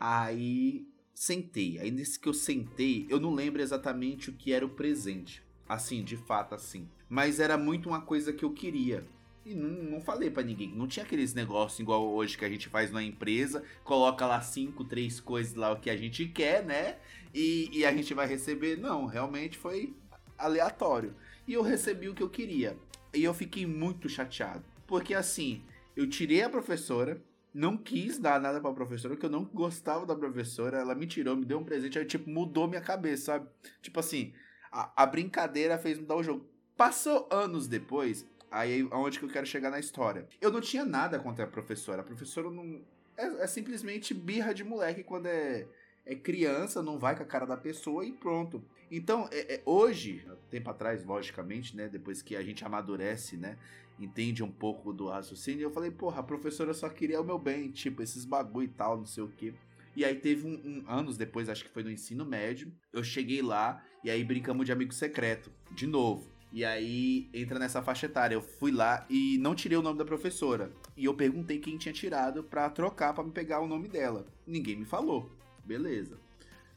Aí 0.00 0.84
sentei. 1.14 1.78
Aí 1.78 1.90
nesse 1.90 2.18
que 2.18 2.28
eu 2.28 2.34
sentei, 2.34 3.06
eu 3.08 3.20
não 3.20 3.32
lembro 3.32 3.62
exatamente 3.62 4.30
o 4.30 4.32
que 4.32 4.52
era 4.52 4.66
o 4.66 4.70
presente. 4.70 5.42
Assim, 5.68 6.02
de 6.02 6.16
fato, 6.16 6.54
assim. 6.54 6.88
Mas 7.08 7.40
era 7.40 7.56
muito 7.56 7.88
uma 7.88 8.00
coisa 8.00 8.32
que 8.32 8.44
eu 8.44 8.50
queria. 8.50 9.06
E 9.46 9.54
não, 9.54 9.68
não 9.90 10.00
falei 10.00 10.30
pra 10.30 10.42
ninguém. 10.42 10.74
Não 10.74 10.86
tinha 10.86 11.04
aqueles 11.04 11.34
negócios 11.34 11.78
igual 11.78 12.10
hoje 12.10 12.36
que 12.36 12.44
a 12.44 12.48
gente 12.48 12.68
faz 12.68 12.90
na 12.90 13.02
empresa. 13.02 13.62
Coloca 13.82 14.26
lá 14.26 14.40
cinco, 14.40 14.84
três 14.84 15.20
coisas 15.20 15.54
lá 15.54 15.72
o 15.72 15.80
que 15.80 15.90
a 15.90 15.96
gente 15.96 16.26
quer, 16.26 16.64
né? 16.64 16.96
E, 17.34 17.68
e 17.72 17.84
a 17.84 17.92
gente 17.92 18.14
vai 18.14 18.26
receber. 18.26 18.78
Não, 18.78 19.06
realmente 19.06 19.58
foi 19.58 19.94
aleatório. 20.38 21.14
E 21.46 21.52
eu 21.52 21.62
recebi 21.62 22.08
o 22.08 22.14
que 22.14 22.22
eu 22.22 22.30
queria. 22.30 22.76
E 23.12 23.24
eu 23.24 23.34
fiquei 23.34 23.66
muito 23.66 24.08
chateado. 24.08 24.64
Porque 24.86 25.14
assim, 25.14 25.62
eu 25.96 26.08
tirei 26.08 26.42
a 26.42 26.48
professora. 26.48 27.20
Não 27.52 27.76
quis 27.76 28.18
dar 28.18 28.40
nada 28.40 28.60
pra 28.60 28.72
professora, 28.72 29.14
porque 29.14 29.26
eu 29.26 29.30
não 29.30 29.44
gostava 29.44 30.04
da 30.04 30.16
professora. 30.16 30.78
Ela 30.78 30.94
me 30.94 31.06
tirou, 31.06 31.36
me 31.36 31.44
deu 31.44 31.58
um 31.58 31.64
presente, 31.64 31.96
aí, 31.96 32.04
tipo, 32.04 32.28
mudou 32.28 32.66
minha 32.66 32.80
cabeça, 32.80 33.26
sabe? 33.26 33.48
Tipo 33.80 34.00
assim, 34.00 34.32
a, 34.72 35.04
a 35.04 35.06
brincadeira 35.06 35.78
fez 35.78 35.96
mudar 35.96 36.16
o 36.16 36.22
jogo. 36.22 36.44
Passou 36.76 37.28
anos 37.30 37.68
depois, 37.68 38.28
aí 38.50 38.88
aonde 38.90 39.20
que 39.20 39.24
eu 39.24 39.28
quero 39.28 39.46
chegar 39.46 39.70
na 39.70 39.78
história. 39.78 40.26
Eu 40.40 40.50
não 40.50 40.60
tinha 40.60 40.84
nada 40.84 41.16
contra 41.20 41.44
a 41.44 41.48
professora. 41.48 42.00
A 42.00 42.04
professora 42.04 42.50
não. 42.50 42.82
É, 43.16 43.44
é 43.44 43.46
simplesmente 43.46 44.12
birra 44.12 44.52
de 44.52 44.64
moleque 44.64 45.04
quando 45.04 45.26
é, 45.26 45.68
é 46.06 46.14
criança, 46.14 46.82
não 46.82 46.98
vai 46.98 47.16
com 47.16 47.22
a 47.22 47.26
cara 47.26 47.46
da 47.46 47.56
pessoa 47.56 48.04
e 48.04 48.12
pronto. 48.12 48.62
Então, 48.90 49.28
é- 49.32 49.54
é, 49.54 49.62
hoje, 49.64 50.24
tempo 50.50 50.70
atrás, 50.70 51.04
logicamente, 51.04 51.76
né? 51.76 51.88
Depois 51.88 52.22
que 52.22 52.36
a 52.36 52.42
gente 52.42 52.64
amadurece, 52.64 53.36
né? 53.36 53.56
Entende 53.98 54.42
um 54.42 54.50
pouco 54.50 54.92
do 54.92 55.08
raciocínio, 55.08 55.62
eu 55.64 55.70
falei, 55.70 55.90
porra, 55.90 56.20
a 56.20 56.22
professora 56.22 56.74
só 56.74 56.88
queria 56.88 57.20
o 57.20 57.24
meu 57.24 57.38
bem, 57.38 57.70
tipo, 57.70 58.02
esses 58.02 58.24
bagulho 58.24 58.64
e 58.66 58.68
tal, 58.68 58.98
não 58.98 59.06
sei 59.06 59.22
o 59.22 59.28
quê. 59.28 59.54
E 59.96 60.04
aí 60.04 60.16
teve 60.16 60.46
um, 60.46 60.54
um- 60.64 60.84
anos 60.90 61.16
depois, 61.16 61.48
acho 61.48 61.64
que 61.64 61.70
foi 61.70 61.84
no 61.84 61.90
ensino 61.90 62.24
médio, 62.24 62.72
eu 62.92 63.04
cheguei 63.04 63.40
lá 63.40 63.82
e 64.02 64.10
aí 64.10 64.24
brincamos 64.24 64.66
de 64.66 64.72
amigo 64.72 64.92
secreto, 64.92 65.50
de 65.70 65.86
novo. 65.86 66.28
E 66.52 66.64
aí 66.64 67.28
entra 67.32 67.58
nessa 67.58 67.82
faixa 67.82 68.06
etária. 68.06 68.34
Eu 68.36 68.42
fui 68.42 68.70
lá 68.70 69.04
e 69.10 69.38
não 69.38 69.56
tirei 69.56 69.76
o 69.76 69.82
nome 69.82 69.98
da 69.98 70.04
professora. 70.04 70.70
E 70.96 71.04
eu 71.04 71.12
perguntei 71.14 71.58
quem 71.58 71.76
tinha 71.76 71.92
tirado 71.92 72.44
pra 72.44 72.70
trocar 72.70 73.12
pra 73.12 73.24
me 73.24 73.32
pegar 73.32 73.58
o 73.60 73.66
nome 73.66 73.88
dela. 73.88 74.24
Ninguém 74.46 74.76
me 74.76 74.84
falou. 74.84 75.28
Beleza. 75.64 76.18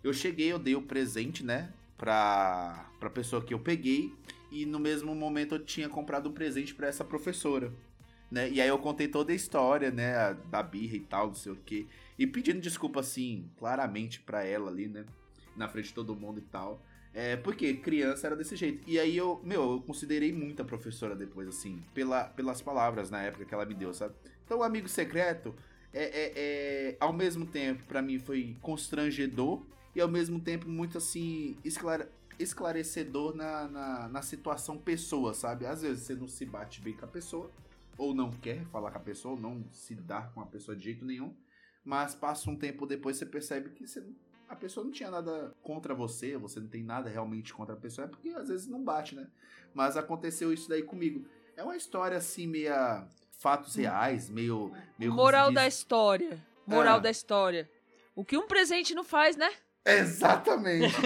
Eu 0.04 0.13
cheguei, 0.13 0.52
eu 0.52 0.60
dei 0.60 0.76
o 0.76 0.82
presente, 0.82 1.43
né? 1.43 1.71
Pra, 1.97 2.89
pra 3.00 3.10
pessoa 3.10 3.43
que 3.43 3.54
eu 3.54 3.60
peguei. 3.60 4.13
E 4.52 4.65
no 4.65 4.80
mesmo 4.80 5.13
momento 5.13 5.56
eu 5.56 5.65
tinha 5.65 5.89
comprado 5.89 6.30
um 6.30 6.34
presente 6.34 6.73
pra 6.73 6.88
essa 6.88 7.04
professora. 7.04 7.73
Né? 8.32 8.50
E 8.50 8.62
aí 8.62 8.67
eu 8.67 8.78
contei 8.78 9.08
toda 9.08 9.32
a 9.32 9.36
história, 9.36 9.91
né? 9.91 10.34
Da 10.50 10.62
birra 10.62 10.95
e 10.95 11.02
tal, 11.02 11.28
não 11.28 11.36
sei 11.36 11.52
o 11.52 11.56
quê. 11.56 11.88
E 12.17 12.26
pedindo 12.26 12.60
desculpa, 12.60 13.00
assim, 13.00 13.50
claramente 13.58 14.19
pra 14.21 14.43
ela 14.43 14.69
ali, 14.69 14.88
né? 14.88 15.06
Na 15.56 15.67
frente 15.67 15.88
de 15.88 15.93
todo 15.93 16.15
mundo 16.15 16.39
e 16.39 16.43
tal. 16.43 16.82
É, 17.13 17.36
porque 17.36 17.73
criança 17.73 18.28
era 18.28 18.36
desse 18.36 18.56
jeito. 18.56 18.88
E 18.88 19.00
aí 19.00 19.17
eu, 19.17 19.41
meu, 19.43 19.71
eu 19.71 19.82
considerei 19.82 20.32
muito 20.32 20.62
a 20.62 20.65
professora 20.65 21.15
depois, 21.15 21.47
assim, 21.47 21.82
pela, 21.93 22.26
pelas 22.26 22.62
palavras 22.62 23.10
na 23.10 23.21
época 23.23 23.45
que 23.45 23.54
ela 23.54 23.65
me 23.65 23.73
deu, 23.73 23.93
sabe? 23.93 24.13
Então, 24.45 24.60
o 24.60 24.63
amigo 24.63 24.88
secreto, 24.88 25.56
é, 25.97 26.03
é, 26.03 26.31
é, 26.36 26.97
ao 26.99 27.12
mesmo 27.13 27.45
tempo, 27.45 27.83
pra 27.86 28.01
mim 28.01 28.19
foi 28.19 28.55
constrangedor 28.62 29.62
e 29.95 30.01
ao 30.01 30.07
mesmo 30.07 30.39
tempo 30.39 30.69
muito, 30.69 30.97
assim, 30.97 31.57
esclare- 31.63 32.07
esclarecedor 32.39 33.36
na, 33.36 33.67
na, 33.67 34.07
na 34.07 34.21
situação 34.21 34.77
pessoa, 34.77 35.33
sabe? 35.33 35.65
Às 35.65 35.81
vezes 35.81 36.03
você 36.03 36.15
não 36.15 36.27
se 36.27 36.45
bate 36.45 36.81
bem 36.81 36.93
com 36.93 37.05
a 37.05 37.07
pessoa, 37.07 37.51
ou 37.97 38.13
não 38.13 38.29
quer 38.29 38.63
falar 38.65 38.91
com 38.91 38.97
a 38.97 39.01
pessoa, 39.01 39.33
ou 39.36 39.39
não 39.39 39.65
se 39.71 39.95
dar 39.95 40.31
com 40.33 40.41
a 40.41 40.45
pessoa 40.45 40.75
de 40.75 40.83
jeito 40.83 41.03
nenhum, 41.03 41.33
mas 41.83 42.13
passa 42.13 42.49
um 42.49 42.55
tempo 42.55 42.86
depois 42.86 43.17
você 43.17 43.25
percebe 43.25 43.69
que 43.71 43.88
você 43.88 44.03
a 44.47 44.55
pessoa 44.55 44.83
não 44.86 44.91
tinha 44.91 45.12
nada 45.12 45.53
contra 45.62 45.93
você, 45.93 46.38
você 46.38 46.60
não 46.60 46.67
tem 46.67 46.81
nada 46.81 47.10
realmente 47.10 47.53
contra 47.53 47.75
a 47.75 47.77
pessoa, 47.77 48.05
é 48.05 48.07
porque 48.07 48.29
às 48.29 48.47
vezes 48.47 48.67
não 48.67 48.81
bate, 48.81 49.13
né? 49.13 49.27
Mas 49.73 49.97
aconteceu 49.97 50.53
isso 50.53 50.69
daí 50.69 50.83
comigo. 50.83 51.25
É 51.55 51.63
uma 51.63 51.75
história 51.75 52.15
assim, 52.15 52.47
meia 52.47 53.05
fatos 53.38 53.76
reais, 53.76 54.30
meio. 54.30 54.71
meio 54.97 55.13
Moral 55.13 55.52
da 55.52 55.67
história. 55.67 56.38
Moral 56.65 56.97
Ah. 56.97 57.00
da 57.00 57.10
história. 57.12 57.69
O 58.15 58.26
que 58.26 58.38
um 58.38 58.47
presente 58.47 58.93
não 58.95 59.04
faz, 59.04 59.36
né? 59.38 59.50
Exatamente. 59.86 60.93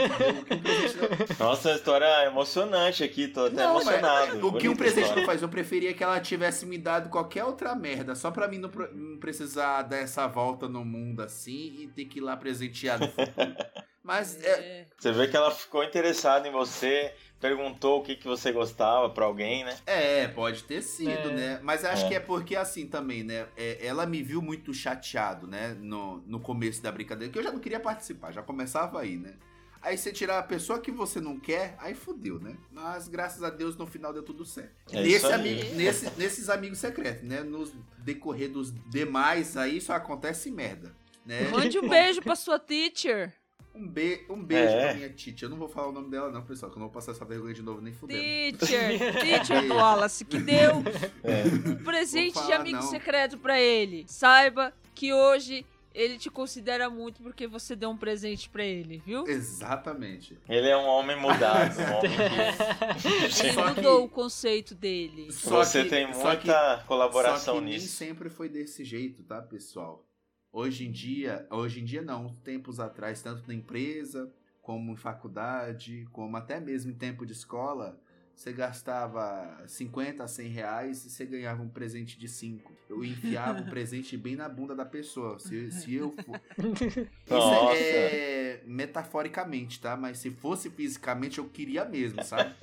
O 0.42 0.46
que 0.46 0.54
um 0.56 0.62
presente 0.62 0.98
não- 1.40 1.48
Nossa, 1.48 1.72
história 1.74 2.26
emocionante 2.26 3.04
aqui, 3.04 3.28
tô 3.28 3.46
até 3.46 3.56
Não, 3.58 3.76
mas 3.76 3.88
emocionado. 3.88 4.48
O 4.48 4.54
que 4.58 4.68
um 4.70 4.76
presente 4.76 5.02
história. 5.04 5.22
não 5.22 5.28
faz? 5.28 5.42
Eu 5.42 5.50
preferia 5.50 5.94
que 5.94 6.04
ela 6.04 6.20
tivesse 6.20 6.66
me 6.66 6.78
dado 6.78 7.10
qualquer 7.10 7.44
outra 7.44 7.76
merda, 7.76 8.16
só 8.16 8.32
pra 8.32 8.48
mim 8.48 8.58
não, 8.58 8.70
não 8.94 9.20
precisar 9.20 9.84
dar 9.84 9.98
essa 9.98 10.26
volta 10.28 10.68
no 10.68 10.84
mundo 10.84 11.22
assim 11.22 11.76
e 11.82 11.88
ter 11.90 12.06
que 12.06 12.18
ir 12.20 12.22
lá 12.22 12.36
presentear 12.36 13.00
no 13.00 13.08
futuro. 13.08 13.56
Mas 14.04 14.44
é, 14.44 14.50
É. 14.50 14.86
Você 14.98 15.12
vê 15.12 15.28
que 15.28 15.38
ela 15.38 15.52
ficou 15.52 15.84
interessada 15.84 16.48
em 16.48 16.52
você, 16.52 17.14
perguntou 17.42 18.00
o 18.00 18.04
que, 18.04 18.16
que 18.16 18.28
você 18.28 18.52
gostava 18.52 19.10
pra 19.10 19.26
alguém, 19.26 19.66
né? 19.66 19.76
É, 19.86 20.28
pode 20.28 20.64
ter 20.64 20.82
sido, 20.82 21.10
É. 21.10 21.34
né? 21.34 21.60
Mas 21.64 21.84
acho 21.84 22.06
É. 22.06 22.08
que 22.10 22.16
é 22.16 22.20
porque 22.20 22.56
assim 22.56 22.86
também, 22.88 23.24
né? 23.24 23.48
É, 23.58 23.86
ela 23.86 24.06
me 24.06 24.22
viu 24.22 24.42
muito 24.42 24.74
chateado, 24.74 25.48
né? 25.48 25.76
No, 25.80 26.18
no 26.28 26.40
começo 26.40 26.82
da 26.82 26.92
brincadeira, 26.92 27.34
que 27.34 27.40
eu 27.40 27.44
já 27.44 27.52
não 27.52 27.60
queria 27.60 27.80
participar, 27.80 28.32
já 28.32 28.42
começava 28.44 29.02
aí, 29.02 29.18
né? 29.18 29.34
Aí 29.82 29.98
você 29.98 30.12
tirar 30.12 30.38
a 30.38 30.44
pessoa 30.44 30.80
que 30.80 30.92
você 30.92 31.20
não 31.20 31.40
quer, 31.40 31.76
aí 31.80 31.96
fudeu, 31.96 32.40
né? 32.40 32.56
Mas 32.72 33.08
graças 33.08 33.42
a 33.42 33.50
Deus 33.50 33.76
no 33.76 33.88
final 33.88 34.14
deu 34.14 34.22
tudo 34.22 34.46
certo. 34.46 34.70
É 34.92 35.02
Nesse 35.02 35.16
isso 35.16 35.26
aí. 35.28 35.34
ami- 35.34 35.64
nesse- 35.76 36.12
nesses 36.20 36.50
amigos 36.50 36.78
secretos, 36.78 37.28
né? 37.28 37.42
Nos 37.42 37.74
decorrer 37.98 38.52
dos 38.52 38.72
demais 38.92 39.58
aí 39.58 39.82
só 39.82 39.94
acontece 39.94 40.52
merda. 40.52 40.96
Né? 41.26 41.48
Mande 41.50 41.80
um 41.80 41.82
beijo 41.90 42.22
pra 42.22 42.36
sua 42.36 42.60
teacher. 42.60 43.34
Um, 43.74 43.88
be 43.88 44.26
um 44.30 44.44
beijo 44.44 44.74
É. 44.74 44.86
pra 44.88 44.94
minha 44.96 45.10
Titi. 45.10 45.44
Eu 45.44 45.50
não 45.50 45.58
vou 45.58 45.68
falar 45.70 45.88
o 45.88 45.92
nome 45.92 46.10
dela, 46.10 46.30
não, 46.32 46.44
pessoal, 46.44 46.70
que 46.72 46.78
eu 46.78 46.82
não 46.82 46.88
vou 46.88 46.94
passar 46.94 47.12
essa 47.14 47.24
vergonha 47.26 47.54
de 47.54 47.62
novo 47.62 47.82
nem 47.82 47.94
fudendo. 47.94 48.58
Teacher. 48.60 49.14
Teacher 49.22 49.68
do 49.68 49.74
Wallace, 49.76 50.26
que 50.26 50.38
deu 50.40 50.84
É. 51.24 51.44
um 51.70 51.84
presente 51.84 52.34
Vou 52.34 52.44
de 52.44 52.50
falar, 52.50 52.62
amigo 52.62 52.78
não. 52.80 52.90
secreto 52.90 53.38
pra 53.38 53.60
ele. 53.60 54.04
Saiba 54.08 54.74
que 54.94 55.14
hoje 55.14 55.66
ele 55.94 56.18
te 56.18 56.30
considera 56.30 56.90
muito 56.90 57.22
porque 57.22 57.48
você 57.48 57.76
deu 57.76 57.90
um 57.90 57.98
presente 57.98 58.50
pra 58.50 58.64
ele, 58.64 59.02
viu? 59.06 59.26
Exatamente. 59.28 60.38
Ele 60.48 60.68
é 60.70 60.78
um 60.78 60.86
homem 60.86 61.20
mudado. 61.20 61.78
Um 61.80 61.98
homem 61.98 62.12
que... 63.02 63.08
Ele 63.44 63.54
Só 63.54 63.70
que- 63.74 63.76
mudou 63.82 64.06
o 64.06 64.10
conceito 64.10 64.74
dele. 64.76 65.32
Só 65.32 65.64
Você 65.64 65.84
que- 65.84 65.90
tem 65.90 66.14
só 66.14 66.24
muita 66.28 66.78
que- 66.82 66.88
colaboração 66.88 67.56
Só 67.56 67.60
que 67.60 67.66
nem 67.66 67.74
nisso. 67.76 67.88
sempre 67.96 68.30
foi 68.30 68.48
desse 68.50 68.84
jeito, 68.86 69.22
tá, 69.24 69.42
pessoal? 69.42 70.06
Hoje 70.54 70.86
em 70.86 70.92
dia, 70.92 71.48
hoje 71.50 71.80
em 71.80 71.86
dia 71.86 72.02
não, 72.02 72.36
tempos 72.44 72.80
atrás, 72.80 73.22
tanto 73.22 73.48
na 73.48 73.54
empresa, 73.54 74.30
como 74.62 74.92
em 74.92 74.98
faculdade, 74.98 76.06
como 76.12 76.36
até 76.36 76.60
mesmo 76.60 76.92
em 76.92 76.96
tempo 76.96 77.26
de 77.26 77.32
escola, 77.32 77.98
você 78.36 78.52
gastava 78.52 79.64
50 79.68 80.24
a 80.24 80.28
100 80.28 80.48
reais 80.50 81.06
e 81.06 81.10
você 81.10 81.26
ganhava 81.26 81.62
um 81.62 81.70
presente 81.70 82.18
de 82.18 82.28
5. 82.28 82.72
Eu 82.90 83.04
enfiava 83.06 83.62
o 83.62 83.66
presente 83.70 84.18
bem 84.18 84.36
na 84.36 84.50
bunda 84.50 84.76
da 84.76 84.84
pessoa. 84.84 85.40
Se, 85.40 85.72
se 85.72 85.94
eu 85.94 86.12
for. 86.26 86.42
Isso 86.58 87.10
Nossa. 87.30 87.78
é 87.78 88.64
metaforicamente, 88.66 89.80
tá? 89.80 89.96
Mas 89.96 90.18
se 90.18 90.32
fosse 90.32 90.70
fisicamente, 90.70 91.38
eu 91.38 91.46
queria 91.46 91.86
mesmo, 91.86 92.24
sabe? 92.24 92.54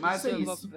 Mas 0.00 0.24
é 0.24 0.38
isso. 0.38 0.70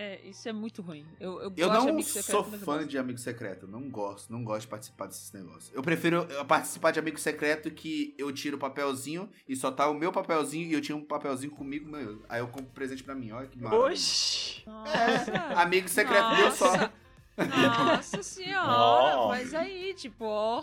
É, 0.00 0.20
isso 0.22 0.48
é 0.48 0.52
muito 0.52 0.80
ruim. 0.80 1.04
Eu, 1.18 1.40
eu, 1.42 1.52
Eu 1.56 1.72
não 1.72 2.00
secreto, 2.00 2.30
sou 2.30 2.44
mas 2.44 2.52
eu 2.52 2.58
fã 2.60 2.86
de 2.86 2.96
amigo 2.96 3.18
secreto. 3.18 3.66
Não 3.66 3.90
gosto. 3.90 4.32
Não 4.32 4.44
gosto 4.44 4.60
de 4.60 4.68
participar 4.68 5.06
desses 5.06 5.32
negócios. 5.32 5.72
Eu 5.74 5.82
prefiro 5.82 6.24
eh, 6.30 6.44
participar 6.44 6.92
de 6.92 7.00
amigo 7.00 7.18
secreto 7.18 7.68
que 7.68 8.14
eu 8.16 8.30
tiro 8.30 8.56
o 8.56 8.60
papelzinho 8.60 9.28
e 9.48 9.56
só 9.56 9.72
tá 9.72 9.90
o 9.90 9.94
meu 9.94 10.12
papelzinho 10.12 10.68
e 10.70 10.72
eu 10.72 10.80
tinha 10.80 10.94
um 10.96 11.04
papelzinho 11.04 11.50
comigo 11.50 11.90
meu. 11.90 12.22
Aí 12.28 12.38
eu 12.38 12.46
compro 12.46 12.70
presente 12.72 13.02
pra 13.02 13.12
mim. 13.12 13.32
Olha 13.32 13.48
que 13.48 13.58
maravilha. 13.58 13.90
Oxi! 13.90 14.62
Nossa. 14.64 15.32
Amigo 15.60 15.88
secreto 15.88 16.36
deu 16.36 16.52
só. 16.52 16.70
Nossa. 16.76 17.84
Nossa 17.84 18.22
senhora, 18.22 19.16
Ó. 19.16 19.28
faz 19.30 19.54
aí, 19.54 19.94
tipo, 19.94 20.24
ó. 20.24 20.62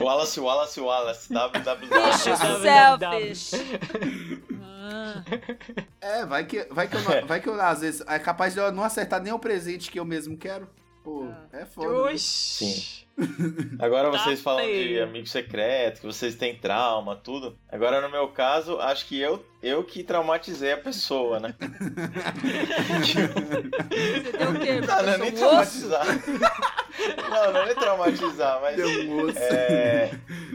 Wallace, 0.00 0.40
Wallace, 0.40 0.80
Wallace. 0.80 1.32
www. 1.32 1.88
Bicho 1.88 2.36
selfish. 2.62 3.50
Ah, 4.86 5.22
É, 6.00 6.26
vai 6.26 6.44
que, 6.44 6.64
vai 6.70 6.86
que, 6.86 6.96
eu, 6.96 7.00
não- 7.02 7.26
vai 7.26 7.40
que 7.40 7.48
eu, 7.48 7.58
às 7.60 7.80
vezes, 7.80 8.02
é 8.06 8.18
capaz 8.18 8.52
de 8.54 8.60
eu 8.60 8.70
não 8.70 8.84
acertar 8.84 9.22
nem 9.22 9.32
o 9.32 9.38
presente 9.38 9.90
que 9.90 9.98
eu 9.98 10.04
mesmo 10.04 10.36
quero. 10.36 10.68
Pô, 11.02 11.26
é 11.52 11.64
foda. 11.66 12.10
Oxi. 12.12 13.04
Agora 13.78 14.10
Tá 14.10 14.18
vocês 14.18 14.40
falam 14.40 14.64
de 14.64 15.00
amigo 15.00 15.26
secreto, 15.26 16.00
que 16.00 16.06
vocês 16.06 16.34
têm 16.34 16.56
trauma, 16.56 17.14
tudo. 17.14 17.56
Agora 17.70 18.00
no 18.00 18.10
meu 18.10 18.28
caso, 18.28 18.78
acho 18.80 19.06
que 19.06 19.20
eu, 19.20 19.44
eu 19.62 19.84
que 19.84 20.02
traumatizei 20.02 20.72
a 20.72 20.76
pessoa, 20.78 21.38
né? 21.38 21.54
você 23.00 24.32
deu 24.38 24.50
o 24.50 24.58
quê? 24.60 24.80
Não, 24.86 25.02
não 25.02 25.12
é 25.12 25.18
nem 25.18 25.32
traumatizar. 25.32 26.06
não, 27.30 27.52
não 27.52 27.60
é 27.60 27.66
nem 27.66 27.74
traumatizar, 27.74 28.60
mas. 28.60 28.76
Deu 28.76 28.88
um 28.88 29.26
osso. 29.26 29.38
É, 29.38 30.10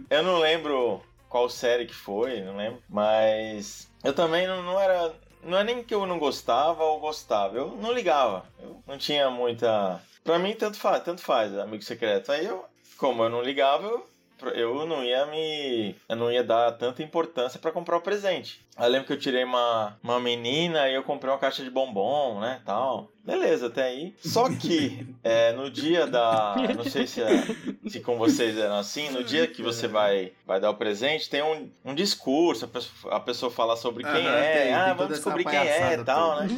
eu 0.09 0.23
não 0.23 0.39
lembro 0.39 1.01
qual 1.29 1.49
série 1.49 1.85
que 1.85 1.93
foi, 1.93 2.41
não 2.41 2.57
lembro. 2.57 2.81
Mas 2.89 3.89
eu 4.03 4.13
também 4.13 4.47
não, 4.47 4.63
não 4.63 4.79
era. 4.79 5.13
Não 5.43 5.57
é 5.57 5.63
nem 5.63 5.83
que 5.83 5.93
eu 5.93 6.05
não 6.05 6.19
gostava 6.19 6.83
ou 6.83 6.99
gostava. 6.99 7.55
Eu 7.55 7.77
não 7.77 7.93
ligava. 7.93 8.45
Eu 8.59 8.81
não 8.85 8.97
tinha 8.97 9.29
muita. 9.29 10.01
Pra 10.23 10.39
mim, 10.39 10.53
tanto 10.53 10.77
faz, 10.77 11.03
tanto 11.03 11.21
faz, 11.21 11.57
amigo 11.57 11.83
secreto. 11.83 12.31
Aí 12.31 12.45
eu, 12.45 12.65
como 12.97 13.23
eu 13.23 13.29
não 13.29 13.41
ligava, 13.41 13.87
eu, 13.87 14.49
eu 14.53 14.85
não 14.85 15.03
ia 15.03 15.25
me. 15.27 15.95
Eu 16.09 16.15
não 16.15 16.31
ia 16.31 16.43
dar 16.43 16.71
tanta 16.73 17.03
importância 17.03 17.59
pra 17.59 17.71
comprar 17.71 17.97
o 17.97 18.01
presente. 18.01 18.65
Eu 18.79 18.89
lembro 18.89 19.07
que 19.07 19.13
eu 19.13 19.19
tirei 19.19 19.43
uma, 19.43 19.97
uma 20.01 20.19
menina 20.19 20.87
e 20.89 20.95
eu 20.95 21.03
comprei 21.03 21.31
uma 21.31 21.39
caixa 21.39 21.63
de 21.63 21.69
bombom, 21.69 22.39
né? 22.39 22.61
Tal. 22.65 23.11
Beleza, 23.23 23.67
até 23.67 23.83
aí. 23.83 24.15
Só 24.19 24.49
que 24.49 25.05
é, 25.23 25.51
no 25.53 25.69
dia 25.69 26.07
da. 26.07 26.55
Não 26.75 26.83
sei 26.83 27.05
se, 27.05 27.21
é, 27.21 27.43
se 27.87 27.99
com 27.99 28.17
vocês 28.17 28.57
eram 28.57 28.77
assim, 28.77 29.09
no 29.11 29.23
dia 29.23 29.45
que 29.45 29.61
você 29.61 29.87
vai, 29.87 30.31
vai 30.47 30.59
dar 30.59 30.71
o 30.71 30.75
presente, 30.75 31.29
tem 31.29 31.43
um, 31.43 31.69
um 31.85 31.93
discurso, 31.93 32.65
a 32.65 32.67
pessoa, 32.67 33.15
a 33.15 33.19
pessoa 33.19 33.51
fala 33.51 33.75
sobre 33.75 34.03
quem 34.03 34.27
é. 34.27 34.63
tem, 34.63 34.73
ah, 34.73 34.85
tem 34.85 34.95
vamos 34.95 35.13
descobrir 35.13 35.45
quem 35.45 35.59
é 35.59 35.93
e 35.93 36.03
tal, 36.03 36.37
toda. 36.37 36.45
né? 36.47 36.53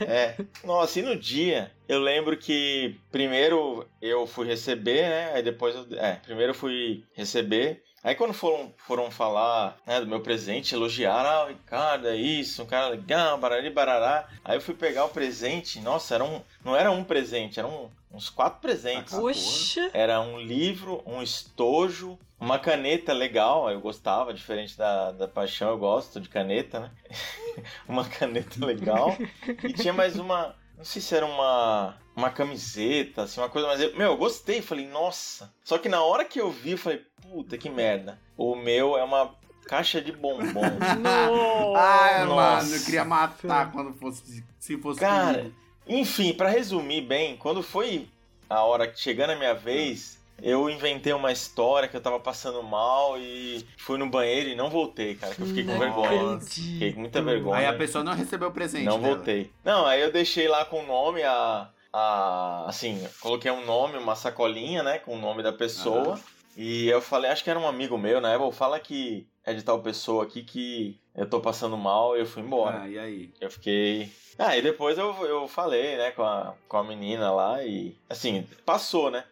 É. 0.00 0.36
Nossa, 0.64 1.00
e 1.00 1.02
no 1.02 1.16
dia, 1.16 1.70
eu 1.86 2.00
lembro 2.00 2.36
que 2.36 2.96
primeiro 3.12 3.86
eu 4.00 4.26
fui 4.26 4.46
receber, 4.46 5.02
né? 5.02 5.32
Aí 5.34 5.42
depois 5.42 5.74
eu. 5.74 5.86
É, 5.98 6.14
primeiro 6.24 6.52
eu 6.52 6.56
fui 6.56 7.04
receber. 7.12 7.82
Aí 8.04 8.14
quando 8.14 8.34
foram, 8.34 8.70
foram 8.76 9.10
falar 9.10 9.78
né, 9.86 9.98
do 9.98 10.06
meu 10.06 10.20
presente, 10.20 10.74
elogiaram, 10.74 11.26
ah, 11.26 11.48
Ricardo, 11.48 12.06
é 12.06 12.14
isso, 12.14 12.62
um 12.62 12.66
cara 12.66 12.88
legal, 12.88 13.38
barari, 13.38 13.70
barará. 13.70 14.28
Aí 14.44 14.58
eu 14.58 14.60
fui 14.60 14.74
pegar 14.74 15.06
o 15.06 15.08
presente, 15.08 15.80
nossa, 15.80 16.14
era 16.14 16.22
um, 16.22 16.42
não 16.62 16.76
era 16.76 16.90
um 16.90 17.02
presente, 17.02 17.58
eram 17.58 17.90
uns 18.12 18.28
quatro 18.28 18.60
presentes. 18.60 19.14
Poxa. 19.14 19.90
Era 19.94 20.20
um 20.20 20.38
livro, 20.38 21.02
um 21.06 21.22
estojo, 21.22 22.18
uma 22.38 22.58
caneta 22.58 23.14
legal, 23.14 23.70
eu 23.70 23.80
gostava, 23.80 24.34
diferente 24.34 24.76
da, 24.76 25.10
da 25.10 25.26
paixão, 25.26 25.70
eu 25.70 25.78
gosto 25.78 26.20
de 26.20 26.28
caneta, 26.28 26.80
né? 26.80 26.90
uma 27.88 28.04
caneta 28.04 28.62
legal. 28.66 29.16
E 29.62 29.72
tinha 29.72 29.94
mais 29.94 30.18
uma, 30.18 30.54
não 30.76 30.84
sei 30.84 31.00
se 31.00 31.16
era 31.16 31.24
uma, 31.24 31.96
uma 32.16 32.30
camiseta, 32.30 33.22
assim, 33.22 33.40
uma 33.40 33.48
coisa, 33.48 33.66
mas 33.68 33.80
eu, 33.80 33.96
meu, 33.96 34.12
eu 34.12 34.16
gostei, 34.16 34.62
falei, 34.62 34.86
nossa. 34.86 35.52
Só 35.64 35.78
que 35.78 35.88
na 35.88 36.02
hora 36.02 36.24
que 36.24 36.40
eu 36.40 36.50
vi, 36.50 36.72
eu 36.72 36.78
falei, 36.78 37.02
puta 37.22 37.58
que 37.58 37.68
merda. 37.68 38.18
O 38.36 38.54
meu 38.54 38.96
é 38.96 39.02
uma 39.02 39.34
caixa 39.66 40.00
de 40.00 40.12
bombom. 40.12 40.62
Ai, 41.76 42.24
Nossa. 42.26 42.34
mano, 42.66 42.74
eu 42.76 42.84
queria 42.84 43.04
matar 43.04 43.72
quando 43.72 43.94
fosse. 43.94 44.44
Se 44.58 44.76
fosse. 44.78 45.00
Cara, 45.00 45.38
comigo. 45.38 45.54
Enfim, 45.86 46.32
pra 46.32 46.48
resumir 46.48 47.02
bem, 47.02 47.36
quando 47.36 47.62
foi 47.62 48.08
a 48.48 48.62
hora 48.62 48.86
que 48.86 49.00
chegando 49.00 49.30
a 49.30 49.36
minha 49.36 49.54
vez, 49.54 50.18
eu 50.42 50.68
inventei 50.70 51.12
uma 51.12 51.32
história 51.32 51.88
que 51.88 51.96
eu 51.96 52.00
tava 52.00 52.18
passando 52.18 52.62
mal 52.62 53.18
e 53.18 53.64
fui 53.76 53.98
no 53.98 54.08
banheiro 54.08 54.48
e 54.50 54.54
não 54.54 54.70
voltei, 54.70 55.14
cara, 55.14 55.34
que 55.34 55.42
eu 55.42 55.46
fiquei 55.46 55.64
com 55.64 55.78
vergonha. 55.78 56.40
Fiquei 56.40 56.92
com 56.92 57.00
muita 57.00 57.22
vergonha. 57.22 57.56
Aí 57.56 57.66
a 57.66 57.72
pessoa 57.74 58.02
não 58.02 58.14
recebeu 58.14 58.48
o 58.48 58.52
presente. 58.52 58.84
Não 58.84 59.00
dela. 59.00 59.14
voltei. 59.14 59.50
Não, 59.64 59.86
aí 59.86 60.00
eu 60.00 60.12
deixei 60.12 60.48
lá 60.48 60.64
com 60.64 60.82
o 60.82 60.86
nome, 60.86 61.22
a, 61.22 61.68
a. 61.94 62.64
Assim, 62.68 63.06
coloquei 63.20 63.50
um 63.50 63.64
nome, 63.64 63.96
uma 63.96 64.16
sacolinha, 64.16 64.82
né? 64.82 64.98
Com 64.98 65.16
o 65.16 65.20
nome 65.20 65.42
da 65.42 65.52
pessoa. 65.52 66.14
Aham. 66.14 66.20
E 66.56 66.88
eu 66.88 67.00
falei, 67.00 67.30
acho 67.30 67.42
que 67.42 67.50
era 67.50 67.58
um 67.58 67.66
amigo 67.66 67.98
meu, 67.98 68.20
né? 68.20 68.36
Vou 68.38 68.52
fala 68.52 68.78
que 68.78 69.26
é 69.44 69.52
de 69.52 69.62
tal 69.62 69.80
pessoa 69.80 70.24
aqui 70.24 70.42
que 70.42 71.00
eu 71.14 71.28
tô 71.28 71.40
passando 71.40 71.76
mal 71.76 72.16
e 72.16 72.20
eu 72.20 72.26
fui 72.26 72.42
embora. 72.42 72.82
Ah, 72.82 72.88
e 72.88 72.98
aí? 72.98 73.34
Eu 73.40 73.50
fiquei. 73.50 74.10
Ah, 74.38 74.56
e 74.56 74.62
depois 74.62 74.96
eu, 74.98 75.12
eu 75.24 75.48
falei, 75.48 75.96
né, 75.96 76.10
com 76.12 76.22
a, 76.22 76.54
com 76.68 76.76
a 76.76 76.84
menina 76.84 77.32
lá 77.32 77.62
e. 77.64 77.96
Assim, 78.08 78.46
passou, 78.64 79.10
né? 79.10 79.24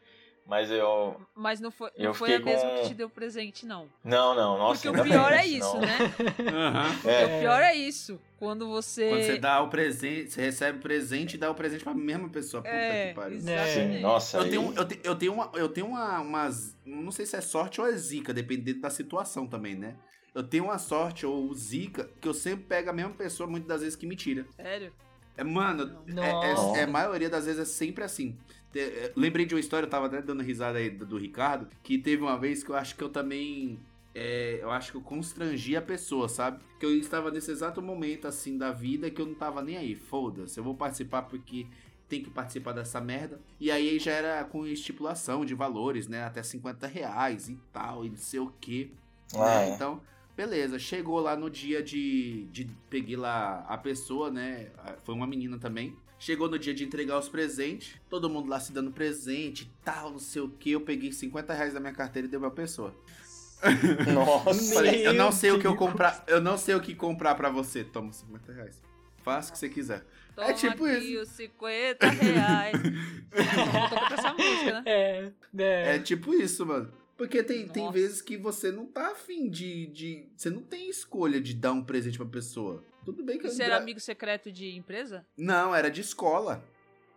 Mas 0.47 0.70
eu. 0.70 1.20
Mas 1.34 1.61
não 1.61 1.70
foi, 1.70 1.90
Eu 1.97 2.07
não 2.07 2.14
foi 2.14 2.34
a 2.34 2.38
fiquei 2.38 2.53
mesma 2.55 2.68
com- 2.70 2.76
que 2.82 2.88
te 2.88 2.95
deu 2.95 3.09
presente, 3.09 3.64
não. 3.64 3.88
Não, 4.05 4.34
não, 4.34 4.59
nossa. 4.59 4.82
Porque 4.90 5.01
o 5.01 5.05
pior 5.05 5.30
bem, 5.30 5.38
é 5.38 5.47
isso, 5.47 5.70
senão- 5.70 5.80
né? 5.80 5.99
Aham. 6.53 6.86
É. 7.09 7.24
O 7.24 7.40
pior 7.40 7.62
é 7.62 7.74
isso. 7.74 8.20
Quando 8.38 8.68
você. 8.68 9.09
Quando 9.09 9.22
você 9.22 9.38
dá 9.38 9.62
o 9.62 9.68
presente, 9.68 10.32
você 10.32 10.40
recebe 10.43 10.78
o 10.78 10.82
presente 10.82 11.34
e 11.34 11.38
dá 11.38 11.51
o 11.51 11.55
presente 11.55 11.84
pra 11.84 11.95
mesma 11.95 12.28
pessoa. 12.28 12.62
Puta 12.62 12.74
É, 12.74 13.09
que 13.09 13.14
pariu. 13.14 13.36
exatamente. 13.36 13.97
Sim, 13.97 14.01
nossa. 14.01 14.36
Eu 14.38 14.43
aí- 14.43 14.51
tenho, 14.51 14.74
eu, 14.76 14.84
te- 14.88 15.01
eu 15.05 15.14
tenho, 15.16 15.32
uma, 15.32 15.51
eu 15.55 15.68
tenho 15.68 15.86
uma, 15.86 16.20
umas. 16.20 16.76
Não 16.84 17.12
sei 17.12 17.24
se 17.24 17.36
é 17.36 17.40
sorte 17.40 17.80
ou 17.80 17.86
é 17.86 17.93
zica, 17.93 18.34
dependendo 18.34 18.80
da 18.80 18.90
situação 18.90 19.47
também, 19.47 19.76
né? 19.76 19.95
Eu 20.34 20.43
tenho 20.43 20.64
uma 20.64 20.78
sorte 20.78 21.24
ou 21.24 21.55
zica 21.55 22.11
que 22.20 22.26
eu 22.26 22.34
sempre 22.34 22.64
pego 22.64 22.90
a 22.90 22.93
mesma 22.93 23.12
pessoa, 23.12 23.49
muitas 23.49 23.68
das 23.68 23.80
vezes 23.82 23.95
que 23.97 24.07
me 24.07 24.16
tira. 24.16 24.45
Sério? 24.57 24.93
É, 25.36 25.45
mano, 25.45 26.03
é, 26.16 26.78
é, 26.78 26.80
é- 26.80 26.84
a 26.84 26.86
maioria 26.86 27.30
das 27.30 27.47
vezes 27.47 27.61
é 27.61 27.64
sempre 27.64 28.03
assim. 28.05 28.36
É, 28.74 29.12
lembrei 29.16 29.44
de 29.46 29.54
uma 29.54 29.60
história, 29.60 29.86
eu 29.86 29.90
tava 29.90 30.06
até 30.06 30.22
dando 30.22 30.42
risada 30.42 30.78
aí 30.78 30.90
do, 30.90 31.04
do 31.06 31.18
Ricardo, 31.18 31.68
que 31.82 31.98
teve 31.98 32.22
uma 32.22 32.38
vez 32.38 32.62
que 32.64 32.70
eu 32.70 32.76
acho 32.76 32.96
que 32.96 33.02
eu 33.02 33.08
também. 33.10 33.78
é, 34.14 34.58
eu 34.62 34.70
acho 34.70 34.90
que 34.92 34.96
eu 34.96 35.02
constrangi 35.02 35.76
a 35.76 35.82
pessoa, 35.82 36.28
sabe? 36.28 36.62
Que 36.78 36.86
eu 36.86 36.96
estava 36.96 37.30
nesse 37.30 37.50
exato 37.50 37.80
momento, 37.82 38.26
assim, 38.26 38.56
da 38.58 38.70
vida 38.72 39.10
que 39.10 39.20
eu 39.20 39.26
não 39.26 39.34
tava 39.34 39.62
nem 39.62 39.76
aí. 39.76 39.94
Foda-se, 39.94 40.58
eu 40.58 40.64
vou 40.64 40.74
participar 40.74 41.22
porque 41.22 41.66
tem 42.08 42.22
que 42.22 42.30
participar 42.30 42.72
dessa 42.72 43.00
merda. 43.00 43.40
E 43.58 43.70
aí 43.70 43.98
já 43.98 44.12
era 44.12 44.44
com 44.44 44.66
estipulação 44.66 45.44
de 45.44 45.54
valores, 45.54 46.08
né? 46.08 46.24
Até 46.24 46.42
50 46.42 46.86
reais 46.86 47.48
e 47.48 47.58
tal, 47.72 48.04
e 48.04 48.10
não 48.10 48.16
sei 48.16 48.40
o 48.40 48.52
quê. 48.60 48.90
Ah, 49.34 49.44
né? 49.60 49.68
é. 49.70 49.74
Então, 49.74 50.00
beleza. 50.36 50.78
Chegou 50.78 51.20
lá 51.20 51.34
no 51.36 51.48
dia 51.48 51.82
de, 51.82 52.44
de. 52.52 52.66
Peguei 52.90 53.16
lá 53.16 53.64
a 53.68 53.78
pessoa, 53.78 54.30
né? 54.30 54.70
a- 54.78 54.94
Foi 55.04 55.14
uma 55.14 55.26
menina 55.26 55.58
também. 55.58 55.96
Chegou 56.22 56.48
no 56.48 56.56
dia 56.56 56.72
de 56.72 56.84
entregar 56.84 57.18
os 57.18 57.28
presentes. 57.28 57.96
Todo 58.08 58.30
mundo 58.30 58.48
lá 58.48 58.60
se 58.60 58.72
dando 58.72 58.92
presente 58.92 59.64
e 59.64 59.84
tal, 59.84 60.12
não 60.12 60.20
sei 60.20 60.40
o 60.40 60.48
que. 60.48 60.70
Eu 60.70 60.80
peguei 60.80 61.10
50 61.10 61.52
reais 61.52 61.74
da 61.74 61.80
minha 61.80 61.92
carteira 61.92 62.28
e 62.28 62.30
dei 62.30 62.38
pra 62.38 62.48
pessoa. 62.48 62.94
Nossa. 64.14 64.72
Falei, 64.72 65.04
eu 65.04 65.14
não 65.14 65.32
sei 65.32 65.50
o 65.50 65.58
que 65.58 65.66
eu 65.66 65.72
Deus. 65.72 65.80
comprar. 65.80 66.22
Eu 66.28 66.40
não 66.40 66.56
sei 66.56 66.76
o 66.76 66.80
que 66.80 66.94
comprar 66.94 67.34
pra 67.34 67.50
você. 67.50 67.82
Toma 67.82 68.12
50 68.12 68.52
reais. 68.52 68.80
Faça 69.24 69.48
o 69.50 69.52
que 69.52 69.58
você 69.58 69.68
quiser. 69.68 70.06
Toma 70.36 70.52
tipo 70.52 70.84
aqui 70.84 71.14
isso. 71.14 71.22
os 71.22 71.28
50 71.30 72.08
reais. 72.10 72.72
Música, 74.38 74.80
né? 74.80 74.82
É, 74.86 75.32
é. 75.58 75.96
É 75.96 75.98
tipo 75.98 76.32
isso, 76.34 76.64
mano. 76.64 76.92
Porque 77.16 77.42
tem, 77.42 77.66
tem 77.66 77.90
vezes 77.90 78.22
que 78.22 78.36
você 78.36 78.70
não 78.70 78.86
tá 78.86 79.08
afim 79.10 79.50
de, 79.50 79.88
de. 79.88 80.28
Você 80.36 80.50
não 80.50 80.62
tem 80.62 80.88
escolha 80.88 81.40
de 81.40 81.52
dar 81.52 81.72
um 81.72 81.82
presente 81.82 82.16
pra 82.16 82.26
pessoa. 82.28 82.84
Tudo 83.05 83.22
bem 83.24 83.38
que 83.38 83.46
eu 83.46 83.50
Você 83.50 83.62
era 83.62 83.74
gra- 83.74 83.82
amigo 83.82 84.00
secreto 84.00 84.50
de 84.53 84.76
empresa? 84.76 85.26
Não, 85.36 85.74
era 85.74 85.90
de 85.90 86.00
escola. 86.00 86.64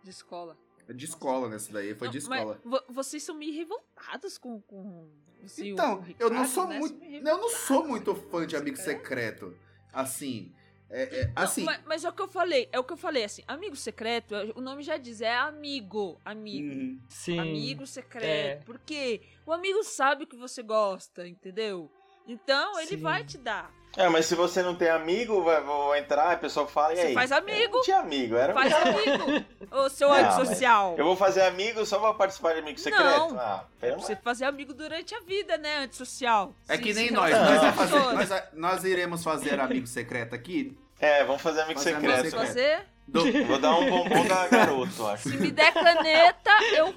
De 0.02 0.10
escola? 0.10 0.56
É 0.88 0.92
de 0.92 1.04
escola 1.04 1.48
nessa 1.48 1.72
daí, 1.72 1.94
foi 1.94 2.08
de 2.08 2.20
Não, 2.20 2.28
mas 2.28 2.40
escola. 2.40 2.60
vo- 2.64 2.84
vocês 2.88 3.22
são 3.22 3.34
meio 3.36 3.54
revoltados 3.54 4.38
com. 4.38 4.60
com 4.62 5.08
assim, 5.44 5.70
o- 5.70 5.74
Então, 5.74 5.94
o 6.00 6.04
eu 6.18 6.30
não 6.30 6.42
Ricardo, 6.42 6.48
sou 6.48 6.66
né? 6.68 6.78
muito. 6.78 7.04
Eu 7.04 7.38
não 7.38 7.48
sou 7.48 7.86
muito 7.86 8.14
fã 8.14 8.46
de 8.46 8.56
amigo 8.56 8.76
secreto. 8.76 9.46
secreto. 9.50 9.58
Assim. 9.92 10.52
É, 10.88 11.02
é, 11.22 11.26
Não, 11.34 11.42
assim. 11.42 11.64
mas, 11.64 11.80
mas 11.84 12.04
é 12.04 12.08
o 12.08 12.12
que 12.12 12.22
eu 12.22 12.28
falei, 12.28 12.68
é 12.70 12.78
o 12.78 12.84
que 12.84 12.92
eu 12.92 12.96
falei, 12.96 13.24
assim, 13.24 13.42
amigo 13.48 13.74
secreto, 13.74 14.36
é- 14.36 14.52
o 14.54 14.60
nome 14.60 14.84
já 14.84 14.96
diz, 14.96 15.20
é 15.20 15.34
amigo, 15.36 16.20
amigo. 16.24 16.68
uhum. 16.72 17.00
Sim. 17.08 17.40
Amigo 17.40 17.84
secreto. 17.88 18.24
É. 18.24 18.54
Porque 18.64 19.20
o 19.44 19.52
amigo 19.52 19.82
sabe 19.82 20.22
o 20.22 20.26
que 20.28 20.36
você 20.36 20.62
gosta, 20.62 21.26
entendeu? 21.26 21.90
Então 22.28 22.78
ele 22.78 22.90
Sim. 22.90 22.96
vai 22.98 23.24
te 23.24 23.36
dar. 23.36 23.74
É, 23.96 24.08
mas 24.08 24.26
se 24.26 24.34
você 24.34 24.62
não 24.62 24.74
tem 24.74 24.88
amigo, 24.90 25.42
vai, 25.42 25.60
vou 25.62 25.96
entrar, 25.96 26.32
a 26.32 26.36
pessoa 26.36 26.66
fala, 26.66 26.92
e 26.92 26.96
Você 26.96 27.02
aí? 27.06 27.14
faz 27.14 27.32
amigo. 27.32 27.78
Eu 27.78 27.82
tinha 27.82 27.98
amigo, 27.98 28.36
era 28.36 28.52
Faz 28.52 28.72
amigo. 28.72 29.44
Ô, 29.70 29.88
seu 29.88 30.12
Ah, 30.12 30.18
antissocial. 30.18 30.94
Eu 30.98 31.04
vou 31.04 31.16
fazer 31.16 31.42
amigo 31.42 31.84
só 31.86 31.98
pra 31.98 32.12
participar 32.14 32.52
de 32.54 32.60
amigo 32.60 32.78
secreto? 32.78 33.04
Não. 33.34 33.38
Ah, 33.40 33.64
É 33.80 33.88
pelo 33.90 34.00
você 34.02 34.14
fazer 34.16 34.44
amigo 34.44 34.74
durante 34.74 35.14
a 35.14 35.20
vida, 35.20 35.56
né, 35.56 35.78
antissocial. 35.78 36.52
É 36.68 36.76
Se- 36.76 36.82
que 36.82 36.92
nem 36.94 37.10
nós. 37.10 37.32
Nós, 37.34 37.74
fazer- 37.74 37.98
nós, 38.14 38.42
nós 38.52 38.84
iremos 38.84 39.24
fazer 39.24 39.58
amigo 39.58 39.86
secreto 39.86 40.34
aqui. 40.34 40.76
É, 41.00 41.24
vamos 41.24 41.42
fazer 41.42 41.62
amigo 41.62 41.78
Fazer 41.78 41.94
amigo 41.94 42.12
secreto. 42.12 42.30
secreto. 42.30 42.52
Você, 42.52 42.78
Do- 43.08 43.44
Vou 43.46 43.58
dar 43.60 43.76
um 43.76 43.88
bombom 43.88 44.26
da 44.26 44.48
garoto, 44.48 45.06
acho. 45.06 45.28
se 45.30 45.36
me 45.36 45.52
der 45.52 45.72
caneta, 45.72 46.50
eu, 46.74 46.92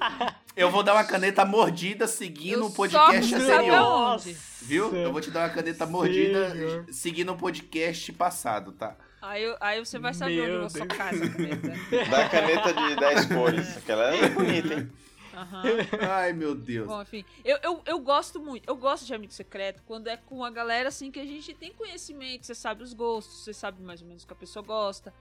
eu 0.56 0.70
vou 0.70 0.82
dar 0.82 0.94
uma 0.94 1.04
caneta 1.04 1.44
mordida 1.44 2.06
seguindo 2.06 2.66
o 2.66 2.72
podcast 2.72 3.28
soco, 3.28 3.42
sabe 3.42 3.70
anterior. 3.70 4.20
Viu? 4.62 4.94
Eu 4.94 5.12
vou 5.12 5.20
te 5.20 5.30
dar 5.30 5.48
uma 5.48 5.54
caneta 5.54 5.86
mordida 5.86 6.50
Senhor. 6.50 6.86
seguindo 6.90 7.32
o 7.32 7.36
podcast 7.36 8.12
passado, 8.12 8.72
tá? 8.72 8.96
Aí, 9.22 9.54
aí 9.60 9.78
você 9.84 9.98
vai 9.98 10.14
saber 10.14 10.36
Meu 10.36 10.44
onde 10.44 10.52
eu 10.52 10.60
vou 10.60 10.70
socar 10.70 11.14
essa 11.14 11.28
caneta. 11.28 11.68
Da 12.10 12.28
caneta 12.28 12.72
de 12.72 12.96
10 12.96 13.26
cores. 13.26 13.76
Aquela 13.76 14.14
é 14.14 14.28
bonita, 14.28 14.74
hein? 14.74 14.90
Aham. 15.34 15.62
Ai, 16.10 16.32
meu 16.32 16.54
Deus. 16.54 16.86
Bom, 16.86 17.02
enfim, 17.02 17.24
eu, 17.44 17.58
eu, 17.62 17.82
eu 17.86 17.98
gosto 18.00 18.40
muito, 18.40 18.68
eu 18.68 18.76
gosto 18.76 19.06
de 19.06 19.14
amigo 19.14 19.32
secreto 19.32 19.82
quando 19.86 20.08
é 20.08 20.16
com 20.16 20.44
a 20.44 20.50
galera 20.50 20.88
assim 20.88 21.10
que 21.10 21.20
a 21.20 21.24
gente 21.24 21.54
tem 21.54 21.72
conhecimento, 21.72 22.46
você 22.46 22.54
sabe 22.54 22.82
os 22.82 22.92
gostos, 22.92 23.44
você 23.44 23.54
sabe 23.54 23.82
mais 23.82 24.02
ou 24.02 24.08
menos 24.08 24.24
o 24.24 24.26
que 24.26 24.32
a 24.32 24.36
pessoa 24.36 24.62
gosta. 24.64 25.14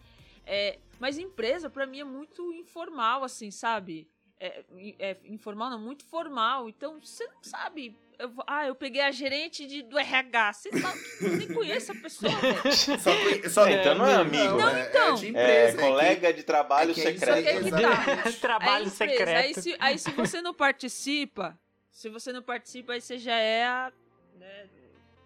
É, 0.45 0.80
mas 0.99 1.17
empresa, 1.17 1.69
pra 1.69 1.86
mim, 1.86 1.99
é 1.99 2.03
muito 2.03 2.51
informal, 2.53 3.23
assim, 3.23 3.51
sabe? 3.51 4.07
É, 4.39 4.63
é 4.99 5.17
informal, 5.25 5.69
não, 5.69 5.79
muito 5.79 6.05
formal. 6.05 6.69
Então, 6.69 6.99
você 7.01 7.25
não 7.27 7.43
sabe. 7.43 7.93
eu 8.17 8.31
ah, 8.47 8.65
eu 8.67 8.73
peguei 8.73 9.01
a 9.01 9.11
gerente 9.11 9.67
de, 9.67 9.81
do 9.83 9.99
RH. 9.99 10.53
Você 10.53 10.79
sabe 10.79 10.99
que 11.17 11.27
nem 11.29 11.47
conheço 11.53 11.91
a 11.91 11.95
pessoa, 11.95 12.31
velho. 12.39 12.73
Só, 12.73 12.97
só, 13.49 13.67
É, 13.67 13.73
então 13.81 13.95
não 13.95 14.05
é 14.07 14.15
amigo, 14.15 14.57
Não, 14.57 14.73
né? 14.73 14.87
então. 14.89 15.13
É 15.13 15.15
de 15.19 15.25
É 15.25 15.29
empresa. 15.29 15.77
que- 15.77 15.83
colega 15.83 16.33
de 16.33 16.43
trabalho 16.43 16.89
é 16.91 16.93
é 16.93 16.95
secreto. 16.95 17.69
tá. 17.69 18.05
É 18.29 18.31
Trabalho 18.31 18.87
empresa. 18.87 18.95
secreto. 18.95 19.37
Aí 19.37 19.53
se, 19.53 19.75
aí 19.79 19.99
se 19.99 20.11
você 20.11 20.41
não 20.41 20.53
participa, 20.53 21.59
se 21.91 22.07
você 22.07 22.31
não 22.31 22.41
participa, 22.41 22.93
aí 22.93 23.01
você 23.01 23.17
já 23.17 23.35
é 23.35 23.65
a. 23.65 23.91
Né, 24.37 24.69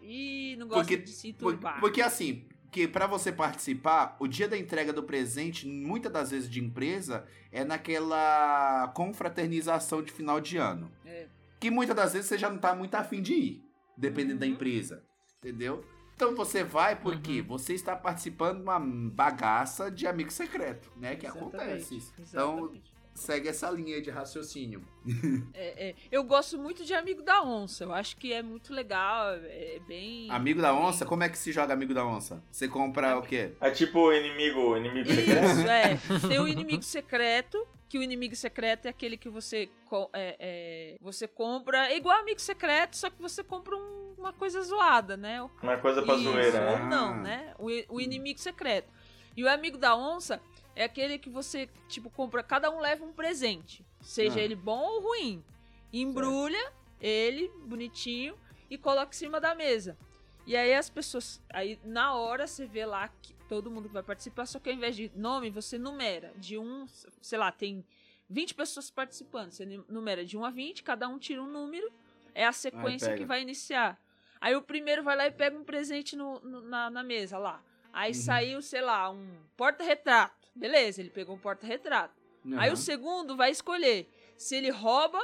Ih, 0.02 0.56
não 0.58 0.68
gosta 0.68 0.84
Porque- 0.84 0.98
de 0.98 1.12
se 1.12 1.30
enturbar. 1.30 1.80
Porque 1.80 2.02
assim, 2.02 2.46
que 2.74 2.88
para 2.88 3.06
você 3.06 3.32
participar, 3.32 4.18
o 4.20 4.28
dia 4.28 4.48
da 4.48 4.58
entrega 4.58 4.92
do 4.92 5.04
presente, 5.04 5.68
muitas 5.68 6.12
das 6.12 6.32
vezes 6.32 6.50
de 6.50 6.60
empresa, 6.60 7.24
é 7.52 7.64
naquela 7.64 8.92
confraternização 8.96 10.02
de 10.02 10.12
final 10.12 10.42
de 10.42 10.58
ano. 10.58 10.92
É. 11.06 11.28
Que 11.60 11.70
muitas 11.70 11.96
das 11.96 12.14
vezes 12.14 12.28
você 12.28 12.38
já 12.38 12.50
não 12.50 12.58
tá 12.58 12.74
muito 12.76 12.96
afim 12.96 13.22
de 13.22 13.34
ir, 13.34 13.64
dependendo 13.96 14.40
da 14.40 14.46
Uhum. 14.48 14.54
empresa. 14.54 15.04
Entendeu? 15.38 15.86
Então 16.16 16.36
você 16.36 16.64
vai 16.64 16.96
porque 16.96 17.42
Uhum. 17.42 17.48
você 17.48 17.74
está 17.74 17.96
participando 17.96 18.58
de 18.58 18.64
uma 18.64 18.80
bagaça 18.80 19.92
de 19.92 20.08
amigo 20.08 20.32
secreto, 20.32 20.92
né? 20.98 21.16
Que 21.16 21.28
Exatamente, 21.28 21.56
acontece 21.56 21.98
isso. 21.98 22.14
Então, 22.20 22.58
exatamente. 22.60 22.93
Segue 23.14 23.48
essa 23.48 23.70
linha 23.70 24.02
de 24.02 24.10
raciocínio. 24.10 24.82
É, 25.54 25.90
é, 25.90 25.96
eu 26.12 26.24
gosto 26.24 26.58
muito 26.58 26.84
de 26.86 26.94
Amigo 26.94 27.22
da 27.22 27.42
Onça. 27.44 27.84
Eu 27.84 27.94
acho 27.94 28.16
que 28.18 28.32
é 28.34 28.42
muito 28.42 28.74
legal. 28.74 29.34
É 29.34 29.80
bem. 29.88 30.30
Amigo 30.32 30.62
da 30.62 30.74
onça, 30.74 31.06
como 31.06 31.24
é 31.24 31.30
que 31.30 31.38
se 31.38 31.52
joga 31.52 31.74
amigo 31.74 31.94
da 31.94 32.06
onça? 32.06 32.42
Você 32.50 32.68
compra 32.68 33.18
o 33.18 33.22
quê? 33.22 33.52
É 33.62 33.70
tipo 33.70 34.12
inimigo, 34.14 34.76
inimigo 34.78 35.10
secreto? 35.10 35.46
Isso, 35.46 35.68
é. 35.68 36.00
Tem 36.28 36.40
o 36.40 36.48
inimigo 36.48 36.84
secreto. 36.84 37.68
Que 37.90 38.00
o 38.00 38.02
inimigo 38.02 38.36
secreto 38.36 38.88
é 38.88 38.90
aquele 38.90 39.16
que 39.18 39.30
você, 39.30 39.70
é, 40.14 40.36
é, 40.40 40.96
você 41.00 41.28
compra. 41.28 41.92
É 41.92 41.98
igual 41.98 42.20
amigo 42.20 42.42
secreto, 42.42 42.98
só 42.98 43.08
que 43.10 43.22
você 43.22 43.44
compra 43.44 43.76
um- 43.76 44.16
uma 44.18 44.34
coisa 44.34 44.62
zoada, 44.64 45.16
né? 45.18 45.40
Uma 45.62 45.78
coisa 45.78 46.02
pra 46.02 46.16
Isso, 46.16 46.24
zoeira, 46.24 46.72
ou 46.72 46.80
né? 46.80 46.86
não, 46.90 47.16
né? 47.22 47.54
O, 47.60 47.96
o 47.96 48.02
inimigo 48.02 48.40
secreto. 48.40 48.92
E 49.36 49.44
o 49.44 49.50
amigo 49.50 49.78
da 49.78 49.96
onça 49.96 50.42
é 50.76 50.84
aquele 50.84 51.18
que 51.18 51.30
você, 51.30 51.70
tipo, 51.88 52.10
compra. 52.10 52.44
Cada 52.44 52.70
um 52.72 52.80
leva 52.80 53.04
um 53.06 53.14
presente. 53.14 53.86
Seja 54.02 54.40
Ah. 54.40 54.44
ele 54.44 54.56
bom 54.56 54.80
ou 54.82 55.02
ruim. 55.02 55.44
Embrulha 55.92 56.74
ele, 57.00 57.50
bonitinho, 57.66 58.38
e 58.70 58.78
coloca 58.78 59.12
em 59.14 59.18
cima 59.18 59.40
da 59.40 59.54
mesa. 59.54 59.98
E 60.46 60.56
aí 60.58 60.74
as 60.74 60.90
pessoas. 60.90 61.42
Aí 61.50 61.80
na 61.84 62.16
hora 62.16 62.48
você 62.48 62.66
vê 62.66 62.86
lá 62.86 63.08
que 63.22 63.34
todo 63.48 63.70
mundo 63.70 63.88
vai 63.90 64.02
participar, 64.04 64.46
só 64.46 64.60
que 64.60 64.70
ao 64.70 64.76
invés 64.76 64.96
de 64.96 65.12
nome, 65.16 65.50
você 65.50 65.78
numera. 65.78 66.34
De 66.38 66.58
um, 66.58 66.86
sei 67.22 67.38
lá, 67.38 67.52
tem 67.52 67.86
20 68.30 68.54
pessoas 68.56 68.90
participando. 68.90 69.52
Você 69.52 69.66
numera 69.88 70.26
de 70.26 70.38
1 70.38 70.44
a 70.46 70.50
20, 70.50 70.84
cada 70.84 71.08
um 71.08 71.18
tira 71.20 71.42
um 71.42 71.48
número. 71.48 71.92
É 72.34 72.46
a 72.46 72.52
sequência 72.52 73.10
que 73.18 73.26
vai 73.26 73.42
iniciar. 73.42 74.00
Aí 74.42 74.56
o 74.56 74.62
primeiro 74.62 75.04
vai 75.04 75.16
lá 75.16 75.28
e 75.28 75.32
pega 75.32 75.56
um 75.58 75.64
presente 75.64 76.16
no, 76.16 76.40
no- 76.40 76.62
na, 76.62 76.90
na 76.90 77.04
mesa 77.04 77.38
lá. 77.38 77.64
Aí 77.94 78.10
Uhum. 78.12 78.18
saiu, 78.18 78.62
sei 78.62 78.82
lá, 78.82 79.10
um 79.12 79.26
porta-retrato. 79.56 80.48
Beleza, 80.56 81.00
ele 81.00 81.10
pegou 81.12 81.36
um 81.36 81.40
porta-retrato. 81.40 82.14
Aí 82.58 82.68
Aham. 82.70 82.74
o 82.74 82.78
segundo 82.78 83.38
vai 83.38 83.52
escolher 83.52 84.12
se 84.36 84.56
ele 84.56 84.70
rouba 84.72 85.20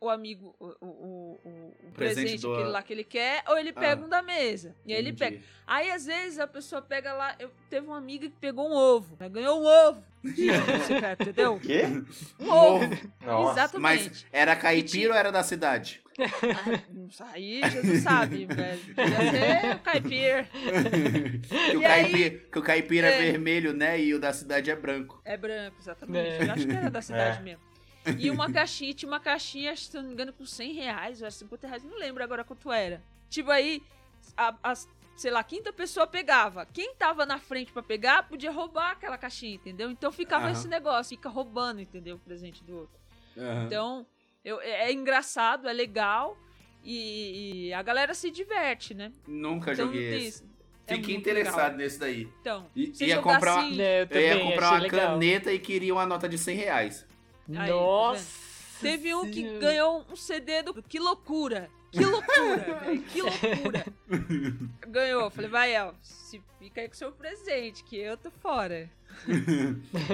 o 0.00 0.08
amigo, 0.08 0.54
o, 0.60 0.66
o, 0.80 0.86
o 1.90 1.92
Presente 1.92 2.22
presente 2.24 2.42
do- 2.42 2.54
aquele 2.54 2.68
lá 2.70 2.82
que 2.82 2.92
ele 2.92 3.04
quer, 3.04 3.42
ou 3.48 3.58
ele 3.58 3.72
pega 3.72 4.00
Ah. 4.02 4.04
um 4.04 4.08
da 4.08 4.22
mesa. 4.22 4.74
E 4.86 4.92
aí 4.92 4.98
ele 4.98 5.12
pega. 5.12 5.40
Aí 5.66 5.90
às 5.90 6.06
vezes 6.06 6.38
a 6.38 6.46
pessoa 6.46 6.80
pega 6.82 7.12
lá. 7.12 7.34
Eu 7.38 7.50
teve 7.68 7.86
uma 7.86 7.98
amiga 7.98 8.28
que 8.28 8.36
pegou 8.40 8.68
um 8.68 8.72
ovo. 8.72 9.16
Ela 9.20 9.28
ganhou 9.28 9.60
um 9.60 9.64
ovo. 9.66 10.02
secreto, 10.86 11.22
entendeu? 11.28 11.54
O 11.54 11.60
quê? 11.60 11.82
Um 12.38 12.50
ovo. 12.50 12.84
Nossa. 13.24 13.60
Exatamente. 13.60 13.80
Mas 14.10 14.26
era 14.32 14.56
caipira 14.56 15.10
ou 15.12 15.16
era 15.18 15.30
da 15.32 15.42
cidade? 15.42 16.00
Ah, 16.18 17.30
Aí 17.32 17.60
Jesus 17.70 18.02
sabe, 18.02 18.44
velho. 18.50 18.80
Podia 18.94 19.30
ser 19.30 19.74
o 19.76 19.78
caipira. 19.78 20.44
que, 20.44 21.76
o 21.76 21.80
E 21.80 21.84
aí- 21.86 22.02
caipira, 22.02 22.30
que 22.52 22.58
o 22.58 22.62
caipira 22.62 23.06
é. 23.08 23.14
É. 23.28 23.30
vermelho, 23.30 23.72
né? 23.72 24.00
E 24.00 24.12
o 24.14 24.18
da 24.20 24.32
cidade 24.32 24.70
é 24.70 24.76
branco. 24.76 25.20
É 25.24 25.36
branco, 25.36 25.76
exatamente. 25.80 26.28
É. 26.28 26.42
Eu 26.46 26.52
acho 26.52 26.66
que 26.66 26.72
era 26.76 26.90
da 26.90 27.00
cidade 27.02 27.38
É. 27.38 27.42
mesmo. 27.42 27.69
E 28.18 28.30
uma 28.30 28.50
caixinha, 28.50 28.94
tinha 28.94 29.10
uma 29.10 29.20
caixinha, 29.20 29.72
acho 29.72 29.84
que 29.86 29.90
se 29.90 29.96
não 29.96 30.04
me 30.04 30.12
engano, 30.12 30.32
com 30.32 30.46
100 30.46 30.72
reais, 30.72 31.20
ou 31.20 31.26
era 31.26 31.30
50 31.30 31.66
reais, 31.66 31.84
não 31.84 31.98
lembro 31.98 32.22
agora 32.24 32.42
quanto 32.44 32.72
era. 32.72 33.02
Tipo, 33.28 33.50
aí, 33.50 33.82
a, 34.36 34.54
a- 34.62 34.74
sei 35.16 35.30
lá, 35.30 35.40
a 35.40 35.44
quinta 35.44 35.72
pessoa 35.72 36.06
pegava. 36.06 36.64
Quem 36.66 36.94
tava 36.94 37.26
na 37.26 37.38
frente 37.38 37.72
pra 37.72 37.82
pegar, 37.82 38.22
podia 38.28 38.50
roubar 38.50 38.92
aquela 38.92 39.18
caixinha, 39.18 39.54
entendeu? 39.56 39.90
Então 39.90 40.10
ficava 40.10 40.44
Aham. 40.46 40.52
esse 40.52 40.66
negócio, 40.66 41.10
fica 41.16 41.28
roubando, 41.28 41.80
entendeu? 41.80 42.16
O 42.16 42.18
presente 42.18 42.64
do 42.64 42.78
outro. 42.78 42.98
Aham. 43.36 43.64
Então, 43.66 44.06
eu- 44.44 44.60
é 44.62 44.88
é 44.88 44.92
engraçado, 44.92 45.68
é 45.68 45.72
legal, 45.72 46.38
e, 46.82 47.66
e 47.68 47.74
a 47.74 47.82
galera 47.82 48.14
se 48.14 48.30
diverte, 48.30 48.94
né? 48.94 49.12
Nunca 49.28 49.72
Então, 49.72 49.86
joguei 49.86 50.16
esse. 50.16 50.28
isso. 50.42 50.50
É 50.86 50.94
Fiquei 50.96 51.14
interessado 51.14 51.56
legal. 51.72 51.76
nesse 51.76 52.00
daí. 52.00 52.28
Então, 52.40 52.66
I- 52.74 52.92
ia 53.00 53.20
comprar 53.22 53.54
uma- 53.56 53.62
assim, 53.66 53.80
É, 53.80 54.02
eu 54.02 54.20
Eu 54.20 54.20
ia 54.38 54.40
comprar 54.40 54.70
uma 54.72 54.78
legal. 54.80 55.00
caneta 55.12 55.52
e 55.52 55.58
queria 55.58 55.92
uma 55.94 56.04
nota 56.06 56.28
de 56.28 56.36
100 56.38 56.56
reais. 56.56 57.06
Aí, 57.56 57.68
tá 57.70 57.74
Nossa! 57.74 58.50
Teve 58.80 59.14
um 59.14 59.30
que 59.30 59.58
ganhou 59.58 60.06
um 60.10 60.16
CD 60.16 60.62
do 60.62 60.82
Que 60.82 60.98
Loucura! 60.98 61.68
Que 61.92 62.04
loucura, 62.04 62.78
velho! 62.84 63.02
Que 63.02 63.20
loucura! 63.22 63.84
Ganhou. 64.88 65.28
Falei, 65.30 65.50
vai, 65.50 65.72
se 66.00 66.40
fica 66.58 66.80
aí 66.80 66.88
com 66.88 66.94
seu 66.94 67.10
presente, 67.12 67.82
que 67.84 67.96
eu 67.96 68.16
tô 68.16 68.30
fora. 68.30 68.88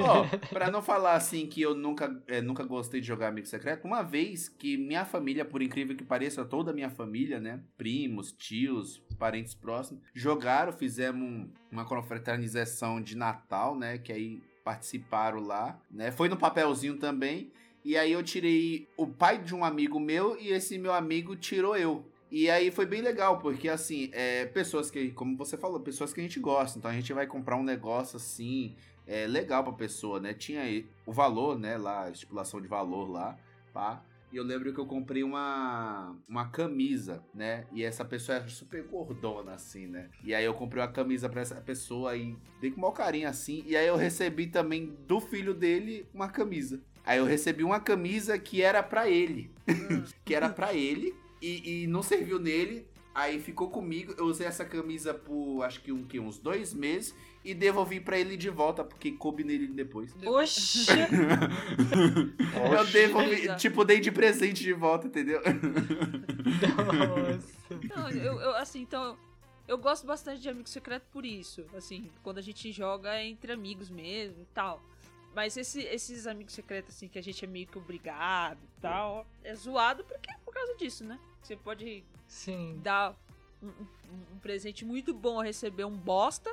Ó, 0.02 0.24
pra 0.48 0.70
não 0.70 0.80
falar 0.80 1.14
assim 1.14 1.46
que 1.46 1.60
eu 1.60 1.74
nunca, 1.74 2.22
é, 2.26 2.40
nunca 2.40 2.64
gostei 2.64 3.00
de 3.00 3.06
jogar 3.06 3.28
Amigo 3.28 3.46
Secreto, 3.46 3.84
uma 3.84 4.02
vez 4.02 4.48
que 4.48 4.76
minha 4.78 5.04
família, 5.04 5.44
por 5.44 5.60
incrível 5.60 5.94
que 5.94 6.02
pareça, 6.02 6.44
toda 6.46 6.70
a 6.70 6.74
minha 6.74 6.88
família, 6.90 7.38
né? 7.38 7.60
Primos, 7.76 8.32
tios, 8.32 8.98
parentes 9.18 9.54
próximos, 9.54 10.02
jogaram, 10.14 10.72
fizemos 10.72 11.22
um- 11.22 11.50
uma 11.70 11.84
confraternização 11.84 13.00
de 13.02 13.16
Natal, 13.16 13.76
né? 13.78 13.98
Que 13.98 14.12
aí 14.12 14.42
participaram 14.66 15.38
lá, 15.38 15.80
né? 15.88 16.10
Foi 16.10 16.28
no 16.28 16.36
papelzinho 16.36 16.98
também. 16.98 17.52
E 17.84 17.96
aí 17.96 18.10
eu 18.10 18.20
tirei 18.20 18.88
o 18.96 19.06
pai 19.06 19.38
de 19.38 19.54
um 19.54 19.64
amigo 19.64 20.00
meu 20.00 20.36
e 20.40 20.48
esse 20.48 20.76
meu 20.76 20.92
amigo 20.92 21.36
tirou 21.36 21.76
eu. 21.76 22.04
E 22.32 22.50
aí 22.50 22.72
foi 22.72 22.84
bem 22.84 23.00
legal, 23.00 23.38
porque 23.38 23.68
assim, 23.68 24.10
é, 24.12 24.44
pessoas 24.46 24.90
que, 24.90 25.12
como 25.12 25.36
você 25.36 25.56
falou, 25.56 25.78
pessoas 25.78 26.12
que 26.12 26.18
a 26.18 26.22
gente 26.24 26.40
gosta. 26.40 26.80
Então 26.80 26.90
a 26.90 26.94
gente 26.94 27.12
vai 27.12 27.28
comprar 27.28 27.54
um 27.54 27.62
negócio 27.62 28.16
assim, 28.16 28.74
é, 29.06 29.24
legal 29.28 29.62
pra 29.62 29.72
pessoa, 29.72 30.18
né? 30.18 30.34
Tinha 30.34 30.64
o 31.06 31.12
valor, 31.12 31.56
né? 31.56 31.76
Lá, 31.76 32.06
a 32.06 32.10
estipulação 32.10 32.60
de 32.60 32.66
valor 32.66 33.08
lá, 33.08 33.38
pá. 33.72 34.02
E 34.32 34.36
eu 34.36 34.44
lembro 34.44 34.72
que 34.72 34.80
eu 34.80 34.86
comprei 34.86 35.22
uma, 35.22 36.16
uma 36.28 36.48
camisa, 36.48 37.22
né? 37.34 37.64
E 37.72 37.84
essa 37.84 38.04
pessoa 38.04 38.36
era 38.38 38.48
super 38.48 38.82
gordona, 38.82 39.52
assim, 39.52 39.86
né? 39.86 40.08
E 40.24 40.34
aí 40.34 40.44
eu 40.44 40.54
comprei 40.54 40.82
uma 40.82 40.90
camisa 40.90 41.28
pra 41.28 41.40
essa 41.40 41.56
pessoa 41.56 42.16
e 42.16 42.36
dei 42.60 42.70
com 42.70 42.78
o 42.78 42.80
maior 42.80 42.92
carinho, 42.92 43.28
assim. 43.28 43.62
E 43.66 43.76
aí 43.76 43.86
eu 43.86 43.96
recebi 43.96 44.46
também 44.46 44.96
do 45.06 45.20
filho 45.20 45.54
dele 45.54 46.06
uma 46.12 46.28
camisa. 46.28 46.80
Aí 47.04 47.18
eu 47.18 47.24
recebi 47.24 47.62
uma 47.62 47.78
camisa 47.78 48.36
que 48.38 48.62
era 48.62 48.82
pra 48.82 49.08
ele. 49.08 49.50
que 50.24 50.34
era 50.34 50.48
pra 50.48 50.74
ele 50.74 51.14
e, 51.40 51.84
e 51.84 51.86
não 51.86 52.02
serviu 52.02 52.38
nele. 52.40 52.86
Aí 53.18 53.40
ficou 53.40 53.70
comigo. 53.70 54.14
Eu 54.18 54.26
usei 54.26 54.46
essa 54.46 54.62
camisa 54.62 55.14
por 55.14 55.62
acho 55.62 55.80
que, 55.80 55.90
um, 55.90 56.04
que 56.04 56.20
uns 56.20 56.38
dois 56.38 56.74
meses 56.74 57.14
e 57.42 57.54
devolvi 57.54 57.98
pra 57.98 58.18
ele 58.18 58.36
de 58.36 58.50
volta, 58.50 58.84
porque 58.84 59.12
coube 59.12 59.42
nele 59.42 59.68
depois. 59.68 60.14
Oxi! 60.26 60.84
Eu 62.76 62.84
devolvi, 62.92 63.56
tipo, 63.56 63.84
dei 63.86 64.00
de 64.00 64.12
presente 64.12 64.62
de 64.62 64.72
volta, 64.74 65.06
entendeu? 65.06 65.40
Nossa! 66.76 67.56
Não, 67.96 68.10
eu, 68.10 68.40
eu, 68.40 68.56
assim, 68.56 68.82
então. 68.82 69.16
Eu 69.66 69.76
gosto 69.78 70.06
bastante 70.06 70.40
de 70.40 70.48
Amigo 70.48 70.68
Secreto 70.68 71.06
por 71.10 71.24
isso. 71.26 71.64
Assim, 71.76 72.08
quando 72.22 72.38
a 72.38 72.42
gente 72.42 72.70
joga 72.70 73.14
é 73.16 73.26
entre 73.26 73.50
amigos 73.50 73.90
mesmo 73.90 74.42
e 74.42 74.46
tal. 74.54 74.80
Mas 75.34 75.56
esse- 75.56 75.82
esses 75.82 76.26
amigos 76.26 76.52
secretos, 76.54 76.94
assim, 76.94 77.08
que 77.08 77.18
a 77.18 77.22
gente 77.22 77.44
é 77.44 77.48
meio 77.48 77.66
que 77.66 77.76
obrigado 77.76 78.58
e 78.62 78.80
tal, 78.80 79.26
é 79.42 79.54
zoado 79.54 80.04
porque 80.04 80.30
é 80.32 80.36
por 80.44 80.54
causa 80.54 80.76
disso, 80.76 81.04
né? 81.04 81.18
Você 81.46 81.54
pode 81.56 82.02
Sim. 82.26 82.80
dar 82.82 83.14
um, 83.62 83.68
um- 83.68 84.38
presente 84.42 84.84
muito 84.84 85.14
bom 85.14 85.40
a 85.40 85.44
receber 85.44 85.84
um 85.84 85.96
bosta, 85.96 86.52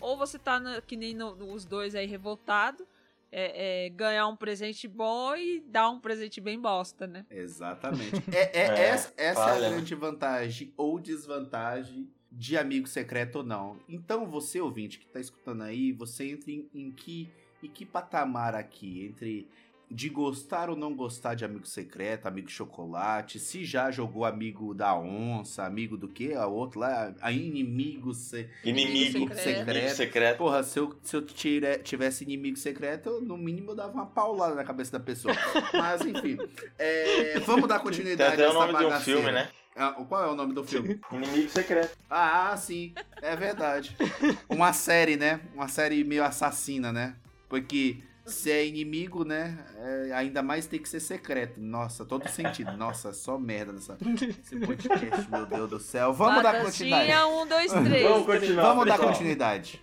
ou 0.00 0.16
você 0.16 0.36
tá 0.38 0.58
na- 0.58 0.80
que 0.80 0.96
nem 0.96 1.14
no- 1.14 1.52
os 1.54 1.64
dois 1.64 1.94
aí 1.94 2.06
revoltado, 2.06 2.84
é, 3.30 3.86
é, 3.86 3.88
ganhar 3.90 4.26
um 4.26 4.34
presente 4.36 4.88
bom 4.88 5.34
e 5.36 5.60
dar 5.60 5.88
um 5.90 6.00
presente 6.00 6.40
bem 6.40 6.60
bosta, 6.60 7.06
né? 7.06 7.24
Exatamente. 7.30 8.12
É, 8.36 8.58
é- 8.58 8.66
É, 8.66 8.88
essa 8.88 9.14
essa 9.16 9.40
é 9.40 9.44
a 9.44 9.54
olha. 9.54 9.70
grande 9.70 9.94
vantagem 9.94 10.72
ou 10.76 10.98
desvantagem 10.98 12.10
de 12.30 12.58
amigo 12.58 12.88
secreto 12.88 13.36
ou 13.36 13.44
não. 13.44 13.78
Então, 13.88 14.26
você, 14.26 14.60
ouvinte, 14.60 14.98
que 14.98 15.06
tá 15.06 15.20
escutando 15.20 15.62
aí, 15.62 15.92
você 15.92 16.28
entra 16.30 16.50
em, 16.50 16.68
em 16.74 16.90
que, 16.90 17.28
em 17.62 17.68
que 17.68 17.86
patamar 17.86 18.54
aqui? 18.56 19.06
Entre 19.06 19.48
de 19.92 20.08
gostar 20.08 20.70
ou 20.70 20.76
não 20.76 20.94
gostar 20.94 21.34
de 21.34 21.44
amigo 21.44 21.66
secreto, 21.66 22.26
amigo 22.26 22.50
chocolate, 22.50 23.38
se 23.38 23.64
já 23.64 23.90
jogou 23.90 24.24
amigo 24.24 24.72
da 24.74 24.96
onça, 24.96 25.64
amigo 25.64 25.96
do 25.96 26.08
que? 26.08 26.32
A 26.34 26.46
outro 26.46 26.80
lá, 26.80 27.14
a 27.20 27.30
inimigo, 27.30 28.14
se... 28.14 28.48
inimigo, 28.64 28.96
Inimigo 29.18 29.34
secreto. 29.34 29.70
Inimigo 29.70 29.94
secreto. 29.94 30.38
Porra, 30.38 30.62
se 30.62 30.78
eu, 30.78 30.94
se 31.02 31.14
eu 31.16 31.22
tire- 31.22 31.78
tivesse 31.78 32.24
inimigo 32.24 32.56
secreto, 32.56 33.08
eu, 33.08 33.20
no 33.20 33.36
mínimo 33.36 33.72
eu 33.72 33.74
dava 33.76 33.92
uma 33.92 34.06
paulada 34.06 34.54
na 34.54 34.64
cabeça 34.64 34.92
da 34.92 35.00
pessoa. 35.00 35.34
Mas, 35.74 36.00
enfim. 36.02 36.38
é, 36.78 37.38
vamos 37.40 37.68
dar 37.68 37.76
Tem 37.76 37.84
continuidade 37.84 38.34
até 38.34 38.48
o 38.50 38.54
nome 38.54 38.68
de 38.68 38.84
um 38.84 38.88
bagaceira. 38.88 39.20
filme, 39.20 39.32
né? 39.32 39.48
Ah, 39.74 39.92
qual 39.92 40.24
é 40.24 40.28
o 40.30 40.34
nome 40.34 40.52
do 40.54 40.62
filme? 40.64 41.00
Inimigo 41.12 41.48
secreto. 41.48 41.96
Ah, 42.10 42.54
sim. 42.56 42.92
É 43.22 43.34
verdade. 43.36 43.96
Uma 44.48 44.72
série, 44.72 45.16
né? 45.16 45.40
Uma 45.54 45.68
série 45.68 46.04
meio 46.04 46.24
assassina, 46.24 46.92
né? 46.92 47.16
Porque 47.48 47.98
se 48.24 48.50
é 48.50 48.64
inimigo, 48.64 49.24
né? 49.24 49.58
é, 49.76 50.12
ainda 50.14 50.42
mais 50.42 50.66
tem 50.66 50.80
que 50.80 50.88
ser 50.88 51.00
secreto. 51.00 51.60
Nossa, 51.60 52.04
todo 52.04 52.28
sentido. 52.28 52.72
Nossa, 52.76 53.12
só 53.12 53.38
merda 53.38 53.72
nessa, 53.72 53.98
nesse 54.00 54.56
podcast, 54.56 55.30
meu 55.30 55.46
Deus 55.46 55.70
do 55.70 55.80
céu. 55.80 56.12
Vamos 56.12 56.42
dar 56.42 56.62
continuidade. 56.62 57.12
Um, 57.24 57.46
dois, 57.46 57.72
três. 57.72 58.08
Vamos 58.08 58.26
continuar. 58.26 58.62
Vamos 58.62 58.86
dar 58.86 58.94
pessoal. 58.94 59.12
continuidade. 59.12 59.80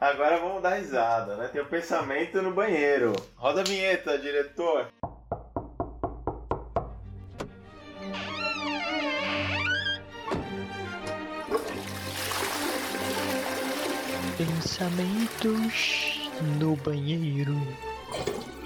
Agora 0.00 0.38
vamos 0.38 0.62
dar 0.62 0.76
risada, 0.76 1.36
né? 1.36 1.48
Tem 1.48 1.60
o 1.60 1.66
pensamento 1.66 2.40
no 2.40 2.52
banheiro. 2.52 3.12
Roda 3.36 3.60
a 3.60 3.64
vinheta, 3.64 4.18
diretor. 4.18 4.88
Pensamentos 14.38 16.09
no 16.42 16.76
banheiro. 16.76 17.54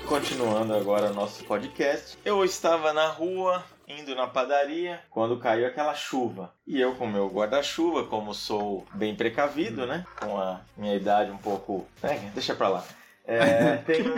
Continuando 0.07 0.75
agora 0.75 1.13
nosso 1.13 1.45
podcast. 1.45 2.17
Eu 2.25 2.45
estava 2.45 2.93
na 2.93 3.09
rua, 3.09 3.65
indo 3.89 4.15
na 4.15 4.27
padaria, 4.27 5.01
quando 5.11 5.39
caiu 5.39 5.67
aquela 5.67 5.95
chuva. 5.95 6.53
E 6.67 6.81
eu, 6.81 6.95
com 6.95 7.07
meu 7.07 7.29
guarda-chuva, 7.29 8.05
como 8.05 8.33
sou 8.35 8.87
bem 8.95 9.15
precavido, 9.15 9.87
né? 9.87 10.05
Com 10.21 10.39
a 10.39 10.61
minha 10.77 10.95
idade 10.95 11.31
um 11.31 11.39
pouco. 11.39 11.87
É, 12.03 12.15
deixa 12.35 12.55
pra 12.55 12.69
lá. 12.69 12.85
É, 13.27 13.77
tenho... 13.87 14.15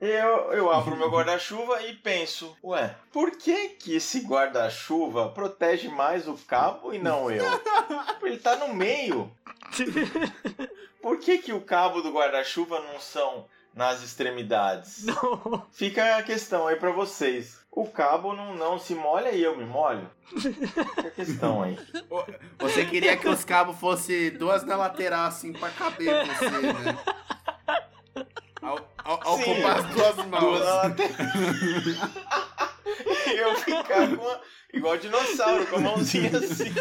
eu, 0.00 0.52
eu 0.52 0.70
abro 0.70 0.96
meu 0.96 1.10
guarda-chuva 1.10 1.82
e 1.82 1.94
penso, 1.94 2.56
ué, 2.64 2.94
por 3.12 3.32
que 3.32 3.70
que 3.70 3.96
esse 3.96 4.20
guarda-chuva 4.20 5.28
protege 5.28 5.88
mais 5.88 6.26
o 6.26 6.34
cabo 6.34 6.94
e 6.94 6.98
não 6.98 7.30
eu? 7.30 7.44
Ele 8.22 8.38
tá 8.38 8.56
no 8.56 8.72
meio. 8.74 9.30
Por 11.02 11.18
que 11.18 11.38
que 11.38 11.52
o 11.52 11.60
cabo 11.60 12.00
do 12.00 12.12
guarda-chuva 12.12 12.80
não 12.80 13.00
são 13.00 13.46
nas 13.74 14.02
extremidades? 14.02 15.02
Não. 15.04 15.66
Fica 15.72 16.16
a 16.16 16.22
questão 16.22 16.68
aí 16.68 16.76
pra 16.76 16.92
vocês. 16.92 17.60
O 17.70 17.86
cabo 17.86 18.34
não, 18.34 18.54
não 18.54 18.78
se 18.78 18.94
molha 18.94 19.30
e 19.30 19.42
eu 19.42 19.56
me 19.56 19.64
molho? 19.64 20.08
Fica 20.26 21.08
a 21.08 21.10
questão 21.10 21.62
aí. 21.62 21.78
Você 22.58 22.84
queria 22.84 23.16
que 23.16 23.26
os 23.26 23.44
cabos 23.44 23.78
fossem 23.78 24.30
duas 24.30 24.62
na 24.62 24.76
lateral, 24.76 25.26
assim, 25.26 25.54
pra 25.54 25.70
caber 25.70 26.26
você, 26.26 26.50
né? 26.50 26.98
Ao, 28.60 28.78
ao, 29.04 29.28
ao 29.28 29.36
Sim. 29.38 29.54
duas 29.92 30.16
mãos. 30.26 30.60
E 33.26 33.30
eu 33.36 33.56
ficar 33.56 34.16
com 34.16 34.28
a, 34.28 34.40
igual 34.72 34.96
dinossauro, 34.96 35.66
com 35.66 35.76
a 35.76 35.80
mãozinha 35.80 36.30
assim. 36.38 36.72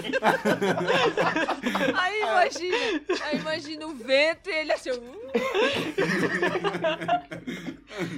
Aí 1.97 2.21
imagina, 2.21 2.77
aí 3.23 3.37
imagina 3.39 3.87
o 3.87 3.95
vento 3.95 4.49
e 4.49 4.53
ele 4.53 4.73
assim. 4.73 4.91
uh, 4.91 5.31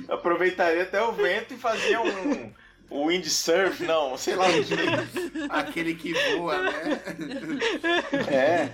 Aproveitaria 0.14 0.84
até 0.84 1.02
o 1.02 1.14
vento 1.14 1.54
e 1.54 1.58
fazia 1.58 2.02
um. 2.02 2.54
O 2.94 3.08
windsurf, 3.08 3.84
não, 3.86 4.16
sei 4.16 4.36
lá 4.36 4.46
o 4.48 4.52
que. 4.64 4.74
Aquele 5.50 5.96
que 5.96 6.14
voa, 6.36 6.62
né? 6.62 7.02
É. 8.32 8.70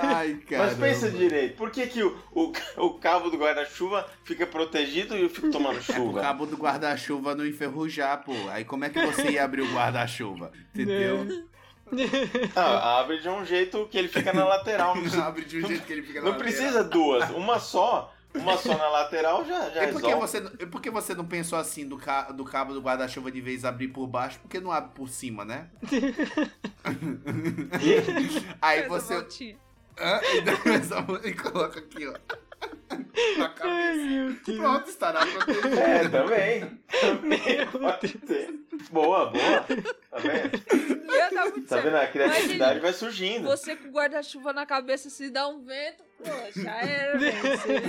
Ai, 0.00 0.34
cara. 0.48 0.64
Mas 0.64 0.78
pensa 0.78 1.08
direito, 1.10 1.56
por 1.56 1.70
que, 1.70 1.86
que 1.86 2.02
o, 2.02 2.18
o, 2.32 2.52
o 2.78 2.90
cabo 2.94 3.30
do 3.30 3.36
guarda-chuva 3.36 4.04
fica 4.24 4.44
protegido 4.46 5.16
e 5.16 5.22
eu 5.22 5.30
fico 5.30 5.48
tomando 5.50 5.78
É 5.78 5.82
chuva? 5.82 6.20
cabo 6.20 6.44
do 6.44 6.56
guarda-chuva 6.56 7.36
não 7.36 7.46
enferrujar, 7.46 8.24
pô. 8.24 8.32
Aí 8.50 8.64
como 8.64 8.84
é 8.84 8.90
que 8.90 9.00
você 9.06 9.30
ia 9.30 9.44
abrir 9.44 9.62
o 9.62 9.72
guarda-chuva? 9.72 10.50
Entendeu? 10.74 11.46
Ah, 12.56 13.00
abre 13.00 13.20
de 13.20 13.28
um 13.28 13.44
jeito 13.44 13.86
que 13.90 13.98
ele 13.98 14.08
fica 14.08 14.32
na 14.32 14.44
lateral. 14.44 14.96
Não, 14.96 15.02
Abre 15.22 15.44
de 15.44 15.62
um 15.62 15.68
jeito 15.68 15.84
que 15.84 15.92
ele 15.92 16.02
fica 16.02 16.20
na 16.20 16.24
não 16.30 16.32
lateral. 16.32 16.52
precisa 16.52 16.82
duas, 16.84 17.30
uma 17.30 17.60
só. 17.60 18.12
Uma 18.34 18.56
só 18.56 18.76
na 18.76 18.88
lateral 18.88 19.44
já, 19.44 19.68
já 19.70 19.84
E 19.84 19.92
por 19.92 20.00
que, 20.00 20.06
resolve. 20.06 20.26
você, 20.26 20.38
e 20.60 20.66
por 20.66 20.80
que 20.80 20.90
você 20.90 21.14
não 21.14 21.24
pensou 21.24 21.58
assim 21.58 21.86
do, 21.86 21.98
ca, 21.98 22.32
do 22.32 22.44
cabo 22.44 22.72
do 22.72 22.80
guarda-chuva 22.80 23.30
de 23.30 23.40
vez 23.40 23.64
abrir 23.64 23.88
por 23.88 24.06
baixo? 24.06 24.38
Por 24.40 24.48
que 24.48 24.60
não 24.60 24.72
abre 24.72 24.92
por 24.94 25.08
cima, 25.08 25.44
né? 25.44 25.68
Aí 28.60 28.88
faz 28.88 29.04
você. 29.04 29.56
Hã? 29.98 30.20
E 30.34 30.40
dá 30.40 30.52
essa 30.72 31.00
mão 31.02 31.20
e 31.22 31.34
coloca 31.34 31.78
aqui, 31.78 32.06
ó. 32.06 32.14
Na 33.38 33.46
Ai, 33.46 33.54
cabeça. 33.54 33.96
meu 34.06 34.32
Deus. 34.32 34.58
Pronto, 34.58 34.88
estará 34.88 35.26
protegido. 35.26 35.68
É, 35.80 36.08
também. 36.08 36.80
Também 37.00 37.66
pode 37.70 38.18
ter. 38.18 38.54
Boa, 38.90 39.26
boa. 39.30 39.60
Tá 40.10 40.18
vendo? 40.18 40.50
Dar 41.32 41.42
muito 41.44 41.62
Tá 41.62 41.76
certo. 41.76 41.84
vendo? 41.84 41.96
A 41.96 42.06
criatividade 42.06 42.56
Imagina, 42.56 42.80
vai 42.80 42.92
surgindo. 42.92 43.44
Você 43.48 43.76
com 43.76 43.88
o 43.88 43.92
guarda-chuva 43.92 44.52
na 44.52 44.66
cabeça, 44.66 45.08
se 45.10 45.30
dá 45.30 45.46
um 45.48 45.62
vento, 45.64 46.02
pô, 46.18 46.60
já 46.60 46.76
era. 46.82 47.18
Você- 47.18 47.82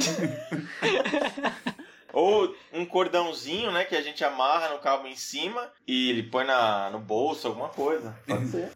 Ou 2.13 2.55
um 2.71 2.85
cordãozinho, 2.85 3.71
né, 3.71 3.85
que 3.85 3.95
a 3.95 4.01
gente 4.01 4.23
amarra 4.23 4.69
no 4.69 4.79
cabo 4.79 5.07
em 5.07 5.15
cima 5.15 5.71
e 5.87 6.11
ele 6.11 6.21
põe 6.23 6.45
na, 6.45 6.89
no 6.91 6.99
bolso, 6.99 7.47
alguma 7.47 7.69
coisa. 7.69 8.15
Pode 8.27 8.47
ser. 8.49 8.71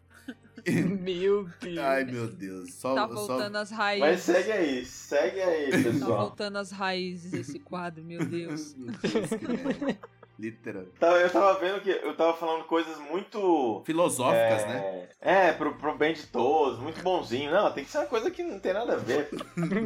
Meu 1.00 1.48
Deus. 1.60 1.78
Ai, 1.78 2.04
meu 2.04 2.26
Deus. 2.28 2.74
Só, 2.74 2.94
Tá 2.94 3.08
só... 3.08 3.14
voltando 3.14 3.56
Mas 3.70 3.78
raízes. 3.78 4.20
segue 4.22 4.52
aí, 4.52 4.84
segue 4.84 5.40
aí, 5.40 5.70
Tá 5.70 5.90
pessoal. 5.90 6.20
voltando 6.20 6.56
às 6.58 6.70
raízes 6.70 7.32
esse 7.32 7.58
quadro, 7.58 8.02
meu 8.04 8.24
Deus. 8.24 8.74
Meu 8.74 8.92
Deus, 8.92 9.30
que 9.30 9.48
merda. 9.48 9.98
Literal. 10.38 10.84
Tava- 11.00 11.16
Eu 11.18 11.28
tava 11.30 11.58
vendo 11.58 11.80
que 11.80 11.90
eu 11.90 12.14
tava 12.16 12.32
falando 12.36 12.62
coisas 12.66 12.96
muito. 13.10 13.82
Filosóficas, 13.84 14.62
é, 14.62 14.66
né? 14.68 15.08
É, 15.20 15.52
pro, 15.52 15.74
pro 15.74 15.98
bem 15.98 16.14
de 16.14 16.28
todos, 16.28 16.78
muito 16.78 17.02
bonzinho. 17.02 17.50
Não, 17.50 17.72
tem 17.72 17.84
que 17.84 17.90
ser 17.90 17.98
uma 17.98 18.06
coisa 18.06 18.30
que 18.30 18.44
não 18.44 18.60
tem 18.60 18.72
nada 18.72 18.92
a 18.92 18.96
ver. 18.98 19.28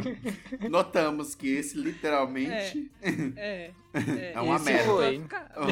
Notamos 0.68 1.35
que 1.35 1.49
esse 1.57 1.76
literalmente. 1.78 2.91
É. 3.01 3.70
É, 3.95 4.33
É 4.35 4.41
uma 4.43 4.57
esse 4.57 4.64
merda. 4.66 4.93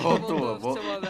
voltou 0.01 0.59
Voltou, 0.59 1.01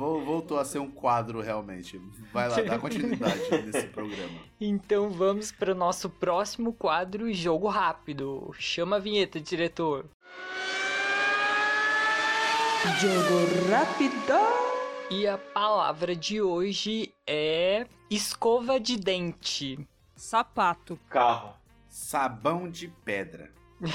voltou 0.00 0.06
a? 0.06 0.20
Vol- 0.20 0.24
Voltou 0.24 0.58
a 0.58 0.64
ser 0.64 0.78
um 0.78 0.90
quadro 0.90 1.40
realmente. 1.40 2.00
Vai 2.32 2.48
lá, 2.48 2.60
dá 2.62 2.78
continuidade 2.78 3.40
nesse 3.66 3.86
programa. 3.88 4.40
Então 4.60 5.10
vamos 5.10 5.52
para 5.52 5.72
o 5.72 5.74
nosso 5.74 6.08
próximo 6.08 6.72
quadro, 6.72 7.32
Jogo 7.32 7.68
Rápido. 7.68 8.50
Chama 8.58 8.96
a 8.96 8.98
vinheta, 8.98 9.40
diretor. 9.40 10.06
Jogo 12.98 13.70
rápido. 13.70 14.70
E 15.10 15.26
a 15.26 15.36
palavra 15.36 16.14
de 16.14 16.40
hoje 16.40 17.12
é 17.26 17.86
escova 18.08 18.78
de 18.80 18.96
dente. 18.96 19.78
Sapato. 20.16 20.98
Carro. 21.08 21.54
Sabão 21.88 22.68
de 22.70 22.88
pedra. 23.04 23.50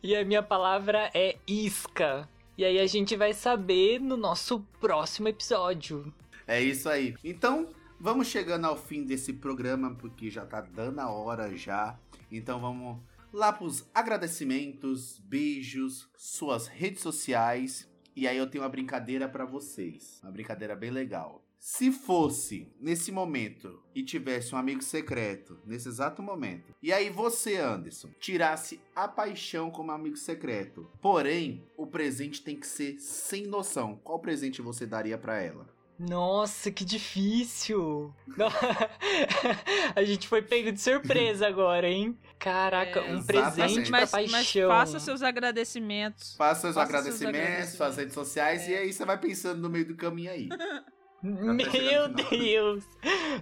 E 0.00 0.14
a 0.14 0.24
minha 0.24 0.42
palavra 0.44 1.10
é 1.12 1.36
isca. 1.44 2.28
E 2.58 2.64
aí 2.64 2.80
a 2.80 2.86
gente 2.88 3.14
vai 3.14 3.32
saber 3.32 4.00
no 4.00 4.16
nosso 4.16 4.66
próximo 4.80 5.28
episódio. 5.28 6.12
É 6.44 6.60
isso 6.60 6.88
aí. 6.88 7.14
Então, 7.22 7.68
vamos 8.00 8.26
chegando 8.26 8.64
ao 8.64 8.76
fim 8.76 9.04
desse 9.04 9.32
programa, 9.32 9.94
porque 9.94 10.28
já 10.28 10.44
tá 10.44 10.60
dando 10.60 10.98
a 10.98 11.08
hora 11.08 11.56
já. 11.56 11.96
Então 12.32 12.60
vamos 12.60 12.98
lá 13.32 13.52
pros 13.52 13.88
agradecimentos, 13.94 15.20
beijos, 15.20 16.10
suas 16.16 16.66
redes 16.66 17.00
sociais. 17.00 17.88
E 18.16 18.26
aí 18.26 18.36
eu 18.36 18.50
tenho 18.50 18.64
uma 18.64 18.70
brincadeira 18.70 19.28
pra 19.28 19.44
vocês. 19.44 20.18
Uma 20.24 20.32
brincadeira 20.32 20.74
bem 20.74 20.90
legal. 20.90 21.47
Se 21.60 21.90
fosse 21.90 22.72
nesse 22.80 23.10
momento 23.10 23.82
e 23.94 24.02
tivesse 24.02 24.54
um 24.54 24.58
amigo 24.58 24.82
secreto, 24.82 25.58
nesse 25.66 25.88
exato 25.88 26.22
momento, 26.22 26.72
e 26.82 26.92
aí 26.92 27.10
você, 27.10 27.56
Anderson, 27.56 28.08
tirasse 28.20 28.80
a 28.94 29.08
paixão 29.08 29.70
como 29.70 29.90
amigo 29.90 30.16
secreto, 30.16 30.88
porém, 31.02 31.66
o 31.76 31.86
presente 31.86 32.42
tem 32.42 32.56
que 32.58 32.66
ser 32.66 32.98
sem 33.00 33.46
noção, 33.46 33.96
qual 34.04 34.20
presente 34.20 34.62
você 34.62 34.86
daria 34.86 35.18
pra 35.18 35.40
ela? 35.42 35.68
Nossa, 35.98 36.70
que 36.70 36.84
difícil! 36.84 38.14
a 39.96 40.04
gente 40.04 40.28
foi 40.28 40.40
pego 40.42 40.70
de 40.70 40.80
surpresa 40.80 41.46
agora, 41.48 41.88
hein? 41.88 42.16
Caraca, 42.38 43.00
É, 43.00 43.14
um 43.16 43.22
presente 43.24 43.90
pra 43.90 44.00
Mas, 44.02 44.12
mas 44.12 44.30
paixão. 44.30 44.68
faça 44.68 45.00
seus 45.00 45.22
agradecimentos. 45.22 46.36
Faça 46.36 46.60
seus 46.60 46.74
Faça 46.76 46.86
seus 46.86 46.98
agradecimentos, 47.00 47.40
agradecimentos. 47.40 47.76
suas 47.76 47.96
redes 47.96 48.14
sociais, 48.14 48.62
É. 48.62 48.70
e 48.70 48.76
aí 48.76 48.92
você 48.92 49.04
vai 49.04 49.18
pensando 49.18 49.60
no 49.60 49.68
meio 49.68 49.86
do 49.86 49.96
caminho 49.96 50.30
aí. 50.30 50.48
Meu 51.20 52.08
Deus! 52.08 52.84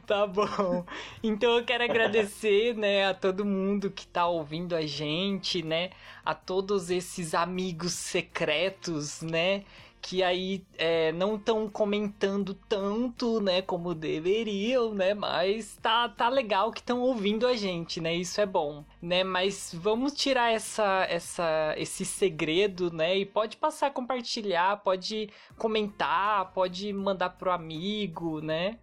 Tá 0.06 0.26
bom. 0.26 0.84
Então 1.22 1.58
eu 1.58 1.64
quero 1.64 1.84
agradecer, 1.84 2.74
né, 2.78 3.06
a 3.06 3.12
todo 3.14 3.44
mundo 3.44 3.90
que 3.90 4.06
tá 4.06 4.26
ouvindo 4.26 4.74
a 4.74 4.86
gente, 4.86 5.62
né? 5.62 5.90
A 6.24 6.34
todos 6.34 6.90
esses 6.90 7.34
amigos 7.34 7.92
secretos, 7.92 9.20
né? 9.20 9.64
que 10.00 10.22
aí 10.22 10.64
é, 10.78 11.10
não 11.12 11.34
estão 11.34 11.68
comentando 11.68 12.54
tanto, 12.68 13.40
né, 13.40 13.60
como 13.60 13.92
deveriam, 13.92 14.94
né, 14.94 15.14
mas 15.14 15.76
tá, 15.82 16.08
tá 16.08 16.28
legal 16.28 16.70
que 16.70 16.78
estão 16.78 17.00
ouvindo 17.00 17.44
a 17.44 17.56
gente, 17.56 18.00
né, 18.00 18.14
isso 18.14 18.40
é 18.40 18.46
bom, 18.46 18.84
né, 19.06 19.22
mas 19.22 19.70
vamos 19.72 20.12
tirar 20.12 20.52
essa, 20.52 21.06
essa, 21.08 21.74
esse 21.78 22.04
segredo, 22.04 22.92
né, 22.92 23.16
e 23.16 23.24
pode 23.24 23.56
passar 23.56 23.86
a 23.86 23.90
compartilhar, 23.90 24.82
pode 24.82 25.30
comentar, 25.56 26.52
pode 26.52 26.92
mandar 26.92 27.30
pro 27.30 27.52
amigo, 27.52 28.40
né, 28.40 28.76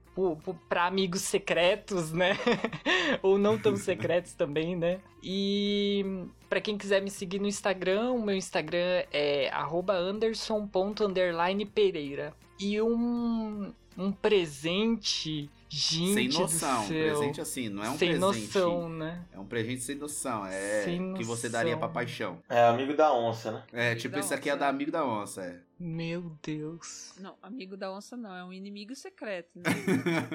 para 0.69 0.85
amigos 0.85 1.21
secretos, 1.21 2.11
né? 2.11 2.37
Ou 3.23 3.39
não 3.39 3.57
tão 3.57 3.75
secretos 3.81 4.33
também, 4.33 4.75
né? 4.75 4.99
E 5.23 6.05
para 6.47 6.61
quem 6.61 6.77
quiser 6.77 7.01
me 7.01 7.09
seguir 7.09 7.39
no 7.39 7.47
Instagram, 7.47 8.11
o 8.11 8.23
meu 8.23 8.35
Instagram 8.35 9.05
é 9.11 9.49
anderson.pereira. 9.51 12.35
E 12.59 12.79
um, 12.79 13.73
um 13.97 14.11
presente 14.11 15.49
Gente 15.75 16.13
sem 16.13 16.27
noção. 16.29 16.81
Do 16.81 16.87
céu. 16.87 17.17
Presente 17.17 17.41
assim, 17.41 17.69
não 17.69 17.83
é 17.83 17.89
um 17.89 17.97
sem 17.97 18.09
presente. 18.19 18.19
noção, 18.21 18.89
né? 18.89 19.25
É 19.33 19.39
um 19.39 19.45
presente 19.45 19.81
sem 19.81 19.95
noção. 19.95 20.45
É 20.45 20.83
sem 20.83 21.13
que 21.15 21.23
você 21.23 21.49
daria 21.49 21.75
pra 21.75 21.87
paixão. 21.87 22.37
É 22.47 22.63
amigo 22.67 22.93
da 22.95 23.11
onça, 23.11 23.51
né? 23.51 23.63
É, 23.73 23.85
Amigo 23.87 24.01
tipo, 24.01 24.19
esse 24.19 24.33
aqui 24.33 24.49
é 24.51 24.55
da 24.55 24.67
amigo 24.67 24.91
da 24.91 25.03
onça, 25.05 25.41
é. 25.43 25.59
Meu 25.79 26.31
Deus. 26.41 27.13
Não, 27.19 27.33
amigo 27.41 27.75
da 27.75 27.91
onça 27.91 28.15
não, 28.15 28.33
é 28.33 28.43
um 28.45 28.53
inimigo 28.53 28.95
secreto, 28.95 29.49
né? 29.55 29.63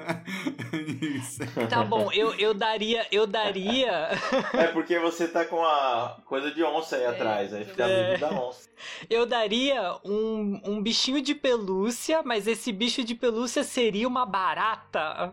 Isso. 1.01 1.39
Tá 1.71 1.85
bom, 1.85 2.11
eu, 2.13 2.35
eu 2.35 2.53
daria, 2.53 3.07
eu 3.11 3.27
daria, 3.27 4.09
É 4.53 4.67
porque 4.69 4.99
você 4.99 5.29
tá 5.29 5.45
com 5.45 5.65
a 5.65 6.21
coisa 6.27 6.51
de 6.51 6.63
onça 6.65 6.97
aí 6.97 7.03
É, 7.05 7.07
atrás, 7.07 7.55
aí 7.55 7.65
fica 7.65 7.87
é. 7.87 8.09
amigo 8.09 8.21
da 8.21 8.41
onça. 8.41 8.69
eu 9.09 9.25
daria 9.25 9.97
um, 10.05 10.61
um 10.65 10.83
bichinho 10.83 11.23
de 11.23 11.35
pelúcia, 11.35 12.23
mas 12.23 12.47
esse 12.47 12.71
bicho 12.73 13.03
de 13.05 13.15
pelúcia 13.15 13.63
seria 13.65 14.07
uma 14.09 14.27
barata. 14.27 15.28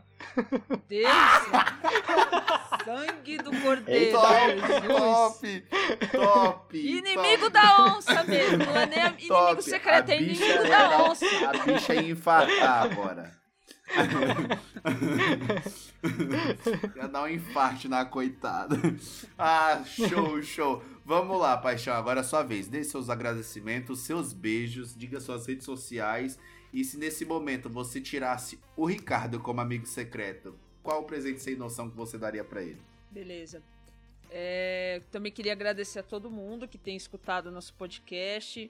Deus! 0.88 1.12
Sangue 2.86 3.38
do 3.40 3.52
cordeiro! 3.62 4.12
Top, 4.12 4.38
top, 4.88 5.66
top. 6.12 6.78
Inimigo 6.78 7.50
da 7.50 7.86
onça 7.88 8.24
mesmo, 8.24 8.58
não 8.66 8.78
é 8.80 8.86
nem 8.86 9.00
inimigo 9.08 9.28
Top. 9.28 9.62
secreto, 9.64 10.10
é 10.10 10.14
A 10.14 10.18
inimigo 10.22 10.44
ia 10.44 10.64
da 10.64 10.70
dar- 10.70 11.02
onça. 11.10 11.26
A 11.50 11.54
bicha 11.66 11.96
ia 11.96 12.12
infartar 12.12 12.84
agora. 12.84 13.32
ia 16.96 17.08
dar 17.08 17.24
um 17.24 17.28
infarte 17.28 17.88
na 17.88 18.06
coitada. 18.06 18.78
Ah, 19.38 19.84
show, 19.86 20.42
show. 20.42 20.84
Vamos 21.06 21.40
lá, 21.40 21.58
paixão. 21.58 21.94
Agora 21.94 22.22
é 22.22 22.24
sua 22.24 22.44
vez. 22.44 22.68
Dê 22.68 22.84
seus 22.84 23.10
agradecimentos, 23.10 24.02
seus 24.02 24.34
beijos, 24.34 24.96
diga 24.96 25.20
suas 25.20 25.46
redes 25.46 25.66
sociais. 25.66 26.40
E 26.76 26.84
se 26.84 26.98
nesse 26.98 27.24
momento 27.24 27.70
você 27.70 28.02
tirasse 28.02 28.60
o 28.76 28.86
Ricardo 28.86 29.40
como 29.40 29.62
amigo 29.62 29.86
secreto, 29.86 30.60
qual 30.84 31.04
o 31.04 31.06
presente 31.06 31.42
sem 31.42 31.56
noção 31.56 31.90
que 31.90 31.96
você 31.96 32.18
daria 32.18 32.44
pra 32.44 32.62
ele? 32.62 32.82
Beleza. 33.10 33.64
É, 34.30 35.02
também 35.10 35.32
queria 35.32 35.54
agradecer 35.54 36.00
a 36.00 36.04
todo 36.04 36.30
mundo 36.30 36.68
que 36.68 36.78
tem 36.78 36.98
escutado 36.98 37.46
o 37.46 37.52
nosso 37.52 37.74
podcast. 37.76 38.70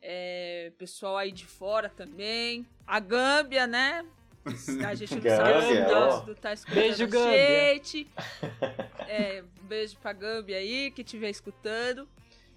É, 0.00 0.70
pessoal 0.78 1.16
aí 1.16 1.32
de 1.32 1.44
fora 1.44 1.88
também. 1.88 2.64
A 2.86 3.00
Gâmbia, 3.00 3.66
né? 3.66 4.06
A 4.86 4.94
gente 4.94 5.16
não 5.16 5.22
sabe 5.22 5.52
Gâmbia, 5.52 5.98
ó. 5.98 6.34
tá, 6.34 6.52
escutando 6.52 6.80
Beijo, 6.80 7.02
a 7.02 7.06
Gâmbia. 7.08 7.74
gente. 7.74 8.08
É, 9.08 9.42
um 9.60 9.66
beijo 9.66 9.96
pra 9.98 10.12
Gâmbia 10.12 10.56
aí, 10.56 10.92
que 10.92 11.02
estiver 11.02 11.30
escutando. 11.30 12.08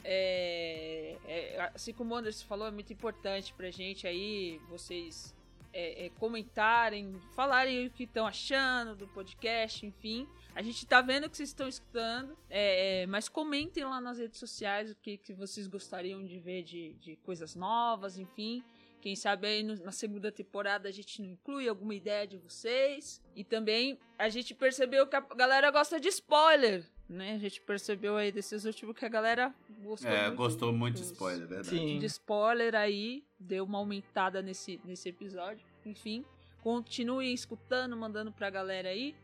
É, 0.04 1.18
é, 1.26 1.72
assim 1.74 1.94
como 1.94 2.14
o 2.14 2.18
Anderson 2.18 2.46
falou, 2.46 2.68
é 2.68 2.72
muito 2.72 2.92
importante 2.94 3.54
pra 3.54 3.72
gente 3.72 4.06
aí, 4.06 4.60
vocês 4.70 5.36
é, 5.72 6.06
é, 6.06 6.10
comentarem, 6.12 7.20
falarem 7.36 7.88
o 7.88 7.90
que 7.90 8.04
estão 8.04 8.28
achando 8.28 8.96
do 8.96 9.08
podcast, 9.08 9.86
enfim. 9.86 10.28
A 10.56 10.62
gente 10.62 10.86
tá 10.86 11.02
vendo 11.02 11.30
que 11.30 11.36
vocês 11.36 11.50
estão 11.50 11.68
escutando, 11.68 12.38
é, 12.50 13.02
é, 13.02 13.08
mas 13.08 13.28
comentem 13.28 13.84
lá 13.84 14.00
nas 14.00 14.20
redes 14.20 14.40
sociais 14.40 14.92
o 14.92 14.96
que, 14.96 15.18
que 15.18 15.34
vocês 15.34 15.68
gostariam 15.68 16.24
de 16.24 16.38
ver 16.38 16.64
de, 16.64 16.94
de 16.96 17.16
coisas 17.18 17.56
novas, 17.56 18.20
enfim. 18.20 18.64
Quem 19.02 19.16
sabe 19.18 19.48
aí 19.48 19.64
no- 19.64 19.76
na 19.84 19.92
segunda 19.92 20.32
temporada 20.32 20.88
a 20.88 20.92
gente 20.92 21.22
não 21.22 21.30
inclui 21.30 21.68
alguma 21.68 21.94
ideia 21.96 22.26
de 22.28 22.38
vocês. 22.38 23.22
E 23.36 23.44
também 23.44 23.98
a 24.18 24.30
gente 24.30 24.54
percebeu 24.54 25.08
que 25.08 25.16
a 25.16 25.22
galera 25.22 25.72
gosta 25.72 26.00
de 26.00 26.08
spoiler, 26.08 26.86
né? 27.10 27.34
A 27.34 27.38
gente 27.38 27.62
percebeu 27.62 28.16
aí 28.18 28.32
desses 28.32 28.66
últimos 28.66 28.96
que 28.98 29.06
a 29.06 29.10
galera 29.10 29.54
gostou 29.82 30.10
É, 30.10 30.24
muito. 30.28 30.38
gostou 30.38 30.74
muito 30.74 30.96
de 30.96 31.04
spoiler, 31.04 31.44
é 31.44 31.48
verdade. 31.48 31.70
Sim. 31.70 32.00
de 32.00 32.06
spoiler 32.06 32.76
aí, 32.76 33.24
deu 33.40 33.66
uma 33.66 33.78
aumentada 33.78 34.42
nesse, 34.42 34.80
nesse 34.84 35.10
episódio. 35.10 35.66
Enfim, 35.86 36.26
continuem 36.62 37.34
escutando, 37.34 37.96
mandando 37.98 38.32
pra 38.32 38.50
galera 38.50 38.90
aí. 38.90 39.16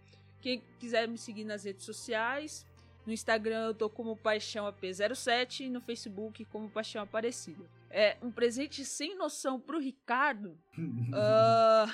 Quem 0.42 0.62
quiser 0.80 1.08
me 1.08 1.18
seguir 1.18 1.44
nas 1.46 1.64
redes 1.64 1.84
sociais, 1.86 2.66
no 3.06 3.12
Instagram 3.14 3.68
eu 3.68 3.74
tô 3.74 3.90
como 3.90 4.16
Paixão 4.16 4.66
AP07 4.72 5.62
e 5.62 5.70
no 5.70 5.82
Facebook 5.82 6.46
como 6.46 6.70
Paixão 6.70 7.02
Aparecida. 7.02 7.66
É 7.90 8.18
um 8.22 8.32
presente 8.32 8.86
sem 8.86 9.16
noção 9.18 9.60
pro 9.60 9.80
Ricardo. 9.80 10.56
ah, 11.14 11.92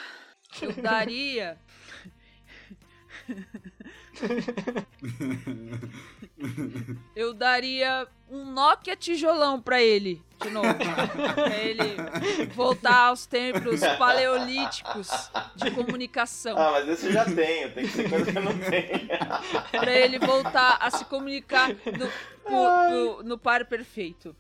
eu 0.62 0.74
daria. 0.82 1.58
Eu 7.16 7.34
daria 7.34 8.07
um 8.30 8.51
Nokia 8.51 8.95
tijolão 8.95 9.61
pra 9.61 9.82
ele, 9.82 10.22
de 10.41 10.49
novo. 10.49 10.68
pra 11.36 11.55
ele 11.57 11.95
voltar 12.53 13.07
aos 13.09 13.26
tempos 13.26 13.80
paleolíticos 13.97 15.09
de 15.55 15.72
comunicação. 15.72 16.57
Ah, 16.57 16.72
mas 16.72 16.89
esse 16.89 17.05
eu 17.07 17.11
já 17.13 17.26
tenho, 17.26 17.72
tem 17.74 17.86
que 17.86 17.91
ser 17.91 18.09
coisa 18.09 18.32
que 18.32 18.38
eu 18.38 18.43
não 18.43 18.57
tenho. 18.57 19.07
Pra 19.72 19.91
ele 19.91 20.20
voltar 20.20 20.78
a 20.82 20.89
se 20.91 21.05
comunicar 21.05 21.70
no, 21.70 22.09
no, 22.51 22.89
no- 22.89 23.24
no 23.24 23.38
par 23.38 23.66
perfeito. 23.66 24.36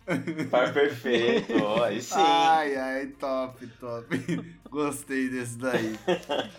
Par 0.49 0.73
perfeito, 0.73 1.53
ó, 1.63 1.83
aí 1.83 2.01
sim. 2.01 2.15
Ai, 2.17 2.75
ai, 2.75 3.07
top, 3.07 3.67
top. 3.79 4.55
Gostei 4.69 5.29
desse 5.29 5.57
daí. 5.57 5.95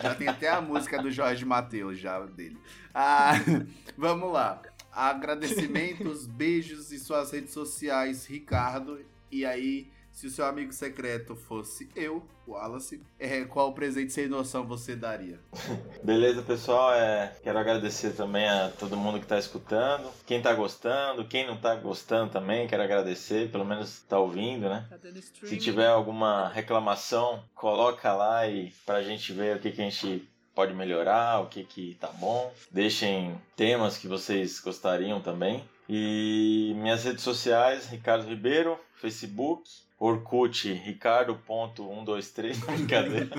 Já 0.02 0.14
tem 0.14 0.28
até 0.28 0.48
a 0.48 0.60
música 0.60 1.02
do 1.02 1.10
Jorge 1.10 1.44
Mateus 1.44 1.98
já 1.98 2.20
dele. 2.20 2.56
Ah, 2.98 3.34
vamos 3.94 4.32
lá. 4.32 4.62
Agradecimentos, 4.90 6.24
beijos 6.32 6.90
e 6.92 6.98
suas 6.98 7.30
redes 7.30 7.52
sociais, 7.52 8.24
Ricardo. 8.24 8.98
E 9.30 9.44
aí, 9.44 9.92
se 10.10 10.26
o 10.26 10.30
seu 10.30 10.46
amigo 10.46 10.72
secreto 10.72 11.36
fosse 11.36 11.90
eu, 11.94 12.26
Wallace, 12.48 13.02
é, 13.18 13.44
qual 13.44 13.74
presente 13.74 14.14
sem 14.14 14.28
noção 14.28 14.66
você 14.66 14.96
daria? 14.96 15.38
Beleza, 16.02 16.40
pessoal? 16.40 16.94
É, 16.94 17.36
quero 17.42 17.58
agradecer 17.58 18.14
também 18.14 18.48
a 18.48 18.70
todo 18.70 18.96
mundo 18.96 19.20
que 19.20 19.26
tá 19.26 19.38
escutando. 19.38 20.10
Quem 20.24 20.40
tá 20.40 20.54
gostando, 20.54 21.26
quem 21.26 21.46
não 21.46 21.58
tá 21.58 21.74
gostando 21.74 22.32
também, 22.32 22.66
quero 22.66 22.82
agradecer, 22.82 23.50
pelo 23.50 23.66
menos 23.66 24.00
tá 24.08 24.18
ouvindo, 24.18 24.70
né? 24.70 24.86
Tá 24.88 24.96
dando 24.96 25.20
Se 25.20 25.58
tiver 25.58 25.88
alguma 25.88 26.48
reclamação, 26.48 27.44
coloca 27.54 28.14
lá 28.14 28.48
e 28.48 28.72
pra 28.86 29.02
gente 29.02 29.34
ver 29.34 29.56
o 29.56 29.60
que, 29.60 29.70
que 29.70 29.82
a 29.82 29.84
gente 29.84 30.26
pode 30.56 30.72
melhorar, 30.72 31.42
o 31.42 31.48
que, 31.48 31.62
que 31.62 31.96
tá 32.00 32.08
bom. 32.08 32.50
Deixem 32.70 33.38
temas 33.54 33.98
que 33.98 34.08
vocês 34.08 34.58
gostariam 34.58 35.20
também. 35.20 35.62
E 35.86 36.72
minhas 36.78 37.04
redes 37.04 37.22
sociais, 37.22 37.86
Ricardo 37.86 38.26
Ribeiro, 38.26 38.80
Facebook, 38.94 39.68
Orkut, 39.98 40.72
Ricardo.123, 40.72 42.56
brincadeira. 42.64 43.28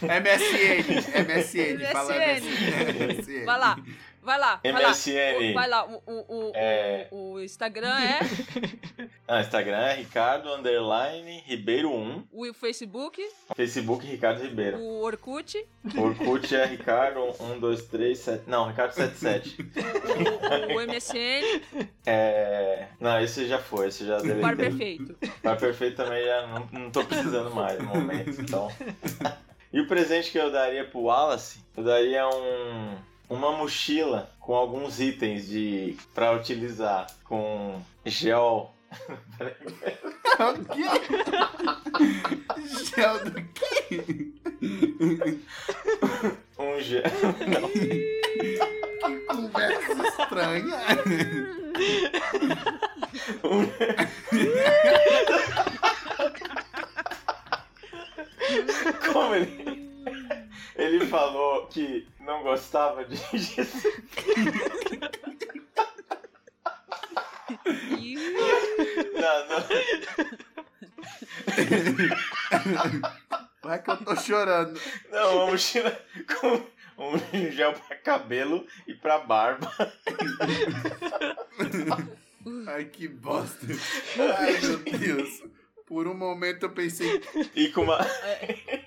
MSN, 0.00 0.86
MSN, 1.26 1.92
fala 1.92 2.14
MSN. 2.14 3.18
MSN. 3.18 3.44
Vai 3.44 3.58
lá, 3.58 3.76
vai 4.22 4.38
lá, 4.38 4.60
vai 4.62 4.72
lá. 4.82 4.88
MSN. 4.90 5.52
Vai 5.54 5.68
lá, 5.68 5.86
o, 5.86 6.02
o, 6.06 6.48
o, 6.48 6.52
É. 6.54 7.08
o, 7.10 7.32
o 7.34 7.40
Instagram 7.42 7.94
é 7.98 8.18
Ah, 9.26 9.40
Instagram 9.40 9.78
é 9.78 9.94
Ricardo 9.94 10.52
Underline 10.52 11.42
Ribeiro 11.46 11.90
1. 11.92 12.24
o 12.32 12.52
Facebook, 12.52 13.22
Facebook 13.54 14.04
Ricardo 14.06 14.42
Ribeiro. 14.42 14.78
o 14.78 15.02
Orkut, 15.02 15.64
Orkut 15.96 16.54
é 16.56 16.64
Ricardo 16.66 17.32
123 17.32 18.42
Não, 18.46 18.66
Ricardo 18.68 18.92
77. 18.92 19.56
o, 19.60 20.76
o 20.76 20.80
MSN, 20.86 21.62
É. 22.04 22.86
Não, 22.98 23.20
esse 23.20 23.46
já 23.46 23.58
foi, 23.58 23.88
esse 23.88 24.04
já 24.04 24.18
o 24.18 24.40
par 24.40 24.56
perfeito. 24.56 25.16
Par 25.42 25.56
perfeito 25.56 25.96
também 25.96 26.24
já 26.24 26.46
não, 26.48 26.68
não 26.72 26.90
tô 26.90 27.04
precisando 27.04 27.54
mais 27.54 27.78
no 27.78 27.86
momento, 27.86 28.40
então. 28.40 28.68
E 29.72 29.80
o 29.80 29.86
presente 29.86 30.32
que 30.32 30.36
eu 30.38 30.50
daria 30.50 30.84
pro 30.84 31.02
Wallace, 31.02 31.60
eu 31.76 31.84
daria 31.84 32.28
um. 32.28 32.96
Uma 33.30 33.52
mochila 33.52 34.30
com 34.40 34.54
alguns 34.54 35.00
itens 35.00 35.46
de 35.46 35.96
para 36.12 36.32
utilizar 36.32 37.06
com 37.24 37.80
gel 38.04 38.74
O 40.40 40.64
quê? 40.64 40.82
Gel 42.96 43.24
do 43.24 43.40
quê? 43.54 44.32
já. 46.80 47.02
Não. 47.46 47.68
Que 47.68 48.18
conversa 49.26 50.08
estranha. 50.08 50.80
Como 59.12 59.34
ele. 59.34 59.69
Ele 60.80 61.04
falou 61.06 61.66
que 61.66 62.08
não 62.20 62.42
gostava 62.42 63.04
de. 63.04 63.16
Não, 69.20 69.48
não. 69.48 69.60
Vai 73.62 73.82
que 73.82 73.90
eu 73.90 73.96
tô 73.98 74.16
chorando. 74.16 74.80
Não, 75.10 75.34
vamos 75.40 75.70
tirar 75.70 76.00
com 76.40 76.66
um 76.96 77.18
gel 77.50 77.74
pra 77.74 77.96
cabelo 77.96 78.66
e 78.86 78.94
pra 78.94 79.18
barba. 79.18 79.70
Ai, 82.68 82.84
que 82.86 83.08
bosta. 83.08 83.66
Ai, 84.38 84.60
meu 84.60 84.78
Deus. 84.98 85.42
Por 85.90 86.06
um 86.06 86.14
momento 86.14 86.66
eu 86.66 86.70
pensei. 86.70 87.20
E 87.52 87.66
com 87.70 87.80
uma. 87.80 87.98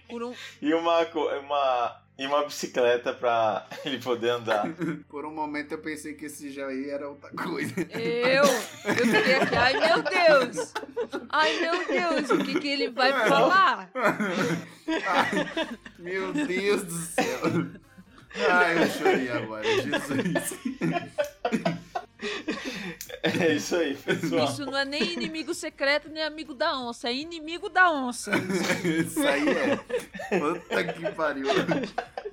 Por 0.08 0.24
um, 0.24 0.34
E 0.62 0.74
uma, 0.74 1.02
uma, 1.02 2.02
e 2.18 2.26
uma 2.26 2.46
bicicleta 2.46 3.14
pra 3.14 3.68
ele 3.84 4.00
poder 4.00 4.30
andar. 4.30 4.64
Por 5.10 5.26
um 5.26 5.32
momento 5.34 5.74
eu 5.74 5.80
pensei 5.80 6.14
que 6.14 6.28
esse 6.28 6.50
gel 6.50 6.70
aí 6.70 6.90
era 6.90 7.10
outra 7.10 7.30
coisa. 7.32 7.74
eu, 7.92 8.46
eu 8.46 9.06
fiquei 9.06 9.36
aqui, 9.36 9.54
ai 9.54 9.74
meu 9.74 10.02
Deus, 10.02 10.74
ai 11.28 11.60
meu 11.60 11.86
Deus, 11.86 12.30
o 12.30 12.38
que 12.46 12.58
que 12.62 12.68
ele 12.70 12.90
vai 12.90 13.12
falar? 13.28 13.92
Ai, 15.06 15.78
meu 16.00 16.32
Deus 16.32 16.84
do 16.84 16.98
céu. 17.00 17.42
Ai, 18.50 18.82
eu 18.82 18.88
chorei 18.88 19.30
agora, 19.30 19.64
Jesus. 19.66 20.58
É 23.24 23.56
isso 23.56 23.76
aí, 23.78 23.96
pessoal. 23.96 24.46
Isso 24.46 24.66
não 24.66 24.78
é 24.78 24.84
nem 24.84 25.14
inimigo 25.14 25.54
secreto, 25.54 26.10
nem 26.10 26.22
amigo 26.22 26.54
da 26.54 26.78
onça, 26.78 27.08
é 27.08 27.14
inimigo 27.14 27.70
da 27.70 27.90
onça. 27.90 28.32
Isso 28.84 29.26
aí 29.26 29.48
é. 29.48 29.78
Puta 30.38 30.84
que 30.94 31.12
pariu. 31.12 31.48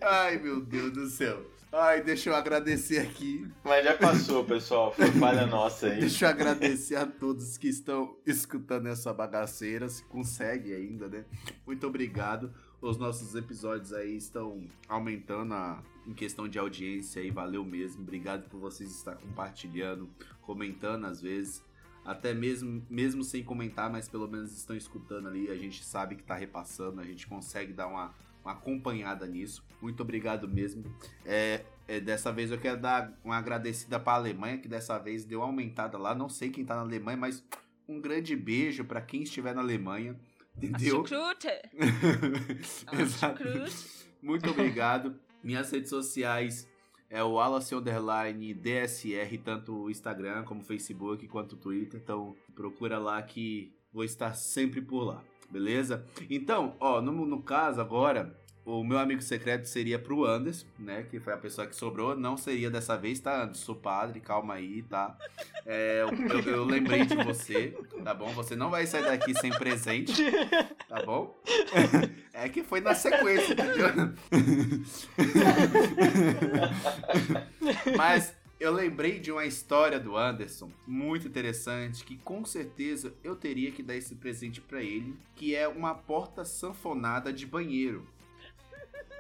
Ai, 0.01 0.39
meu 0.39 0.61
Deus 0.61 0.93
do 0.93 1.07
céu. 1.07 1.47
Ai, 1.73 2.03
deixa 2.03 2.31
eu 2.31 2.35
agradecer 2.35 2.99
aqui. 2.99 3.47
Mas 3.63 3.85
já 3.85 3.97
passou, 3.97 4.45
pessoal. 4.45 4.93
Foi 4.93 5.07
falha 5.13 5.47
nossa 5.47 5.87
aí. 5.87 6.01
Deixa 6.01 6.25
eu 6.25 6.31
agradecer 6.31 6.97
a 6.97 7.07
todos 7.07 7.57
que 7.57 7.69
estão 7.69 8.17
escutando 8.27 8.89
essa 8.89 9.13
bagaceira, 9.13 9.89
se 9.89 10.03
consegue 10.05 10.75
ainda, 10.75 11.09
né? 11.09 11.25
Muito 11.65 11.87
obrigado. 11.87 12.53
Os 12.83 12.97
nossos 12.97 13.37
episódios 13.37 13.93
aí 13.93 14.17
estão 14.17 14.67
aumentando 14.89 15.55
a, 15.55 15.81
em 16.09 16.13
questão 16.13 16.49
de 16.49 16.59
audiência 16.59 17.23
aí, 17.23 17.31
valeu 17.31 17.65
mesmo. 17.65 18.03
Obrigado 18.03 18.49
por 18.49 18.59
vocês 18.59 18.91
estar 18.91 19.15
compartilhando, 19.15 20.11
comentando 20.51 21.05
às 21.05 21.21
vezes. 21.23 21.65
Até 22.05 22.35
mesmo, 22.35 22.85
mesmo 22.91 23.23
sem 23.23 23.45
comentar, 23.45 23.89
mas 23.89 24.09
pelo 24.09 24.27
menos 24.27 24.57
estão 24.57 24.75
escutando 24.75 25.29
ali. 25.29 25.49
A 25.49 25.55
gente 25.55 25.85
sabe 25.85 26.17
que 26.17 26.25
tá 26.25 26.35
repassando, 26.35 27.01
a 27.01 27.05
gente 27.05 27.27
consegue 27.27 27.73
dar 27.73 27.87
uma, 27.87 28.13
uma 28.43 28.53
acompanhada 28.53 29.27
nisso. 29.27 29.63
Muito 29.81 30.03
obrigado 30.03 30.49
mesmo. 30.49 30.83
É, 31.25 31.65
é, 31.87 32.01
dessa 32.01 32.33
vez 32.33 32.51
eu 32.51 32.59
quero 32.59 32.81
dar 32.81 33.13
uma 33.23 33.37
agradecida 33.37 34.01
para 34.01 34.15
a 34.15 34.17
Alemanha, 34.17 34.59
que 34.59 34.67
dessa 34.67 34.99
vez 34.99 35.25
deu 35.25 35.41
uma 35.41 35.47
aumentada 35.47 35.97
lá. 35.99 36.15
Não 36.15 36.29
sei 36.29 36.51
quem 36.51 36.65
tá 36.65 36.75
na 36.75 36.81
Alemanha, 36.81 37.19
mas 37.19 37.45
um 37.87 38.01
grande 38.01 38.35
beijo 38.35 38.85
para 38.85 39.01
quem 39.01 39.23
estiver 39.23 39.55
na 39.55 39.61
Alemanha. 39.61 40.19
Entendeu? 40.57 41.05
Exato. 42.99 43.43
Muito 44.21 44.51
obrigado. 44.51 45.15
Minhas 45.45 45.71
redes 45.71 45.91
sociais 45.91 46.67
é 47.11 47.23
o 47.25 47.33
Wallace 47.33 47.75
Underline 47.75 48.55
DSR, 48.55 49.37
tanto 49.45 49.75
o 49.75 49.91
Instagram 49.91 50.45
como 50.45 50.61
o 50.61 50.65
Facebook 50.65 51.27
quanto 51.27 51.55
o 51.55 51.59
Twitter. 51.59 52.01
Então 52.03 52.37
procura 52.55 52.99
lá 52.99 53.21
que 53.21 53.75
vou 53.93 54.05
estar 54.05 54.33
sempre 54.35 54.81
por 54.81 55.03
lá, 55.03 55.23
beleza? 55.51 56.07
Então, 56.31 56.77
ó, 56.79 57.03
no, 57.03 57.13
no 57.27 57.43
caso 57.43 57.81
agora, 57.81 58.40
o 58.65 58.85
meu 58.85 58.99
amigo 58.99 59.23
secreto 59.23 59.67
seria 59.67 59.99
pro 59.99 60.25
Anderson, 60.25 60.67
né? 60.79 61.05
Que 61.11 61.19
foi 61.19 61.33
a 61.33 61.37
pessoa 61.37 61.67
que 61.67 61.75
sobrou. 61.75 62.15
Não 62.17 62.37
seria 62.37 62.71
dessa 62.71 62.97
vez, 62.97 63.19
tá, 63.21 63.43
Anderson? 63.43 63.63
Sou 63.65 63.75
padre, 63.75 64.21
calma 64.21 64.55
aí, 64.55 64.83
tá? 64.83 65.17
É, 65.67 66.03
eu, 66.03 66.43
eu- 66.53 66.65
lembrei 66.65 67.05
de 67.05 67.17
você, 67.17 67.75
tá 68.05 68.15
bom? 68.15 68.29
Você 68.33 68.55
não 68.57 68.71
vai 68.71 68.87
sair 68.87 69.05
daqui 69.05 69.35
sem 69.39 69.51
presente, 69.51 70.13
tá 70.89 71.03
bom? 71.05 71.37
É 72.33 72.49
que 72.49 72.63
foi 72.63 72.81
na 72.81 72.95
sequência, 72.95 73.53
entendeu? 73.53 74.15
Mas 77.97 78.35
eu 78.59 78.73
lembrei 78.73 79.19
de 79.19 79.33
uma 79.33 79.45
história 79.45 79.99
do 79.99 80.17
Anderson 80.17 80.71
muito 80.87 81.27
interessante 81.27 82.05
que 82.05 82.17
com 82.19 82.45
certeza 82.45 83.13
eu 83.25 83.35
teria 83.35 83.71
que 83.71 83.83
dar 83.83 83.97
esse 83.97 84.15
presente 84.15 84.61
pra 84.61 84.83
ele, 84.83 85.17
que 85.35 85.55
é 85.55 85.67
uma 85.67 85.95
porta 85.95 86.45
sanfonada 86.45 87.33
de 87.33 87.47
banheiro. 87.47 88.07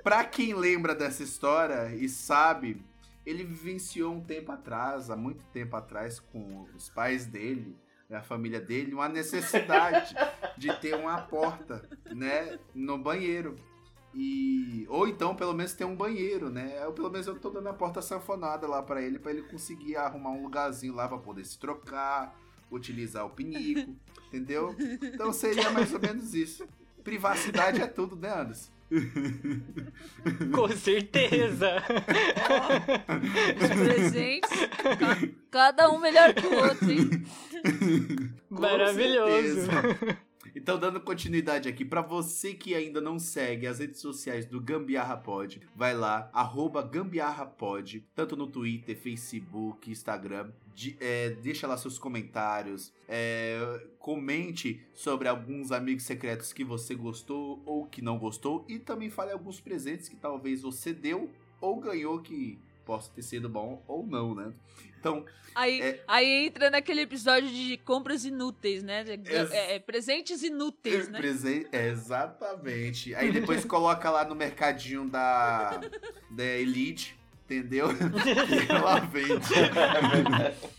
Pra 0.03 0.24
quem 0.24 0.55
lembra 0.55 0.94
dessa 0.94 1.22
história 1.22 1.94
e 1.94 2.09
sabe, 2.09 2.82
ele 3.24 3.44
vivenciou 3.44 4.14
um 4.14 4.20
tempo 4.20 4.51
atrás, 4.53 5.11
há 5.11 5.16
muito 5.16 5.44
tempo 5.53 5.76
atrás, 5.76 6.18
com 6.18 6.66
os 6.74 6.88
pais 6.88 7.26
dele, 7.26 7.76
né, 8.09 8.16
a 8.18 8.22
família 8.22 8.61
dele, 8.61 8.94
uma 8.94 9.09
necessidade 9.09 10.14
de 10.57 10.72
ter 10.80 10.94
uma 10.96 11.20
porta, 11.22 11.88
né, 12.11 12.59
no 12.74 12.98
banheiro. 12.98 13.57
E 14.12 14.84
ou 14.88 15.07
então 15.07 15.36
pelo 15.36 15.55
menos 15.55 15.72
ter 15.72 15.84
um 15.84 15.94
banheiro, 15.94 16.51
né? 16.51 16.84
Eu, 16.84 16.92
pelo 16.92 17.09
menos 17.09 17.28
eu 17.28 17.38
tô 17.38 17.48
dando 17.48 17.68
a 17.68 17.72
porta 17.72 18.03
sanfonada 18.03 18.66
lá 18.66 18.82
pra 18.82 19.01
ele, 19.01 19.20
pra 19.20 19.30
ele 19.30 19.42
conseguir 19.42 19.96
arrumar 19.96 20.30
um 20.30 20.42
lugarzinho 20.42 20.94
lá 20.94 21.07
pra 21.07 21.18
poder 21.18 21.44
se 21.44 21.57
trocar, 21.57 22.36
utilizar 22.68 23.24
o 23.24 23.30
pinico, 23.30 23.94
entendeu? 24.26 24.74
Então 25.01 25.32
seria 25.32 25.70
mais 25.70 25.92
ou 25.92 26.01
menos 26.01 26.34
isso. 26.34 26.66
Privacidade 27.05 27.80
é 27.80 27.86
tudo, 27.86 28.16
né, 28.16 28.32
Anderson? 28.34 28.72
Com 30.53 30.68
certeza. 30.68 31.82
Os 33.62 33.68
presentes, 33.84 34.51
ca- 34.99 35.28
cada 35.51 35.91
um 35.91 35.99
melhor 35.99 36.34
que 36.34 36.47
o 36.47 36.55
outro, 36.57 36.91
hein? 36.91 37.09
Com 38.49 38.61
Maravilhoso. 38.61 39.68
Então, 40.55 40.78
dando 40.78 41.01
continuidade 41.01 41.68
aqui, 41.68 41.84
pra 41.84 42.03
você 42.03 42.55
que 42.55 42.74
ainda 42.74 43.01
não 43.01 43.18
segue 43.18 43.66
as 43.66 43.78
redes 43.78 44.01
sociais 44.01 44.46
do 44.46 44.61
Gambiarra 44.61 45.16
Pod, 45.16 45.61
vai 45.74 45.94
lá, 45.94 46.28
arroba 46.32 46.82
Gambiarra 46.82 47.46
Pod, 47.46 48.05
tanto 48.14 48.36
no 48.36 48.46
Twitter, 48.46 48.96
Facebook, 48.96 49.90
Instagram. 49.90 50.51
De- 50.74 50.96
é, 51.01 51.30
deixa 51.30 51.66
lá 51.66 51.76
seus 51.76 51.98
comentários, 51.98 52.92
é, 53.09 53.86
comente 53.98 54.80
sobre 54.94 55.28
alguns 55.28 55.72
amigos 55.72 56.05
secretos 56.05 56.53
que 56.53 56.64
você 56.64 56.94
gostou 56.94 57.62
ou 57.66 57.86
que 57.86 58.01
não 58.01 58.18
gostou, 58.18 58.64
e 58.68 58.78
também 58.78 59.11
fale 59.11 59.32
alguns 59.32 59.61
presentes 59.61 60.09
que 60.09 60.16
talvez 60.16 60.62
você 60.62 60.92
deu 60.92 61.30
ou 61.61 61.78
ganhou 61.78 62.20
que 62.20 62.59
possa 62.91 63.09
ter 63.14 63.22
sido 63.22 63.49
bom 63.49 63.80
ou 63.86 64.05
não, 64.05 64.34
né? 64.34 64.53
Então, 64.99 65.24
Aí, 65.55 65.80
É. 65.80 66.01
aí 66.07 66.47
entra 66.47 66.70
naquele 66.70 67.01
episódio 67.03 67.49
de 67.49 67.76
compras 67.78 68.24
inúteis, 68.24 68.82
né? 68.84 69.05
Ex- 69.09 69.51
é, 69.53 69.74
é, 69.74 69.78
presentes 69.80 70.43
inúteis, 70.45 71.09
né? 71.09 71.18
Presen- 71.18 71.66
é, 71.72 71.88
exatamente. 71.88 73.14
Aí 73.16 73.30
depois 73.32 73.64
coloca 73.64 74.09
lá 74.11 74.24
no 74.24 74.34
mercadinho 74.34 75.09
da, 75.09 75.80
da 76.30 76.45
Elite, 76.45 77.16
entendeu? 77.45 77.88
E 78.68 78.72
ela 78.72 79.01
vende. 79.01 79.51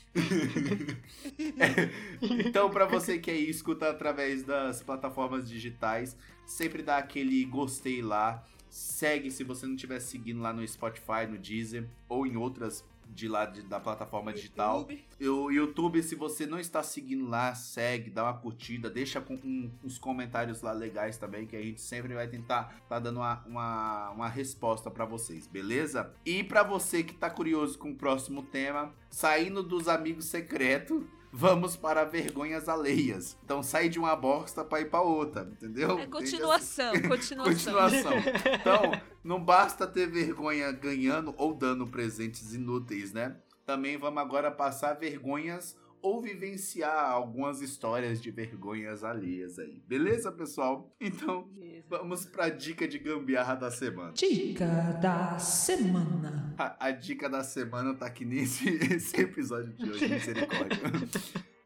É, 1.59 1.89
Então, 2.21 2.69
pra 2.69 2.85
você 2.85 3.17
que 3.17 3.31
aí 3.31 3.49
escuta 3.49 3.89
através 3.89 4.43
das 4.43 4.81
plataformas 4.83 5.47
digitais, 5.49 6.15
sempre 6.45 6.81
dá 6.83 6.97
aquele 6.97 7.43
gostei 7.45 8.01
lá. 8.01 8.43
Segue 8.71 9.29
se 9.29 9.43
você 9.43 9.67
não 9.67 9.75
estiver 9.75 9.99
seguindo 9.99 10.39
lá 10.41 10.53
no 10.53 10.65
Spotify, 10.65 11.27
no 11.29 11.37
Deezer 11.37 11.85
ou 12.07 12.25
em 12.25 12.37
outras 12.37 12.83
de 13.13 13.27
lá 13.27 13.45
de- 13.45 13.63
da 13.63 13.77
plataforma 13.77 14.31
digital. 14.31 14.87
O 15.19 15.51
YouTube, 15.51 16.01
se 16.01 16.15
você 16.15 16.45
não 16.45 16.57
está 16.57 16.81
seguindo 16.81 17.27
lá, 17.27 17.53
segue, 17.53 18.09
dá 18.09 18.23
uma 18.23 18.33
curtida, 18.37 18.89
deixa 18.89 19.19
com 19.19 19.33
um- 19.35 19.69
uns 19.83 19.97
comentários 19.99 20.61
lá 20.61 20.71
legais 20.71 21.17
também, 21.17 21.45
que 21.45 21.57
a 21.57 21.61
gente 21.61 21.81
sempre 21.81 22.13
vai 22.13 22.29
tentar 22.29 22.81
tá 22.87 22.97
dando 22.99 23.17
uma, 23.17 23.43
uma, 23.45 24.09
uma 24.11 24.29
resposta 24.29 24.89
para 24.89 25.03
vocês, 25.03 25.45
beleza? 25.45 26.13
E 26.25 26.41
para 26.41 26.63
você 26.63 27.03
que 27.03 27.13
tá 27.13 27.29
curioso 27.29 27.77
com 27.77 27.91
o 27.91 27.95
próximo 27.95 28.43
tema, 28.43 28.93
saindo 29.09 29.61
dos 29.61 29.89
amigos 29.89 30.23
secretos, 30.27 31.03
vamos 31.31 31.75
para 31.75 32.03
vergonhas 32.03 32.67
alheias. 32.67 33.37
Então 33.43 33.63
sai 33.63 33.87
de 33.89 33.97
uma 33.97 34.15
bosta 34.15 34.63
para 34.63 34.81
ir 34.81 34.89
para 34.89 35.01
outra, 35.01 35.49
entendeu? 35.51 35.97
É 35.99 36.05
continuação, 36.05 36.93
continuação. 37.07 37.43
Continuação. 37.43 38.13
Então, 38.59 39.01
não 39.23 39.43
basta 39.43 39.87
ter 39.87 40.07
vergonha 40.07 40.71
ganhando 40.71 41.33
ou 41.37 41.53
dando 41.53 41.87
presentes 41.87 42.53
inúteis, 42.53 43.13
né? 43.13 43.35
Também 43.65 43.97
vamos 43.97 44.21
agora 44.21 44.51
passar 44.51 44.93
vergonhas 44.93 45.77
ou 46.01 46.21
vivenciar 46.21 47.11
algumas 47.11 47.61
histórias 47.61 48.21
de 48.21 48.31
vergonhas 48.31 49.03
alheias 49.03 49.59
aí. 49.59 49.81
Beleza, 49.87 50.31
pessoal? 50.31 50.93
Então, 50.99 51.43
Beleza. 51.53 51.85
vamos 51.89 52.25
pra 52.25 52.49
dica 52.49 52.87
de 52.87 52.97
gambiarra 52.99 53.55
da 53.55 53.69
semana. 53.71 54.13
Dica 54.13 54.65
da 55.01 55.37
semana. 55.39 56.53
A, 56.57 56.87
a 56.87 56.91
dica 56.91 57.29
da 57.29 57.43
semana 57.43 57.93
tá 57.93 58.05
aqui 58.05 58.25
nesse 58.25 58.67
esse 58.93 59.21
episódio 59.21 59.73
de 59.73 59.89
hoje, 59.89 60.07
misericórdia. 60.07 60.79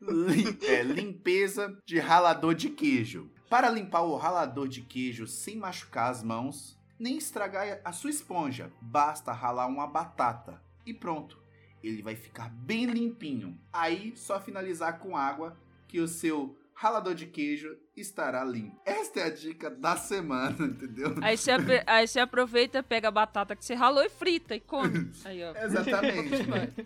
Lim- 0.01 0.57
é, 0.67 0.83
limpeza 0.83 1.77
de 1.85 1.99
ralador 1.99 2.53
de 2.53 2.69
queijo. 2.69 3.29
Para 3.49 3.69
limpar 3.69 4.01
o 4.01 4.15
ralador 4.17 4.67
de 4.67 4.81
queijo 4.81 5.25
sem 5.27 5.55
machucar 5.57 6.11
as 6.11 6.21
mãos, 6.23 6.77
nem 6.99 7.17
estragar 7.17 7.79
a 7.83 7.91
sua 7.91 8.09
esponja, 8.09 8.71
basta 8.81 9.31
ralar 9.31 9.67
uma 9.67 9.87
batata 9.87 10.61
e 10.85 10.93
pronto. 10.93 11.39
Ele 11.87 12.01
vai 12.01 12.15
ficar 12.15 12.49
bem 12.49 12.85
limpinho. 12.85 13.59
Aí, 13.71 14.13
só 14.15 14.39
finalizar 14.39 14.99
com 14.99 15.15
água 15.15 15.57
que 15.87 15.99
o 15.99 16.07
seu 16.07 16.57
ralador 16.73 17.15
de 17.15 17.25
queijo 17.25 17.77
estará 17.95 18.43
limpo. 18.43 18.79
Esta 18.85 19.21
é 19.21 19.23
a 19.23 19.29
dica 19.29 19.69
da 19.69 19.95
semana, 19.95 20.57
entendeu? 20.65 21.15
Aí 21.21 21.37
você, 21.37 21.51
aí 21.85 22.07
você 22.07 22.19
aproveita, 22.19 22.83
pega 22.83 23.07
a 23.07 23.11
batata 23.11 23.55
que 23.55 23.63
você 23.63 23.73
ralou 23.73 24.03
e 24.03 24.09
frita 24.09 24.55
e 24.55 24.59
come. 24.59 25.11
Aí, 25.23 25.43
ó. 25.43 25.55
Exatamente. 25.55 26.85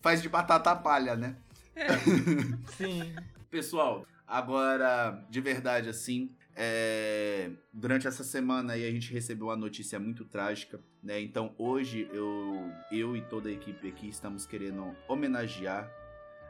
Faz 0.00 0.20
de 0.22 0.28
batata 0.28 0.74
palha, 0.74 1.14
né? 1.14 1.36
Sim. 2.76 3.14
Pessoal, 3.50 4.06
agora, 4.26 5.22
de 5.28 5.40
verdade, 5.40 5.88
assim, 5.90 6.34
é, 6.56 7.50
durante 7.72 8.06
essa 8.06 8.24
semana 8.24 8.74
aí 8.74 8.86
a 8.86 8.90
gente 8.90 9.12
recebeu 9.12 9.46
uma 9.46 9.56
notícia 9.56 9.98
muito 9.98 10.24
trágica, 10.24 10.80
né? 11.02 11.20
Então 11.20 11.54
hoje 11.56 12.08
eu, 12.12 12.70
eu 12.90 13.16
e 13.16 13.22
toda 13.22 13.48
a 13.48 13.52
equipe 13.52 13.88
aqui 13.88 14.08
estamos 14.08 14.46
querendo 14.46 14.94
homenagear. 15.08 15.90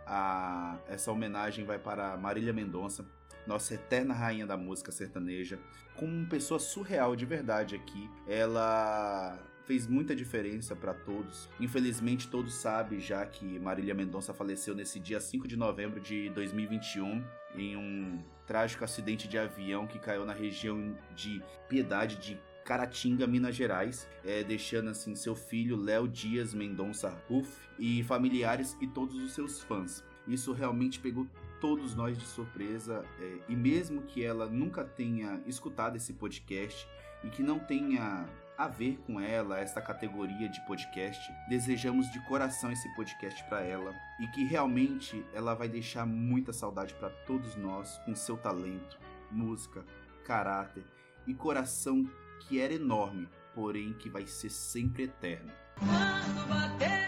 A, 0.06 0.78
essa 0.88 1.12
homenagem 1.12 1.64
vai 1.64 1.78
para 1.78 2.16
Marília 2.16 2.52
Mendonça, 2.52 3.06
nossa 3.46 3.74
eterna 3.74 4.12
rainha 4.12 4.46
da 4.46 4.56
música 4.56 4.90
sertaneja, 4.90 5.58
como 5.94 6.12
uma 6.12 6.28
pessoa 6.28 6.58
surreal 6.58 7.14
de 7.14 7.24
verdade 7.24 7.76
aqui. 7.76 8.10
Ela 8.26 9.38
fez 9.64 9.86
muita 9.86 10.16
diferença 10.16 10.74
para 10.74 10.92
todos. 10.92 11.48
Infelizmente, 11.60 12.26
todos 12.26 12.54
sabem 12.54 12.98
já 12.98 13.24
que 13.24 13.58
Marília 13.60 13.94
Mendonça 13.94 14.34
faleceu 14.34 14.74
nesse 14.74 14.98
dia 14.98 15.20
5 15.20 15.46
de 15.46 15.56
novembro 15.56 16.00
de 16.00 16.28
2021 16.30 17.24
em 17.54 17.76
um 17.76 18.22
trágico 18.46 18.84
acidente 18.84 19.28
de 19.28 19.38
avião 19.38 19.86
que 19.86 19.98
caiu 19.98 20.24
na 20.24 20.32
região 20.32 20.96
de 21.14 21.42
Piedade 21.68 22.16
de 22.16 22.38
Caratinga, 22.64 23.26
Minas 23.26 23.54
Gerais, 23.54 24.08
é, 24.24 24.44
deixando 24.44 24.90
assim 24.90 25.14
seu 25.14 25.34
filho 25.34 25.76
Léo 25.76 26.06
Dias 26.06 26.54
Mendonça 26.54 27.10
Ruff 27.28 27.50
e 27.78 28.02
familiares 28.04 28.76
e 28.80 28.86
todos 28.86 29.16
os 29.16 29.32
seus 29.32 29.60
fãs. 29.60 30.04
Isso 30.26 30.52
realmente 30.52 31.00
pegou 31.00 31.26
todos 31.60 31.94
nós 31.94 32.16
de 32.16 32.24
surpresa 32.24 33.04
é, 33.18 33.38
e 33.48 33.56
mesmo 33.56 34.02
que 34.02 34.24
ela 34.24 34.46
nunca 34.46 34.84
tenha 34.84 35.40
escutado 35.46 35.96
esse 35.96 36.12
podcast 36.12 36.88
e 37.24 37.28
que 37.28 37.42
não 37.42 37.58
tenha 37.58 38.26
a 38.60 38.68
ver 38.68 38.98
com 39.06 39.18
ela, 39.18 39.58
esta 39.58 39.80
categoria 39.80 40.46
de 40.46 40.60
podcast. 40.66 41.32
Desejamos 41.48 42.12
de 42.12 42.20
coração 42.26 42.70
esse 42.70 42.94
podcast 42.94 43.42
para 43.44 43.62
ela 43.62 43.94
e 44.20 44.26
que 44.26 44.44
realmente 44.44 45.24
ela 45.32 45.54
vai 45.54 45.66
deixar 45.66 46.04
muita 46.04 46.52
saudade 46.52 46.92
para 46.92 47.08
todos 47.08 47.56
nós 47.56 47.96
com 48.04 48.14
seu 48.14 48.36
talento, 48.36 49.00
música, 49.30 49.82
caráter 50.26 50.84
e 51.26 51.32
coração 51.32 52.04
que 52.40 52.60
era 52.60 52.74
enorme, 52.74 53.30
porém 53.54 53.94
que 53.94 54.10
vai 54.10 54.26
ser 54.26 54.50
sempre 54.50 55.04
eterno. 55.04 55.50
Quando 55.78 56.46
bater 56.46 56.99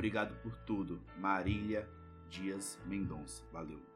Obrigado 0.00 0.34
por 0.36 0.56
tudo, 0.64 0.98
Marília 1.18 1.86
Dias 2.30 2.80
Mendonça. 2.86 3.44
Valeu. 3.52 3.89